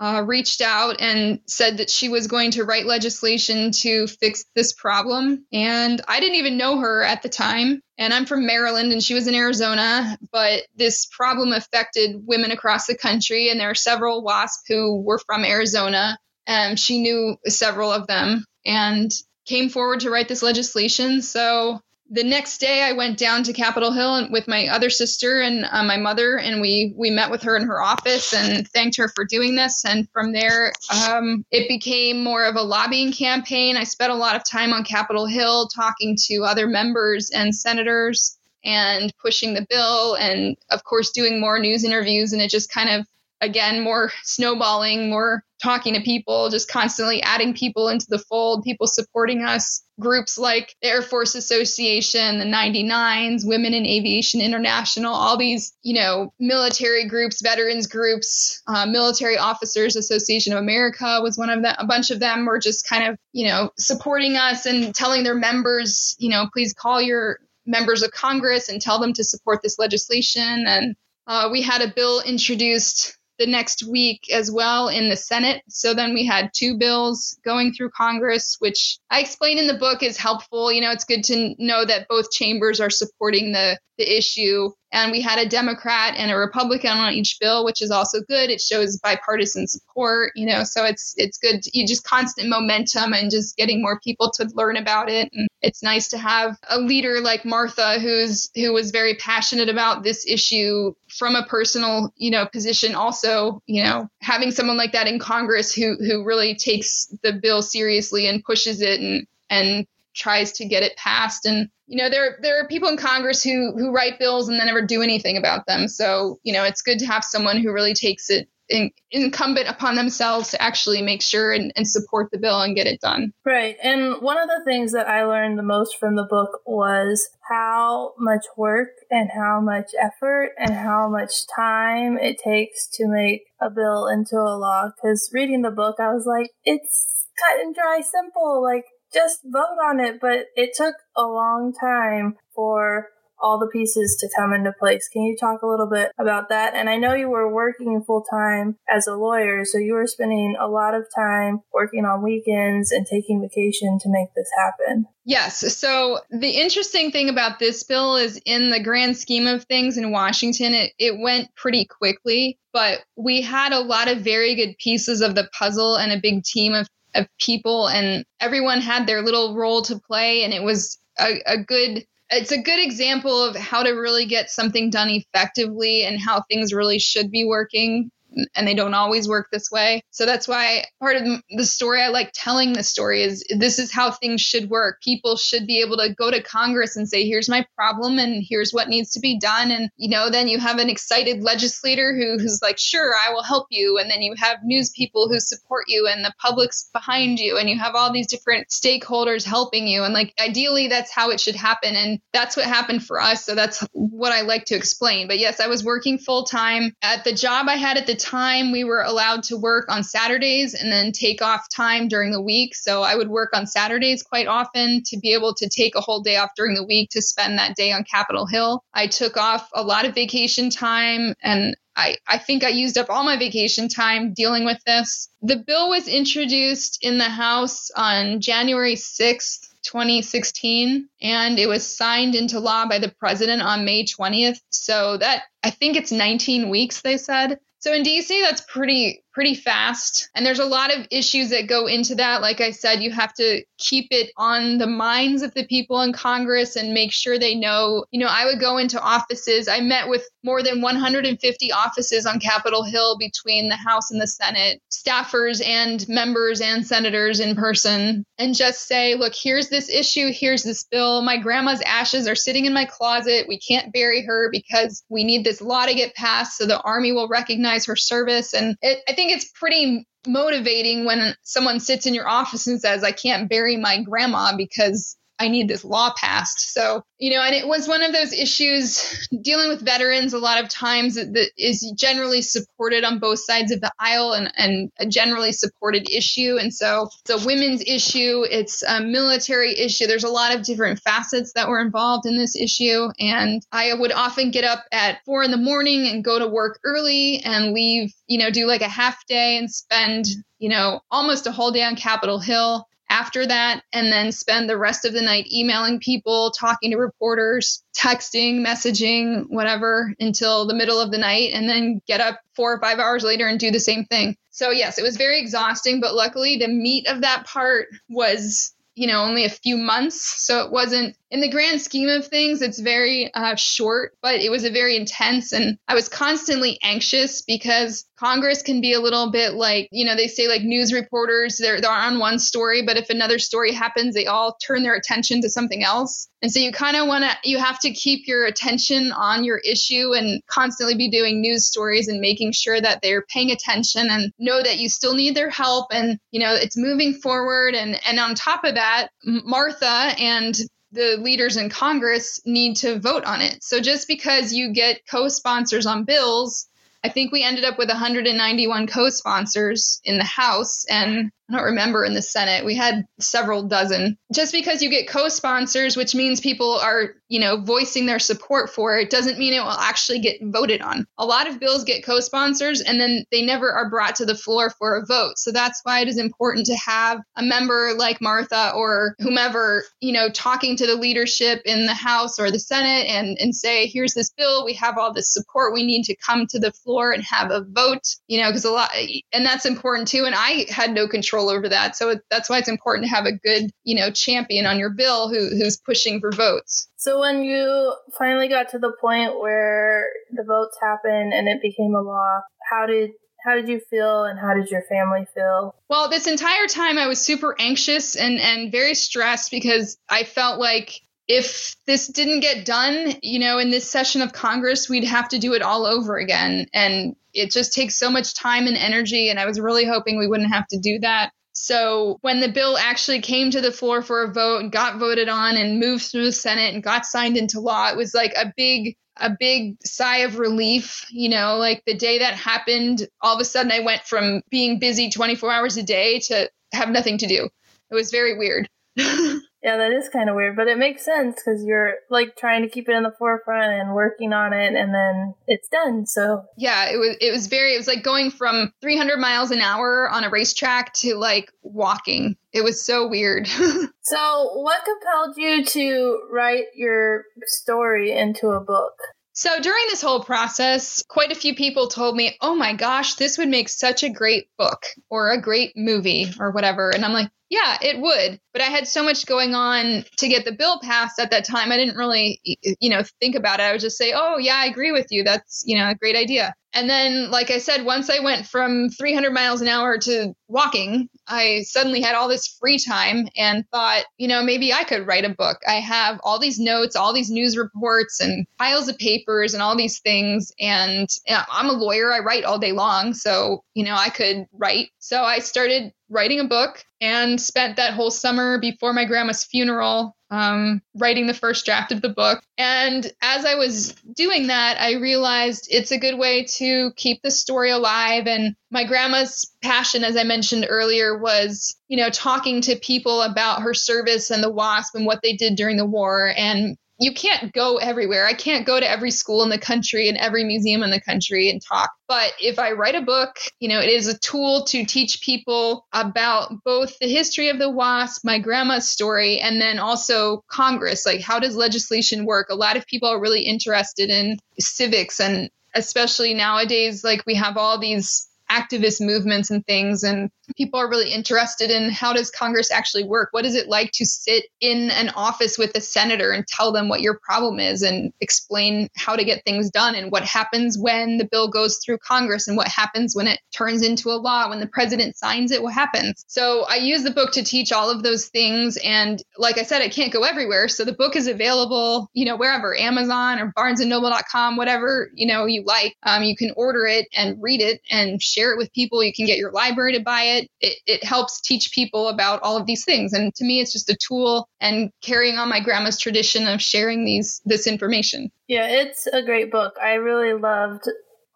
uh, 0.00 0.22
reached 0.26 0.60
out 0.60 1.00
and 1.00 1.40
said 1.46 1.78
that 1.78 1.90
she 1.90 2.08
was 2.08 2.26
going 2.26 2.50
to 2.52 2.64
write 2.64 2.86
legislation 2.86 3.70
to 3.70 4.06
fix 4.06 4.44
this 4.54 4.72
problem. 4.72 5.46
And 5.52 6.00
I 6.08 6.20
didn't 6.20 6.36
even 6.36 6.56
know 6.56 6.78
her 6.78 7.02
at 7.02 7.22
the 7.22 7.28
time. 7.28 7.80
And 7.96 8.12
I'm 8.12 8.26
from 8.26 8.44
Maryland 8.46 8.92
and 8.92 9.02
she 9.02 9.14
was 9.14 9.28
in 9.28 9.34
Arizona, 9.34 10.18
but 10.32 10.62
this 10.74 11.06
problem 11.06 11.52
affected 11.52 12.26
women 12.26 12.50
across 12.50 12.86
the 12.86 12.96
country. 12.96 13.50
And 13.50 13.60
there 13.60 13.70
are 13.70 13.74
several 13.74 14.22
WASP 14.22 14.64
who 14.68 15.00
were 15.00 15.18
from 15.18 15.44
Arizona. 15.44 16.18
and 16.46 16.78
she 16.78 17.00
knew 17.00 17.36
several 17.46 17.90
of 17.90 18.06
them 18.06 18.44
and 18.66 19.10
came 19.46 19.68
forward 19.68 20.00
to 20.00 20.10
write 20.10 20.28
this 20.28 20.42
legislation. 20.42 21.22
So 21.22 21.80
the 22.14 22.22
next 22.22 22.58
day 22.58 22.82
I 22.82 22.92
went 22.92 23.18
down 23.18 23.42
to 23.42 23.52
Capitol 23.52 23.90
Hill 23.90 24.28
with 24.30 24.46
my 24.46 24.68
other 24.68 24.88
sister 24.88 25.40
and 25.40 25.64
uh, 25.64 25.82
my 25.82 25.96
mother, 25.96 26.38
and 26.38 26.60
we 26.60 26.94
we 26.96 27.10
met 27.10 27.30
with 27.30 27.42
her 27.42 27.56
in 27.56 27.66
her 27.66 27.82
office 27.82 28.32
and 28.32 28.68
thanked 28.68 28.96
her 28.98 29.08
for 29.08 29.24
doing 29.24 29.56
this. 29.56 29.84
And 29.84 30.08
from 30.12 30.32
there, 30.32 30.72
um, 31.08 31.44
it 31.50 31.66
became 31.66 32.22
more 32.22 32.44
of 32.44 32.54
a 32.54 32.62
lobbying 32.62 33.12
campaign. 33.12 33.76
I 33.76 33.82
spent 33.82 34.12
a 34.12 34.16
lot 34.16 34.36
of 34.36 34.48
time 34.48 34.72
on 34.72 34.84
Capitol 34.84 35.26
Hill 35.26 35.66
talking 35.66 36.16
to 36.26 36.44
other 36.44 36.68
members 36.68 37.30
and 37.30 37.54
senators 37.54 38.38
and 38.64 39.12
pushing 39.20 39.54
the 39.54 39.66
bill, 39.68 40.14
and 40.14 40.56
of 40.70 40.84
course 40.84 41.10
doing 41.10 41.40
more 41.40 41.58
news 41.58 41.82
interviews. 41.82 42.32
And 42.32 42.40
it 42.40 42.50
just 42.50 42.70
kind 42.70 42.90
of 42.90 43.06
again 43.44 43.82
more 43.82 44.10
snowballing, 44.22 45.10
more 45.10 45.44
talking 45.62 45.94
to 45.94 46.00
people, 46.00 46.50
just 46.50 46.68
constantly 46.68 47.22
adding 47.22 47.54
people 47.54 47.88
into 47.88 48.06
the 48.08 48.18
fold, 48.18 48.64
people 48.64 48.86
supporting 48.86 49.42
us. 49.42 49.82
Groups 50.00 50.36
like 50.36 50.74
the 50.82 50.88
Air 50.88 51.02
Force 51.02 51.36
Association, 51.36 52.38
the 52.38 52.44
99s, 52.44 53.46
Women 53.46 53.74
in 53.74 53.86
Aviation 53.86 54.40
International, 54.40 55.14
all 55.14 55.36
these, 55.36 55.72
you 55.82 55.94
know, 55.94 56.34
military 56.40 57.06
groups, 57.06 57.40
veterans 57.40 57.86
groups, 57.86 58.60
uh, 58.66 58.86
Military 58.86 59.38
Officers 59.38 59.94
Association 59.94 60.52
of 60.52 60.58
America 60.58 61.20
was 61.22 61.38
one 61.38 61.48
of 61.48 61.62
them. 61.62 61.76
A 61.78 61.86
bunch 61.86 62.10
of 62.10 62.18
them 62.18 62.44
were 62.44 62.58
just 62.58 62.88
kind 62.88 63.08
of, 63.08 63.16
you 63.32 63.46
know, 63.46 63.70
supporting 63.78 64.36
us 64.36 64.66
and 64.66 64.94
telling 64.94 65.22
their 65.22 65.36
members, 65.36 66.16
you 66.18 66.28
know, 66.28 66.48
please 66.52 66.74
call 66.74 67.00
your 67.00 67.38
members 67.66 68.02
of 68.02 68.10
Congress 68.10 68.68
and 68.68 68.82
tell 68.82 68.98
them 68.98 69.12
to 69.12 69.24
support 69.24 69.62
this 69.62 69.78
legislation. 69.78 70.64
And 70.66 70.96
uh, 71.26 71.48
we 71.50 71.62
had 71.62 71.80
a 71.82 71.92
bill 71.94 72.20
introduced 72.20 73.16
the 73.38 73.46
next 73.46 73.82
week 73.82 74.26
as 74.32 74.50
well 74.50 74.88
in 74.88 75.08
the 75.08 75.16
Senate. 75.16 75.62
So 75.68 75.94
then 75.94 76.14
we 76.14 76.24
had 76.24 76.50
two 76.54 76.76
bills 76.76 77.38
going 77.44 77.72
through 77.72 77.90
Congress, 77.90 78.56
which 78.60 78.98
I 79.10 79.20
explain 79.20 79.58
in 79.58 79.66
the 79.66 79.74
book 79.74 80.02
is 80.02 80.16
helpful. 80.16 80.72
You 80.72 80.80
know, 80.80 80.92
it's 80.92 81.04
good 81.04 81.24
to 81.24 81.54
know 81.58 81.84
that 81.84 82.08
both 82.08 82.30
chambers 82.30 82.80
are 82.80 82.90
supporting 82.90 83.52
the, 83.52 83.78
the 83.98 84.16
issue. 84.16 84.70
And 84.94 85.10
we 85.10 85.20
had 85.20 85.40
a 85.40 85.48
Democrat 85.48 86.14
and 86.16 86.30
a 86.30 86.36
Republican 86.36 86.92
on 86.92 87.14
each 87.14 87.38
bill, 87.40 87.64
which 87.64 87.82
is 87.82 87.90
also 87.90 88.20
good. 88.20 88.48
It 88.48 88.60
shows 88.60 88.96
bipartisan 88.98 89.66
support, 89.66 90.30
you 90.36 90.46
know, 90.46 90.62
so 90.62 90.84
it's 90.84 91.14
it's 91.16 91.36
good. 91.36 91.64
To, 91.64 91.70
you 91.74 91.84
just 91.84 92.04
constant 92.04 92.48
momentum 92.48 93.12
and 93.12 93.28
just 93.28 93.56
getting 93.56 93.82
more 93.82 93.98
people 93.98 94.30
to 94.36 94.48
learn 94.54 94.76
about 94.76 95.10
it. 95.10 95.30
And 95.32 95.48
it's 95.62 95.82
nice 95.82 96.06
to 96.08 96.18
have 96.18 96.56
a 96.70 96.78
leader 96.78 97.20
like 97.20 97.44
Martha, 97.44 97.98
who's 97.98 98.50
who 98.54 98.72
was 98.72 98.92
very 98.92 99.16
passionate 99.16 99.68
about 99.68 100.04
this 100.04 100.24
issue 100.28 100.94
from 101.08 101.34
a 101.34 101.44
personal, 101.44 102.12
you 102.16 102.30
know, 102.30 102.46
position. 102.46 102.94
Also, 102.94 103.62
you 103.66 103.82
know, 103.82 104.08
having 104.20 104.52
someone 104.52 104.76
like 104.76 104.92
that 104.92 105.08
in 105.08 105.18
Congress 105.18 105.74
who 105.74 105.96
who 105.96 106.24
really 106.24 106.54
takes 106.54 107.06
the 107.24 107.32
bill 107.32 107.62
seriously 107.62 108.28
and 108.28 108.44
pushes 108.44 108.80
it 108.80 109.00
and 109.00 109.26
and 109.50 109.86
tries 110.14 110.52
to 110.52 110.64
get 110.64 110.82
it 110.82 110.96
passed. 110.96 111.46
And 111.46 111.68
you 111.86 111.98
know 111.98 112.08
there 112.08 112.38
there 112.40 112.60
are 112.60 112.68
people 112.68 112.88
in 112.88 112.96
congress 112.96 113.42
who 113.42 113.72
who 113.76 113.92
write 113.92 114.18
bills 114.18 114.48
and 114.48 114.58
then 114.58 114.66
never 114.66 114.82
do 114.82 115.02
anything 115.02 115.36
about 115.36 115.66
them. 115.66 115.88
So 115.88 116.38
you 116.42 116.52
know 116.52 116.64
it's 116.64 116.82
good 116.82 116.98
to 117.00 117.06
have 117.06 117.24
someone 117.24 117.58
who 117.58 117.72
really 117.72 117.94
takes 117.94 118.30
it 118.30 118.48
in, 118.68 118.90
incumbent 119.10 119.68
upon 119.68 119.94
themselves 119.94 120.50
to 120.50 120.62
actually 120.62 121.02
make 121.02 121.22
sure 121.22 121.52
and, 121.52 121.70
and 121.76 121.86
support 121.86 122.30
the 122.30 122.38
bill 122.38 122.62
and 122.62 122.74
get 122.74 122.86
it 122.86 123.00
done. 123.00 123.32
Right. 123.44 123.76
And 123.82 124.22
one 124.22 124.38
of 124.38 124.48
the 124.48 124.62
things 124.64 124.92
that 124.92 125.08
i 125.08 125.24
learned 125.24 125.58
the 125.58 125.62
most 125.62 125.98
from 125.98 126.16
the 126.16 126.24
book 126.24 126.60
was 126.64 127.28
how 127.50 128.14
much 128.18 128.44
work 128.56 128.88
and 129.10 129.30
how 129.34 129.60
much 129.60 129.90
effort 130.00 130.52
and 130.58 130.72
how 130.72 131.08
much 131.08 131.46
time 131.54 132.16
it 132.18 132.38
takes 132.38 132.86
to 132.94 133.06
make 133.06 133.42
a 133.60 133.68
bill 133.68 134.06
into 134.06 134.36
a 134.36 134.56
law. 134.56 134.90
Because 134.96 135.30
reading 135.32 135.62
the 135.62 135.70
book 135.70 135.96
i 135.98 136.12
was 136.12 136.24
like 136.26 136.50
it's 136.64 137.14
cut 137.38 137.60
and 137.60 137.74
dry 137.74 138.00
simple. 138.00 138.62
Like 138.62 138.84
just 139.14 139.40
vote 139.44 139.78
on 139.88 140.00
it. 140.00 140.20
But 140.20 140.46
it 140.56 140.70
took 140.74 140.94
a 141.16 141.22
long 141.22 141.72
time 141.80 142.36
for 142.54 143.08
all 143.44 143.58
the 143.58 143.66
pieces 143.66 144.16
to 144.20 144.28
come 144.36 144.52
into 144.52 144.72
place. 144.72 145.08
Can 145.12 145.22
you 145.22 145.36
talk 145.38 145.62
a 145.62 145.66
little 145.66 145.88
bit 145.88 146.12
about 146.18 146.48
that? 146.48 146.74
And 146.74 146.88
I 146.88 146.96
know 146.96 147.14
you 147.14 147.28
were 147.28 147.52
working 147.52 148.02
full 148.06 148.22
time 148.22 148.76
as 148.88 149.06
a 149.06 149.14
lawyer, 149.14 149.64
so 149.64 149.78
you 149.78 149.94
were 149.94 150.06
spending 150.06 150.56
a 150.58 150.66
lot 150.66 150.94
of 150.94 151.06
time 151.14 151.60
working 151.72 152.04
on 152.04 152.22
weekends 152.22 152.90
and 152.90 153.06
taking 153.06 153.42
vacation 153.42 153.98
to 154.00 154.08
make 154.08 154.28
this 154.34 154.48
happen. 154.58 155.06
Yes. 155.26 155.76
So 155.76 156.20
the 156.30 156.50
interesting 156.50 157.10
thing 157.10 157.28
about 157.28 157.58
this 157.58 157.82
bill 157.82 158.16
is 158.16 158.40
in 158.44 158.70
the 158.70 158.82
grand 158.82 159.16
scheme 159.16 159.46
of 159.46 159.64
things 159.64 159.96
in 159.96 160.10
Washington, 160.10 160.74
it, 160.74 160.92
it 160.98 161.18
went 161.18 161.54
pretty 161.54 161.86
quickly, 161.86 162.58
but 162.72 163.00
we 163.16 163.40
had 163.40 163.72
a 163.72 163.80
lot 163.80 164.08
of 164.08 164.18
very 164.18 164.54
good 164.54 164.76
pieces 164.78 165.22
of 165.22 165.34
the 165.34 165.48
puzzle 165.58 165.96
and 165.96 166.12
a 166.12 166.20
big 166.20 166.44
team 166.44 166.74
of 166.74 166.88
of 167.14 167.26
people 167.38 167.88
and 167.88 168.24
everyone 168.40 168.80
had 168.80 169.06
their 169.06 169.22
little 169.22 169.54
role 169.54 169.82
to 169.82 169.98
play 169.98 170.44
and 170.44 170.52
it 170.52 170.62
was 170.62 170.98
a, 171.18 171.40
a 171.46 171.58
good 171.58 172.04
it's 172.30 172.52
a 172.52 172.60
good 172.60 172.82
example 172.82 173.42
of 173.44 173.54
how 173.54 173.82
to 173.82 173.90
really 173.90 174.26
get 174.26 174.50
something 174.50 174.90
done 174.90 175.10
effectively 175.10 176.04
and 176.04 176.18
how 176.18 176.42
things 176.50 176.72
really 176.72 176.98
should 176.98 177.30
be 177.30 177.44
working 177.44 178.10
and 178.54 178.66
they 178.66 178.74
don't 178.74 178.94
always 178.94 179.28
work 179.28 179.48
this 179.50 179.70
way. 179.70 180.02
So 180.10 180.26
that's 180.26 180.48
why 180.48 180.84
part 181.00 181.16
of 181.16 181.26
the 181.50 181.64
story 181.64 182.00
I 182.00 182.08
like 182.08 182.30
telling 182.34 182.72
the 182.72 182.82
story 182.82 183.22
is 183.22 183.44
this 183.50 183.78
is 183.78 183.92
how 183.92 184.10
things 184.10 184.40
should 184.40 184.70
work. 184.70 185.00
People 185.02 185.36
should 185.36 185.66
be 185.66 185.80
able 185.80 185.96
to 185.98 186.14
go 186.14 186.30
to 186.30 186.42
Congress 186.42 186.96
and 186.96 187.08
say, 187.08 187.26
here's 187.26 187.48
my 187.48 187.66
problem 187.76 188.18
and 188.18 188.44
here's 188.46 188.72
what 188.72 188.88
needs 188.88 189.12
to 189.12 189.20
be 189.20 189.38
done. 189.38 189.70
And, 189.70 189.90
you 189.96 190.08
know, 190.08 190.30
then 190.30 190.48
you 190.48 190.58
have 190.58 190.78
an 190.78 190.88
excited 190.88 191.42
legislator 191.42 192.14
who, 192.14 192.38
who's 192.38 192.60
like, 192.62 192.78
sure, 192.78 193.14
I 193.14 193.32
will 193.32 193.42
help 193.42 193.66
you. 193.70 193.98
And 193.98 194.10
then 194.10 194.22
you 194.22 194.34
have 194.36 194.58
news 194.64 194.90
people 194.90 195.28
who 195.28 195.40
support 195.40 195.84
you 195.88 196.08
and 196.08 196.24
the 196.24 196.34
public's 196.38 196.90
behind 196.92 197.38
you. 197.38 197.56
And 197.56 197.68
you 197.68 197.78
have 197.78 197.94
all 197.94 198.12
these 198.12 198.26
different 198.26 198.68
stakeholders 198.68 199.44
helping 199.44 199.86
you. 199.86 200.04
And 200.04 200.14
like, 200.14 200.34
ideally, 200.40 200.88
that's 200.88 201.12
how 201.12 201.30
it 201.30 201.40
should 201.40 201.56
happen. 201.56 201.94
And 201.94 202.20
that's 202.32 202.56
what 202.56 202.66
happened 202.66 203.04
for 203.04 203.20
us. 203.20 203.44
So 203.44 203.54
that's 203.54 203.86
what 203.92 204.32
I 204.32 204.42
like 204.42 204.66
to 204.66 204.74
explain. 204.74 205.28
But 205.28 205.38
yes, 205.38 205.60
I 205.60 205.68
was 205.68 205.84
working 205.84 206.18
full 206.18 206.44
time 206.44 206.94
at 207.02 207.24
the 207.24 207.32
job 207.32 207.66
I 207.68 207.76
had 207.76 207.96
at 207.96 208.06
the 208.06 208.14
time, 208.24 208.72
we 208.72 208.84
were 208.84 209.02
allowed 209.02 209.42
to 209.44 209.56
work 209.56 209.86
on 209.90 210.02
Saturdays 210.02 210.74
and 210.74 210.90
then 210.90 211.12
take 211.12 211.42
off 211.42 211.68
time 211.68 212.08
during 212.08 212.32
the 212.32 212.40
week. 212.40 212.74
So 212.74 213.02
I 213.02 213.14
would 213.14 213.28
work 213.28 213.50
on 213.54 213.66
Saturdays 213.66 214.22
quite 214.22 214.46
often 214.46 215.02
to 215.06 215.18
be 215.18 215.34
able 215.34 215.54
to 215.54 215.68
take 215.68 215.94
a 215.94 216.00
whole 216.00 216.22
day 216.22 216.36
off 216.36 216.50
during 216.56 216.74
the 216.74 216.84
week 216.84 217.10
to 217.10 217.22
spend 217.22 217.58
that 217.58 217.76
day 217.76 217.92
on 217.92 218.04
Capitol 218.04 218.46
Hill. 218.46 218.82
I 218.92 219.06
took 219.06 219.36
off 219.36 219.68
a 219.74 219.82
lot 219.82 220.06
of 220.06 220.14
vacation 220.14 220.70
time 220.70 221.34
and 221.42 221.76
I, 221.96 222.16
I 222.26 222.38
think 222.38 222.64
I 222.64 222.70
used 222.70 222.98
up 222.98 223.08
all 223.08 223.24
my 223.24 223.36
vacation 223.36 223.88
time 223.88 224.32
dealing 224.32 224.64
with 224.64 224.82
this. 224.84 225.28
The 225.42 225.56
bill 225.56 225.88
was 225.88 226.08
introduced 226.08 226.98
in 227.02 227.18
the 227.18 227.24
House 227.24 227.90
on 227.94 228.40
January 228.40 228.96
6th, 228.96 229.68
2016 229.84 231.08
and 231.20 231.58
it 231.58 231.66
was 231.66 231.86
signed 231.86 232.34
into 232.34 232.58
law 232.58 232.88
by 232.88 232.98
the 232.98 233.14
president 233.20 233.62
on 233.62 233.84
May 233.84 234.04
20th. 234.04 234.58
So 234.70 235.18
that 235.18 235.42
I 235.62 235.70
think 235.70 235.96
it's 235.96 236.10
19 236.10 236.70
weeks 236.70 237.02
they 237.02 237.18
said. 237.18 237.58
So 237.84 237.92
in 237.92 238.02
DC, 238.02 238.40
that's 238.40 238.62
pretty 238.62 239.23
pretty 239.34 239.54
fast. 239.54 240.30
And 240.34 240.46
there's 240.46 240.60
a 240.60 240.64
lot 240.64 240.96
of 240.96 241.06
issues 241.10 241.50
that 241.50 241.66
go 241.66 241.86
into 241.86 242.14
that. 242.14 242.40
Like 242.40 242.60
I 242.60 242.70
said, 242.70 243.02
you 243.02 243.10
have 243.10 243.34
to 243.34 243.64
keep 243.78 244.08
it 244.10 244.30
on 244.36 244.78
the 244.78 244.86
minds 244.86 245.42
of 245.42 245.52
the 245.54 245.66
people 245.66 246.00
in 246.02 246.12
Congress 246.12 246.76
and 246.76 246.94
make 246.94 247.12
sure 247.12 247.38
they 247.38 247.54
know. 247.54 248.04
You 248.12 248.20
know, 248.20 248.28
I 248.30 248.46
would 248.46 248.60
go 248.60 248.78
into 248.78 249.00
offices. 249.00 249.68
I 249.68 249.80
met 249.80 250.08
with 250.08 250.26
more 250.44 250.62
than 250.62 250.80
150 250.80 251.72
offices 251.72 252.26
on 252.26 252.38
Capitol 252.38 252.84
Hill 252.84 253.18
between 253.18 253.68
the 253.68 253.76
House 253.76 254.10
and 254.10 254.20
the 254.20 254.26
Senate, 254.26 254.80
staffers 254.90 255.64
and 255.64 256.08
members 256.08 256.60
and 256.60 256.86
senators 256.86 257.40
in 257.40 257.56
person, 257.56 258.24
and 258.38 258.54
just 258.54 258.86
say, 258.86 259.16
look, 259.16 259.34
here's 259.34 259.68
this 259.68 259.88
issue, 259.90 260.30
here's 260.32 260.62
this 260.62 260.84
bill. 260.84 261.22
My 261.22 261.38
grandma's 261.38 261.82
ashes 261.82 262.28
are 262.28 262.34
sitting 262.36 262.66
in 262.66 262.72
my 262.72 262.84
closet. 262.84 263.46
We 263.48 263.58
can't 263.58 263.92
bury 263.92 264.22
her 264.22 264.48
because 264.50 265.02
we 265.08 265.24
need 265.24 265.44
this 265.44 265.60
law 265.60 265.86
to 265.86 265.94
get 265.94 266.14
passed 266.14 266.58
so 266.58 266.66
the 266.66 266.80
Army 266.82 267.12
will 267.12 267.28
recognize 267.28 267.86
her 267.86 267.96
service. 267.96 268.54
And 268.54 268.76
it, 268.80 269.02
I 269.08 269.14
think 269.14 269.23
think 269.24 269.36
it's 269.36 269.50
pretty 269.50 270.06
motivating 270.26 271.04
when 271.04 271.34
someone 271.42 271.80
sits 271.80 272.06
in 272.06 272.14
your 272.14 272.28
office 272.28 272.66
and 272.66 272.80
says, 272.80 273.04
I 273.04 273.12
can't 273.12 273.48
bury 273.48 273.76
my 273.76 274.02
grandma 274.02 274.56
because 274.56 275.16
I 275.38 275.48
need 275.48 275.68
this 275.68 275.84
law 275.84 276.12
passed. 276.16 276.72
So, 276.72 277.02
you 277.18 277.30
know, 277.34 277.42
and 277.42 277.54
it 277.54 277.66
was 277.66 277.88
one 277.88 278.02
of 278.02 278.12
those 278.12 278.32
issues 278.32 279.28
dealing 279.42 279.68
with 279.68 279.84
veterans 279.84 280.32
a 280.32 280.38
lot 280.38 280.62
of 280.62 280.68
times 280.68 281.16
that 281.16 281.50
is 281.58 281.92
generally 281.96 282.40
supported 282.40 283.02
on 283.02 283.18
both 283.18 283.40
sides 283.40 283.72
of 283.72 283.80
the 283.80 283.90
aisle 283.98 284.32
and, 284.32 284.52
and 284.56 284.92
a 284.98 285.06
generally 285.06 285.52
supported 285.52 286.08
issue. 286.08 286.56
And 286.60 286.72
so 286.72 287.08
it's 287.20 287.42
a 287.42 287.46
women's 287.46 287.82
issue, 287.82 288.44
it's 288.48 288.82
a 288.84 289.00
military 289.00 289.76
issue. 289.76 290.06
There's 290.06 290.24
a 290.24 290.28
lot 290.28 290.54
of 290.54 290.62
different 290.62 291.00
facets 291.00 291.52
that 291.54 291.68
were 291.68 291.80
involved 291.80 292.26
in 292.26 292.36
this 292.36 292.54
issue. 292.54 293.08
And 293.18 293.60
I 293.72 293.92
would 293.94 294.12
often 294.12 294.52
get 294.52 294.64
up 294.64 294.84
at 294.92 295.18
four 295.24 295.42
in 295.42 295.50
the 295.50 295.56
morning 295.56 296.06
and 296.06 296.22
go 296.22 296.38
to 296.38 296.46
work 296.46 296.78
early 296.84 297.40
and 297.44 297.72
leave, 297.72 298.12
you 298.28 298.38
know, 298.38 298.50
do 298.50 298.66
like 298.66 298.82
a 298.82 298.88
half 298.88 299.26
day 299.26 299.58
and 299.58 299.70
spend, 299.70 300.26
you 300.58 300.68
know, 300.68 301.00
almost 301.10 301.46
a 301.46 301.52
whole 301.52 301.72
day 301.72 301.82
on 301.82 301.96
Capitol 301.96 302.38
Hill 302.38 302.86
after 303.14 303.46
that 303.46 303.84
and 303.92 304.12
then 304.12 304.32
spend 304.32 304.68
the 304.68 304.76
rest 304.76 305.04
of 305.04 305.12
the 305.12 305.22
night 305.22 305.46
emailing 305.52 306.00
people, 306.00 306.50
talking 306.50 306.90
to 306.90 306.96
reporters, 306.96 307.84
texting, 307.96 308.66
messaging, 308.66 309.44
whatever 309.48 310.12
until 310.18 310.66
the 310.66 310.74
middle 310.74 311.00
of 311.00 311.12
the 311.12 311.18
night 311.18 311.50
and 311.54 311.68
then 311.68 312.02
get 312.08 312.20
up 312.20 312.40
4 312.56 312.74
or 312.74 312.80
5 312.80 312.98
hours 312.98 313.22
later 313.22 313.46
and 313.46 313.60
do 313.60 313.70
the 313.70 313.78
same 313.78 314.04
thing. 314.04 314.36
So 314.50 314.70
yes, 314.70 314.98
it 314.98 315.02
was 315.02 315.16
very 315.16 315.38
exhausting, 315.38 316.00
but 316.00 316.14
luckily 316.14 316.56
the 316.56 316.66
meat 316.66 317.06
of 317.06 317.20
that 317.20 317.46
part 317.46 317.86
was 318.08 318.74
you 318.96 319.06
know 319.06 319.22
only 319.22 319.44
a 319.44 319.50
few 319.50 319.76
months 319.76 320.44
so 320.44 320.64
it 320.64 320.70
wasn't 320.70 321.16
in 321.34 321.40
the 321.40 321.50
grand 321.50 321.82
scheme 321.82 322.08
of 322.08 322.28
things, 322.28 322.62
it's 322.62 322.78
very 322.78 323.28
uh, 323.34 323.56
short, 323.56 324.16
but 324.22 324.36
it 324.36 324.52
was 324.52 324.62
a 324.62 324.70
very 324.70 324.96
intense. 324.96 325.52
And 325.52 325.78
I 325.88 325.94
was 325.96 326.08
constantly 326.08 326.78
anxious 326.80 327.42
because 327.42 328.04
Congress 328.16 328.62
can 328.62 328.80
be 328.80 328.92
a 328.92 329.00
little 329.00 329.32
bit 329.32 329.54
like, 329.54 329.88
you 329.90 330.04
know, 330.04 330.14
they 330.14 330.28
say 330.28 330.46
like 330.46 330.62
news 330.62 330.92
reporters, 330.92 331.58
they're, 331.58 331.80
they're 331.80 331.90
on 331.90 332.20
one 332.20 332.38
story, 332.38 332.82
but 332.86 332.96
if 332.96 333.10
another 333.10 333.40
story 333.40 333.72
happens, 333.72 334.14
they 334.14 334.26
all 334.26 334.56
turn 334.64 334.84
their 334.84 334.94
attention 334.94 335.42
to 335.42 335.50
something 335.50 335.82
else. 335.82 336.28
And 336.40 336.52
so 336.52 336.60
you 336.60 336.70
kind 336.70 336.96
of 336.96 337.08
want 337.08 337.24
to, 337.24 337.36
you 337.42 337.58
have 337.58 337.80
to 337.80 337.90
keep 337.90 338.28
your 338.28 338.44
attention 338.44 339.10
on 339.10 339.42
your 339.42 339.58
issue 339.58 340.12
and 340.12 340.40
constantly 340.46 340.94
be 340.94 341.10
doing 341.10 341.40
news 341.40 341.66
stories 341.66 342.06
and 342.06 342.20
making 342.20 342.52
sure 342.52 342.80
that 342.80 343.00
they're 343.02 343.24
paying 343.28 343.50
attention 343.50 344.06
and 344.08 344.30
know 344.38 344.62
that 344.62 344.78
you 344.78 344.88
still 344.88 345.14
need 345.14 345.34
their 345.34 345.50
help 345.50 345.86
and, 345.90 346.18
you 346.30 346.38
know, 346.38 346.54
it's 346.54 346.76
moving 346.76 347.14
forward. 347.14 347.74
And, 347.74 347.98
and 348.06 348.20
on 348.20 348.36
top 348.36 348.62
of 348.62 348.76
that, 348.76 349.08
Martha 349.24 350.14
and 350.18 350.54
the 350.94 351.16
leaders 351.20 351.56
in 351.56 351.68
Congress 351.68 352.40
need 352.46 352.76
to 352.76 352.98
vote 352.98 353.24
on 353.24 353.40
it. 353.40 353.62
So 353.62 353.80
just 353.80 354.08
because 354.08 354.52
you 354.52 354.72
get 354.72 355.06
co 355.06 355.28
sponsors 355.28 355.86
on 355.86 356.04
bills, 356.04 356.68
I 357.04 357.08
think 357.10 357.32
we 357.32 357.42
ended 357.42 357.64
up 357.64 357.76
with 357.76 357.88
191 357.88 358.86
co 358.86 359.10
sponsors 359.10 360.00
in 360.04 360.16
the 360.16 360.24
House. 360.24 360.86
And 360.88 361.30
I 361.50 361.56
don't 361.56 361.64
remember 361.64 362.04
in 362.04 362.14
the 362.14 362.22
Senate. 362.22 362.64
We 362.64 362.74
had 362.74 363.04
several 363.20 363.64
dozen. 363.64 364.16
Just 364.32 364.52
because 364.52 364.82
you 364.82 364.88
get 364.88 365.08
co 365.08 365.28
sponsors, 365.28 365.96
which 365.96 366.14
means 366.14 366.40
people 366.40 366.78
are, 366.78 367.10
you 367.28 367.38
know, 367.38 367.60
voicing 367.60 368.06
their 368.06 368.18
support 368.18 368.70
for 368.70 368.98
it, 368.98 369.10
doesn't 369.10 369.38
mean 369.38 369.52
it 369.52 369.60
will 369.60 369.70
actually 369.70 370.20
get 370.20 370.38
voted 370.42 370.80
on. 370.80 371.06
A 371.18 371.26
lot 371.26 371.46
of 371.46 371.60
bills 371.60 371.84
get 371.84 372.04
co 372.04 372.20
sponsors 372.20 372.80
and 372.80 372.98
then 372.98 373.24
they 373.30 373.42
never 373.42 373.70
are 373.70 373.90
brought 373.90 374.16
to 374.16 374.24
the 374.24 374.34
floor 374.34 374.70
for 374.70 374.96
a 374.96 375.04
vote. 375.04 375.38
So 375.38 375.52
that's 375.52 375.80
why 375.82 376.00
it 376.00 376.08
is 376.08 376.18
important 376.18 376.66
to 376.66 376.76
have 376.76 377.20
a 377.36 377.42
member 377.42 377.92
like 377.96 378.22
Martha 378.22 378.72
or 378.74 379.14
whomever, 379.18 379.84
you 380.00 380.12
know, 380.12 380.30
talking 380.30 380.76
to 380.76 380.86
the 380.86 380.96
leadership 380.96 381.60
in 381.66 381.84
the 381.84 381.94
House 381.94 382.38
or 382.38 382.50
the 382.50 382.58
Senate 382.58 383.06
and, 383.08 383.36
and 383.38 383.54
say, 383.54 383.86
here's 383.86 384.14
this 384.14 384.30
bill. 384.30 384.64
We 384.64 384.74
have 384.74 384.96
all 384.96 385.12
this 385.12 385.32
support. 385.32 385.74
We 385.74 385.84
need 385.84 386.04
to 386.04 386.16
come 386.16 386.46
to 386.48 386.58
the 386.58 386.72
floor 386.72 387.12
and 387.12 387.22
have 387.22 387.50
a 387.50 387.64
vote, 387.68 388.16
you 388.28 388.40
know, 388.40 388.48
because 388.48 388.64
a 388.64 388.70
lot, 388.70 388.90
and 389.32 389.44
that's 389.44 389.66
important 389.66 390.08
too. 390.08 390.24
And 390.24 390.34
I 390.34 390.66
had 390.70 390.92
no 390.92 391.06
control 391.06 391.34
control 391.44 391.56
over 391.56 391.68
that. 391.68 391.96
So 391.96 392.16
that's 392.30 392.48
why 392.48 392.58
it's 392.58 392.68
important 392.68 393.06
to 393.06 393.14
have 393.14 393.26
a 393.26 393.32
good, 393.32 393.70
you 393.84 393.96
know, 393.96 394.10
champion 394.10 394.66
on 394.66 394.78
your 394.78 394.90
bill 394.90 395.28
who, 395.28 395.50
who's 395.50 395.76
pushing 395.76 396.20
for 396.20 396.30
votes. 396.30 396.88
So 396.96 397.20
when 397.20 397.44
you 397.44 397.94
finally 398.18 398.48
got 398.48 398.70
to 398.70 398.78
the 398.78 398.92
point 399.00 399.38
where 399.38 400.06
the 400.32 400.44
votes 400.44 400.76
happened 400.82 401.32
and 401.32 401.48
it 401.48 401.60
became 401.62 401.94
a 401.94 402.00
law, 402.00 402.40
how 402.70 402.86
did 402.86 403.10
how 403.44 403.54
did 403.54 403.68
you 403.68 403.78
feel 403.90 404.24
and 404.24 404.38
how 404.38 404.54
did 404.54 404.70
your 404.70 404.80
family 404.88 405.26
feel? 405.34 405.74
Well, 405.90 406.08
this 406.08 406.26
entire 406.26 406.66
time 406.66 406.96
I 406.96 407.08
was 407.08 407.20
super 407.20 407.54
anxious 407.58 408.16
and 408.16 408.40
and 408.40 408.72
very 408.72 408.94
stressed 408.94 409.50
because 409.50 409.98
I 410.08 410.24
felt 410.24 410.58
like 410.58 411.00
if 411.26 411.76
this 411.86 412.08
didn't 412.08 412.40
get 412.40 412.64
done, 412.64 413.14
you 413.22 413.38
know, 413.38 413.58
in 413.58 413.70
this 413.70 413.90
session 413.90 414.22
of 414.22 414.32
Congress, 414.32 414.88
we'd 414.88 415.04
have 415.04 415.28
to 415.30 415.38
do 415.38 415.54
it 415.54 415.62
all 415.62 415.86
over 415.86 416.16
again. 416.16 416.66
And 416.74 417.16
it 417.32 417.50
just 417.50 417.72
takes 417.72 417.98
so 417.98 418.10
much 418.10 418.34
time 418.34 418.66
and 418.66 418.76
energy. 418.76 419.30
And 419.30 419.38
I 419.38 419.46
was 419.46 419.58
really 419.58 419.86
hoping 419.86 420.18
we 420.18 420.28
wouldn't 420.28 420.52
have 420.52 420.66
to 420.68 420.78
do 420.78 420.98
that. 421.00 421.30
So 421.52 422.18
when 422.20 422.40
the 422.40 422.50
bill 422.50 422.76
actually 422.76 423.20
came 423.20 423.50
to 423.52 423.60
the 423.60 423.72
floor 423.72 424.02
for 424.02 424.24
a 424.24 424.32
vote 424.32 424.62
and 424.62 424.72
got 424.72 424.98
voted 424.98 425.28
on 425.28 425.56
and 425.56 425.78
moved 425.78 426.04
through 426.04 426.24
the 426.24 426.32
Senate 426.32 426.74
and 426.74 426.82
got 426.82 427.06
signed 427.06 427.36
into 427.36 427.60
law, 427.60 427.88
it 427.88 427.96
was 427.96 428.12
like 428.12 428.34
a 428.36 428.52
big 428.56 428.96
a 429.16 429.30
big 429.30 429.76
sigh 429.84 430.18
of 430.18 430.40
relief, 430.40 431.06
you 431.10 431.28
know, 431.28 431.56
like 431.56 431.84
the 431.86 431.94
day 431.94 432.18
that 432.18 432.34
happened, 432.34 433.06
all 433.20 433.36
of 433.36 433.40
a 433.40 433.44
sudden 433.44 433.70
I 433.70 433.78
went 433.78 434.02
from 434.02 434.42
being 434.50 434.80
busy 434.80 435.08
24 435.08 435.52
hours 435.52 435.76
a 435.76 435.84
day 435.84 436.18
to 436.18 436.50
have 436.72 436.88
nothing 436.88 437.18
to 437.18 437.28
do. 437.28 437.48
It 437.90 437.94
was 437.94 438.10
very 438.10 438.36
weird. 438.36 438.68
Yeah, 439.64 439.78
that 439.78 439.92
is 439.92 440.10
kind 440.10 440.28
of 440.28 440.36
weird, 440.36 440.56
but 440.56 440.68
it 440.68 440.76
makes 440.76 441.06
sense 441.06 441.36
because 441.36 441.64
you're 441.64 441.94
like 442.10 442.36
trying 442.36 442.64
to 442.64 442.68
keep 442.68 442.86
it 442.86 442.94
in 442.94 443.02
the 443.02 443.14
forefront 443.18 443.72
and 443.72 443.94
working 443.94 444.34
on 444.34 444.52
it, 444.52 444.74
and 444.74 444.94
then 444.94 445.34
it's 445.46 445.68
done. 445.68 446.04
So 446.04 446.44
yeah, 446.58 446.90
it 446.90 446.98
was 446.98 447.16
it 447.18 447.32
was 447.32 447.46
very 447.46 447.72
it 447.72 447.78
was 447.78 447.86
like 447.86 448.02
going 448.02 448.30
from 448.30 448.74
300 448.82 449.16
miles 449.16 449.50
an 449.50 449.62
hour 449.62 450.06
on 450.10 450.22
a 450.22 450.28
racetrack 450.28 450.92
to 450.96 451.14
like 451.14 451.50
walking. 451.62 452.36
It 452.52 452.62
was 452.62 452.84
so 452.84 453.08
weird. 453.08 453.46
so, 454.02 454.50
what 454.52 454.84
compelled 454.84 455.38
you 455.38 455.64
to 455.64 456.20
write 456.30 456.66
your 456.74 457.24
story 457.46 458.12
into 458.12 458.48
a 458.48 458.60
book? 458.60 458.92
So 459.32 459.58
during 459.60 459.84
this 459.88 460.02
whole 460.02 460.22
process, 460.22 461.02
quite 461.08 461.32
a 461.32 461.34
few 461.34 461.54
people 461.54 461.88
told 461.88 462.16
me, 462.16 462.36
"Oh 462.42 462.54
my 462.54 462.74
gosh, 462.74 463.14
this 463.14 463.38
would 463.38 463.48
make 463.48 463.70
such 463.70 464.02
a 464.02 464.10
great 464.10 464.48
book 464.58 464.84
or 465.08 465.30
a 465.30 465.40
great 465.40 465.72
movie 465.74 466.30
or 466.38 466.50
whatever." 466.50 466.90
And 466.90 467.02
I'm 467.02 467.14
like, 467.14 467.30
yeah, 467.54 467.78
it 467.80 468.00
would. 468.00 468.40
But 468.52 468.62
I 468.62 468.66
had 468.66 468.88
so 468.88 469.04
much 469.04 469.26
going 469.26 469.54
on 469.54 470.04
to 470.16 470.28
get 470.28 470.44
the 470.44 470.52
bill 470.52 470.80
passed 470.80 471.20
at 471.20 471.30
that 471.30 471.44
time. 471.44 471.70
I 471.70 471.76
didn't 471.76 471.96
really, 471.96 472.40
you 472.42 472.90
know, 472.90 473.02
think 473.20 473.36
about 473.36 473.60
it. 473.60 473.62
I 473.62 473.72
would 473.72 473.80
just 473.80 473.96
say, 473.96 474.12
oh, 474.14 474.38
yeah, 474.38 474.56
I 474.56 474.66
agree 474.66 474.90
with 474.90 475.06
you. 475.10 475.22
That's, 475.22 475.62
you 475.64 475.78
know, 475.78 475.88
a 475.88 475.94
great 475.94 476.16
idea. 476.16 476.52
And 476.74 476.90
then, 476.90 477.30
like 477.30 477.52
I 477.52 477.58
said, 477.58 477.84
once 477.84 478.10
I 478.10 478.18
went 478.18 478.46
from 478.46 478.90
300 478.90 479.32
miles 479.32 479.60
an 479.60 479.68
hour 479.68 479.96
to 479.98 480.34
walking, 480.48 481.08
I 481.28 481.62
suddenly 481.62 482.00
had 482.00 482.16
all 482.16 482.28
this 482.28 482.48
free 482.60 482.78
time 482.78 483.28
and 483.36 483.64
thought, 483.70 484.04
you 484.18 484.26
know, 484.26 484.42
maybe 484.42 484.72
I 484.72 484.82
could 484.82 485.06
write 485.06 485.24
a 485.24 485.28
book. 485.28 485.58
I 485.66 485.74
have 485.74 486.20
all 486.24 486.40
these 486.40 486.58
notes, 486.58 486.96
all 486.96 487.12
these 487.12 487.30
news 487.30 487.56
reports, 487.56 488.20
and 488.20 488.44
piles 488.58 488.88
of 488.88 488.98
papers 488.98 489.54
and 489.54 489.62
all 489.62 489.76
these 489.76 490.00
things. 490.00 490.52
And 490.58 491.08
I'm 491.28 491.70
a 491.70 491.72
lawyer, 491.72 492.12
I 492.12 492.18
write 492.18 492.44
all 492.44 492.58
day 492.58 492.72
long. 492.72 493.14
So, 493.14 493.62
you 493.74 493.84
know, 493.84 493.94
I 493.94 494.08
could 494.08 494.46
write. 494.52 494.88
So 494.98 495.22
I 495.22 495.38
started 495.38 495.92
writing 496.10 496.40
a 496.40 496.44
book 496.44 496.84
and 497.00 497.40
spent 497.40 497.76
that 497.76 497.94
whole 497.94 498.10
summer 498.10 498.58
before 498.58 498.92
my 498.92 499.04
grandma's 499.04 499.44
funeral 499.44 500.16
um, 500.34 500.82
writing 500.96 501.28
the 501.28 501.34
first 501.34 501.64
draft 501.64 501.92
of 501.92 502.02
the 502.02 502.08
book. 502.08 502.42
And 502.58 503.06
as 503.22 503.44
I 503.44 503.54
was 503.54 503.92
doing 504.16 504.48
that, 504.48 504.80
I 504.80 504.94
realized 504.94 505.68
it's 505.70 505.92
a 505.92 505.98
good 505.98 506.18
way 506.18 506.44
to 506.56 506.90
keep 506.96 507.22
the 507.22 507.30
story 507.30 507.70
alive. 507.70 508.26
And 508.26 508.56
my 508.68 508.82
grandma's 508.82 509.52
passion, 509.62 510.02
as 510.02 510.16
I 510.16 510.24
mentioned 510.24 510.66
earlier, 510.68 511.16
was, 511.16 511.76
you 511.86 511.96
know, 511.96 512.10
talking 512.10 512.62
to 512.62 512.74
people 512.74 513.22
about 513.22 513.62
her 513.62 513.74
service 513.74 514.32
and 514.32 514.42
the 514.42 514.50
WASP 514.50 514.96
and 514.96 515.06
what 515.06 515.22
they 515.22 515.34
did 515.34 515.54
during 515.54 515.76
the 515.76 515.86
war. 515.86 516.32
And 516.36 516.76
you 516.98 517.12
can't 517.12 517.52
go 517.52 517.76
everywhere. 517.76 518.26
I 518.26 518.34
can't 518.34 518.66
go 518.66 518.78
to 518.78 518.88
every 518.88 519.10
school 519.10 519.42
in 519.42 519.48
the 519.48 519.58
country 519.58 520.08
and 520.08 520.16
every 520.16 520.44
museum 520.44 520.82
in 520.82 520.90
the 520.90 521.00
country 521.00 521.50
and 521.50 521.60
talk. 521.60 521.90
But 522.06 522.32
if 522.40 522.58
I 522.58 522.72
write 522.72 522.94
a 522.94 523.02
book, 523.02 523.36
you 523.58 523.68
know, 523.68 523.80
it 523.80 523.88
is 523.88 524.06
a 524.06 524.18
tool 524.18 524.64
to 524.66 524.84
teach 524.84 525.20
people 525.20 525.86
about 525.92 526.62
both 526.64 526.98
the 526.98 527.08
history 527.08 527.48
of 527.48 527.58
the 527.58 527.70
WASP, 527.70 528.24
my 528.24 528.38
grandma's 528.38 528.88
story, 528.88 529.40
and 529.40 529.60
then 529.60 529.78
also 529.78 530.44
Congress. 530.48 531.04
Like, 531.04 531.20
how 531.20 531.40
does 531.40 531.56
legislation 531.56 532.26
work? 532.26 532.48
A 532.50 532.54
lot 532.54 532.76
of 532.76 532.86
people 532.86 533.08
are 533.08 533.20
really 533.20 533.42
interested 533.42 534.10
in 534.10 534.38
civics 534.58 535.20
and 535.20 535.50
especially 535.74 536.34
nowadays, 536.34 537.02
like 537.02 537.24
we 537.26 537.34
have 537.34 537.56
all 537.56 537.78
these 537.78 538.28
activist 538.50 539.00
movements 539.00 539.50
and 539.50 539.64
things 539.66 540.02
and 540.02 540.30
people 540.56 540.78
are 540.78 540.88
really 540.88 541.10
interested 541.10 541.70
in 541.70 541.90
how 541.90 542.12
does 542.12 542.30
congress 542.30 542.70
actually 542.70 543.04
work? 543.04 543.30
What 543.32 543.46
is 543.46 543.54
it 543.54 543.68
like 543.68 543.90
to 543.92 544.04
sit 544.04 544.44
in 544.60 544.90
an 544.90 545.10
office 545.10 545.56
with 545.58 545.74
a 545.74 545.80
senator 545.80 546.32
and 546.32 546.46
tell 546.46 546.72
them 546.72 546.88
what 546.88 547.00
your 547.00 547.18
problem 547.22 547.58
is 547.58 547.82
and 547.82 548.12
explain 548.20 548.88
how 548.96 549.16
to 549.16 549.24
get 549.24 549.44
things 549.44 549.70
done 549.70 549.94
and 549.94 550.12
what 550.12 550.24
happens 550.24 550.78
when 550.78 551.18
the 551.18 551.24
bill 551.24 551.48
goes 551.48 551.78
through 551.84 551.98
congress 551.98 552.46
and 552.48 552.56
what 552.56 552.68
happens 552.68 553.16
when 553.16 553.26
it 553.26 553.40
turns 553.54 553.82
into 553.82 554.10
a 554.10 554.20
law? 554.20 554.48
When 554.48 554.60
the 554.60 554.66
president 554.66 555.16
signs 555.16 555.50
it 555.50 555.62
what 555.62 555.74
happens? 555.74 556.24
So 556.28 556.64
i 556.68 556.76
use 556.76 557.02
the 557.02 557.10
book 557.10 557.32
to 557.32 557.42
teach 557.42 557.72
all 557.72 557.90
of 557.90 558.02
those 558.02 558.28
things 558.28 558.78
and 558.84 559.22
like 559.38 559.58
i 559.58 559.62
said 559.62 559.82
it 559.82 559.92
can't 559.92 560.12
go 560.12 560.22
everywhere. 560.22 560.68
So 560.68 560.84
the 560.84 560.92
book 560.92 561.16
is 561.16 561.26
available 561.26 562.10
you 562.12 562.26
know 562.26 562.36
wherever 562.36 562.78
amazon 562.78 563.38
or 563.40 563.52
barnesandnoble.com 563.56 564.56
whatever 564.56 565.10
you 565.14 565.26
know 565.26 565.46
you 565.46 565.64
like. 565.64 565.96
Um, 566.02 566.22
you 566.22 566.36
can 566.36 566.52
order 566.56 566.86
it 566.86 567.06
and 567.14 567.42
read 567.42 567.60
it 567.60 567.80
and 567.90 568.20
share 568.34 568.52
it 568.52 568.58
with 568.58 568.72
people. 568.72 569.02
You 569.02 569.12
can 569.12 569.26
get 569.26 569.38
your 569.38 569.52
library 569.52 569.92
to 569.94 570.00
buy 570.00 570.22
it. 570.22 570.48
It, 570.60 570.78
it 570.86 571.04
helps 571.04 571.40
teach 571.40 571.72
people 571.72 572.08
about 572.08 572.42
all 572.42 572.56
of 572.56 572.66
these 572.66 572.84
things. 572.84 573.12
And 573.12 573.34
to 573.34 573.44
me, 573.44 573.60
it's 573.60 573.72
just 573.72 573.90
a 573.90 573.96
tool 573.96 574.48
and 574.60 574.90
carrying 575.02 575.38
on 575.38 575.48
my 575.48 575.60
grandma's 575.60 575.98
tradition 575.98 576.46
of 576.46 576.60
sharing 576.60 577.04
these 577.04 577.40
this 577.44 577.66
information. 577.66 578.30
Yeah, 578.48 578.66
it's 578.66 579.06
a 579.06 579.22
great 579.22 579.50
book. 579.50 579.74
I 579.82 579.94
really 579.94 580.38
loved 580.38 580.84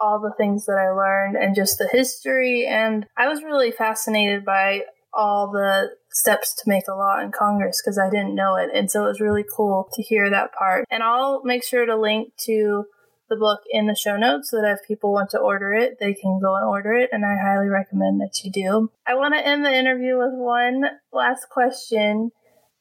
all 0.01 0.21
the 0.21 0.35
things 0.37 0.67
that 0.67 0.79
I 0.79 0.91
learned 0.91 1.37
and 1.37 1.57
just 1.57 1.79
the 1.79 1.89
history. 1.91 2.67
And 2.67 3.07
I 3.17 3.29
was 3.29 3.43
really 3.43 3.71
fascinated 3.71 4.45
by 4.45 4.83
all 5.13 5.51
the 5.51 5.91
steps 6.11 6.55
to 6.55 6.63
make 6.67 6.87
a 6.89 6.95
law 6.95 7.21
in 7.21 7.33
Congress 7.33 7.81
because 7.83 7.99
I 7.99 8.11
didn't 8.11 8.35
know 8.35 8.57
it. 8.57 8.71
And 8.73 8.91
so 8.91 9.05
it 9.05 9.09
was 9.09 9.21
really 9.21 9.45
cool 9.57 9.89
to 9.95 10.03
hear 10.03 10.31
that 10.31 10.53
part. 10.53 10.85
And 10.91 11.03
I'll 11.03 11.43
make 11.45 11.65
sure 11.65 11.87
to 11.87 11.97
link 11.97 12.33
to 12.45 12.85
the 13.29 13.37
book 13.37 13.61
in 13.71 13.87
the 13.87 13.95
show 13.95 14.17
notes 14.17 14.51
so 14.51 14.61
that 14.61 14.79
if 14.81 14.89
people 14.89 15.13
want 15.13 15.31
to 15.31 15.39
order 15.39 15.73
it, 15.73 15.99
they 16.01 16.15
can 16.15 16.41
go 16.41 16.55
and 16.57 16.67
order 16.67 16.93
it. 16.93 17.11
And 17.13 17.25
I 17.25 17.37
highly 17.37 17.69
recommend 17.69 18.21
that 18.21 18.43
you 18.43 18.51
do. 18.51 18.91
I 19.07 19.15
want 19.15 19.35
to 19.35 19.47
end 19.47 19.65
the 19.65 19.75
interview 19.75 20.19
with 20.19 20.33
one 20.33 20.85
last 21.13 21.49
question. 21.49 22.31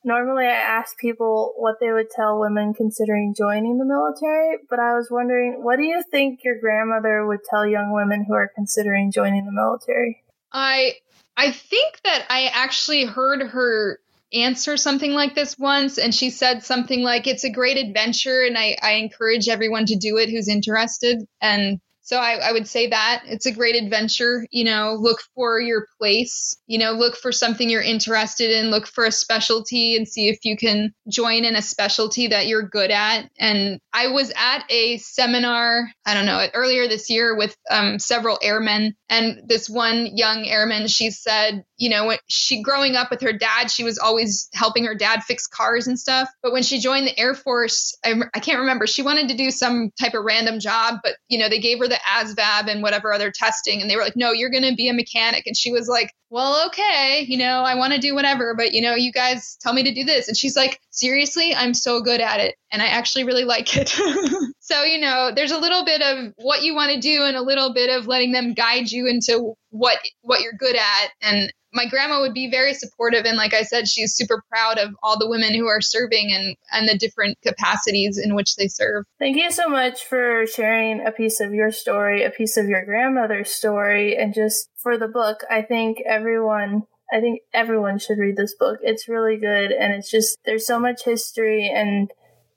Normally, 0.04 0.45
I 0.45 0.52
ask 0.52 0.98
people 0.98 1.54
what 1.58 1.76
they 1.82 1.91
would 1.91 2.10
tell 2.10 2.39
women 2.39 2.74
considering 2.74 3.34
joining 3.38 3.78
the 3.78 3.86
military, 3.86 4.58
but 4.70 4.80
I 4.80 4.93
was 4.93 5.10
wondering, 5.12 5.64
what 5.64 5.78
do 5.78 5.84
you 5.84 6.02
think 6.12 6.39
your 6.43 6.60
grandmother 6.60 7.26
would 7.26 7.43
tell 7.50 7.68
young 7.68 7.91
women 7.91 8.24
who 8.26 8.34
are 8.34 8.52
considering 8.56 9.12
joining 9.12 9.45
the 9.45 9.52
military? 9.52 10.24
I 10.54 10.93
I 11.36 11.52
think 11.52 12.00
that 12.04 12.26
I 12.30 12.50
actually 12.54 13.06
heard 13.06 13.41
her 13.43 14.00
answer 14.34 14.76
something 14.76 15.14
like 15.14 15.36
this 15.36 15.58
once 15.58 15.98
and 15.98 16.14
she 16.14 16.30
said 16.30 16.64
something 16.64 17.02
like 17.02 17.28
it's 17.28 17.46
a 17.46 17.50
great 17.50 17.78
adventure 17.78 18.44
and 18.44 18.58
I, 18.58 18.78
I 18.82 18.94
encourage 18.94 19.48
everyone 19.48 19.86
to 19.86 19.96
do 19.96 20.18
it 20.18 20.30
who's 20.30 20.50
interested. 20.50 21.24
And 21.42 21.80
so 22.08 22.16
I, 22.16 22.36
I, 22.36 22.53
would 22.53 22.70
say 22.70 22.88
that 22.88 23.24
it's 23.26 23.45
a 23.45 23.51
great 23.51 23.76
adventure. 23.76 24.47
You 24.49 24.64
know, 24.64 24.95
look 24.97 25.20
for 25.36 25.60
your 25.60 25.88
place, 25.99 26.55
you 26.66 26.78
know, 26.78 26.93
look 26.93 27.18
for 27.18 27.34
something 27.34 27.70
you're 27.70 27.82
interested 27.82 28.49
in, 28.49 28.72
look 28.72 28.88
for 28.88 29.03
a 29.03 29.12
specialty 29.12 29.97
and 29.97 30.08
see 30.08 30.30
if 30.30 30.38
you 30.43 30.55
can 30.55 30.93
join 31.10 31.43
in 31.43 31.58
a 31.58 31.62
specialty 31.62 32.28
that 32.28 32.47
you're 32.47 32.64
good 32.64 32.91
at. 32.91 33.30
And 33.38 33.82
I 33.91 34.08
was 34.08 34.32
at 34.38 34.64
a 34.70 34.99
seminar, 34.99 35.91
I 36.05 36.14
don't 36.14 36.26
know, 36.26 36.47
earlier 36.53 36.88
this 36.88 37.10
year 37.10 37.36
with 37.36 37.53
um, 37.70 37.99
several 37.99 38.39
airmen. 38.41 38.95
And 39.10 39.41
this 39.45 39.70
one 39.70 40.16
young 40.16 40.45
airman, 40.45 40.88
she 40.88 41.12
said, 41.12 41.66
you 41.76 41.89
know, 41.89 42.08
when 42.08 42.20
she 42.28 42.62
growing 42.62 42.95
up 42.95 43.12
with 43.12 43.22
her 43.22 43.34
dad, 43.34 43.70
she 43.70 43.84
was 43.84 43.97
always 43.97 44.47
helping 44.53 44.86
her 44.86 44.95
dad 44.95 45.24
fix 45.24 45.45
cars 45.45 45.88
and 45.88 45.99
stuff. 45.99 46.30
But 46.41 46.53
when 46.53 46.64
she 46.64 46.80
joined 46.80 47.05
the 47.05 47.20
Air 47.20 47.36
Force, 47.36 47.97
I, 48.05 48.14
I 48.34 48.39
can't 48.39 48.60
remember, 48.60 48.88
she 48.88 49.01
wanted 49.01 49.28
to 49.28 49.36
do 49.36 49.51
some 49.51 49.91
type 49.99 50.14
of 50.14 50.24
random 50.24 50.60
job, 50.62 50.99
but, 51.03 51.16
you 51.28 51.38
know, 51.38 51.49
they 51.49 51.60
gave 51.60 51.80
her 51.80 51.88
the 51.88 51.97
the 51.98 52.36
ASVAB 52.39 52.70
and 52.70 52.82
whatever 52.82 53.14
other 53.14 53.32
testing. 53.32 53.82
And 53.82 53.89
they 53.89 53.95
were 53.95 54.04
like, 54.04 54.16
no, 54.16 54.32
you're 54.32 54.50
going 54.50 54.64
to 54.64 54.76
be 54.76 54.89
a 54.89 54.93
mechanic. 54.93 55.48
And 55.48 55.56
she 55.56 55.72
was 55.72 55.88
like, 55.88 56.14
well, 56.30 56.68
okay, 56.68 57.26
you 57.28 57.38
know, 57.38 57.62
I 57.62 57.76
want 57.76 57.93
to 57.93 58.00
do 58.00 58.14
whatever, 58.14 58.54
but 58.56 58.74
you 58.74 58.82
know, 58.82 58.95
you 58.95 59.12
guys 59.12 59.58
tell 59.62 59.74
me 59.74 59.84
to 59.84 59.93
do 59.93 60.04
this. 60.04 60.28
And 60.28 60.38
she's 60.38 60.56
like, 60.56 60.80
seriously, 60.91 61.56
I'm 61.56 61.74
so 61.74 62.02
good 62.02 62.22
at 62.22 62.39
it. 62.39 62.56
And 62.72 62.82
I 62.82 62.88
actually 62.88 63.24
really 63.24 63.45
like 63.45 63.78
it. 63.78 63.98
so, 64.68 64.84
you 64.84 64.99
know, 64.99 65.32
there's 65.34 65.53
a 65.53 65.59
little 65.59 65.86
bit 65.86 66.01
of 66.01 66.34
what 66.36 66.61
you 66.61 66.76
want 66.76 66.91
to 66.91 66.99
do 66.99 67.24
and 67.24 67.38
a 67.38 67.41
little 67.41 67.74
bit 67.74 67.89
of 67.89 68.05
letting 68.05 68.34
them 68.34 68.53
guide 68.53 68.91
you 68.91 69.07
into 69.07 69.53
what 69.70 69.97
what 70.24 70.41
you're 70.41 70.57
good 70.59 70.76
at. 70.76 71.09
And 71.22 71.53
my 71.72 71.86
grandma 71.86 72.20
would 72.20 72.34
be 72.34 72.51
very 72.51 72.74
supportive 72.74 73.26
and 73.26 73.38
like 73.38 73.53
i 73.53 73.61
said 73.61 73.88
she's 73.88 74.15
super 74.15 74.41
proud 74.49 74.80
of 74.80 74.95
all 75.03 75.20
the 75.20 75.30
women 75.30 75.53
who 75.53 75.68
are 75.68 75.82
serving 75.82 76.32
and 76.32 76.55
and 76.72 76.88
the 76.88 76.97
different 76.97 77.38
capacities 77.43 78.18
in 78.18 78.36
which 78.36 78.55
they 78.55 78.68
serve. 78.68 79.03
Thank 79.20 79.38
you 79.38 79.51
so 79.51 79.68
much 79.68 80.03
for 80.05 80.45
sharing 80.47 81.05
a 81.05 81.11
piece 81.11 81.39
of 81.39 81.53
your 81.53 81.72
story 81.72 82.24
a 82.24 82.32
piece 82.32 82.57
of 82.57 82.68
your 82.68 82.84
grandmother's 82.84 83.51
story 83.51 84.18
and 84.18 84.34
just 84.34 84.70
for 84.76 84.97
the 84.97 85.07
book 85.07 85.41
i 85.49 85.61
think 85.61 86.01
everyone 86.05 86.84
i 87.13 87.20
think 87.20 87.41
everyone 87.53 87.99
should 87.99 88.18
read 88.18 88.36
this 88.36 88.55
book. 88.57 88.80
It's 88.82 89.07
really 89.07 89.38
good 89.38 89.72
and 89.72 89.93
it's 89.93 90.09
just 90.09 90.38
there's 90.45 90.65
so 90.65 90.80
much 90.80 91.03
history 91.05 91.72
and 91.74 92.09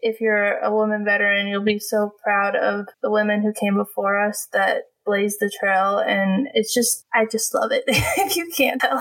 if 0.03 0.21
you're 0.21 0.59
a 0.59 0.73
woman 0.73 1.05
veteran, 1.05 1.47
you'll 1.47 1.63
be 1.63 1.79
so 1.79 2.13
proud 2.23 2.57
of 2.57 2.87
the 3.03 3.11
women 3.11 3.43
who 3.43 3.53
came 3.53 3.77
before 3.77 4.21
us 4.21 4.49
that 4.53 4.85
blaze 5.07 5.39
the 5.39 5.51
trail 5.59 5.99
and 5.99 6.47
it's 6.53 6.75
just 6.75 7.07
i 7.15 7.25
just 7.25 7.55
love 7.55 7.73
it. 7.73 7.85
If 7.89 8.37
you 8.37 8.51
can't 8.55 8.81
tell. 8.81 8.97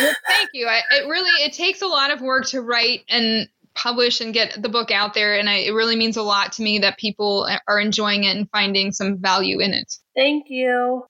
Well, 0.00 0.14
thank 0.26 0.50
you. 0.54 0.66
I, 0.66 0.80
it 0.92 1.08
really 1.08 1.30
it 1.44 1.52
takes 1.52 1.82
a 1.82 1.86
lot 1.86 2.10
of 2.10 2.20
work 2.20 2.46
to 2.48 2.62
write 2.62 3.00
and 3.08 3.48
publish 3.74 4.20
and 4.20 4.34
get 4.34 4.60
the 4.60 4.68
book 4.68 4.90
out 4.90 5.14
there 5.14 5.38
and 5.38 5.48
I, 5.48 5.58
it 5.58 5.72
really 5.72 5.96
means 5.96 6.16
a 6.16 6.22
lot 6.22 6.52
to 6.52 6.62
me 6.62 6.80
that 6.80 6.98
people 6.98 7.48
are 7.68 7.80
enjoying 7.80 8.24
it 8.24 8.36
and 8.36 8.48
finding 8.50 8.92
some 8.92 9.18
value 9.18 9.60
in 9.60 9.72
it. 9.72 9.94
Thank 10.16 10.46
you 10.48 11.04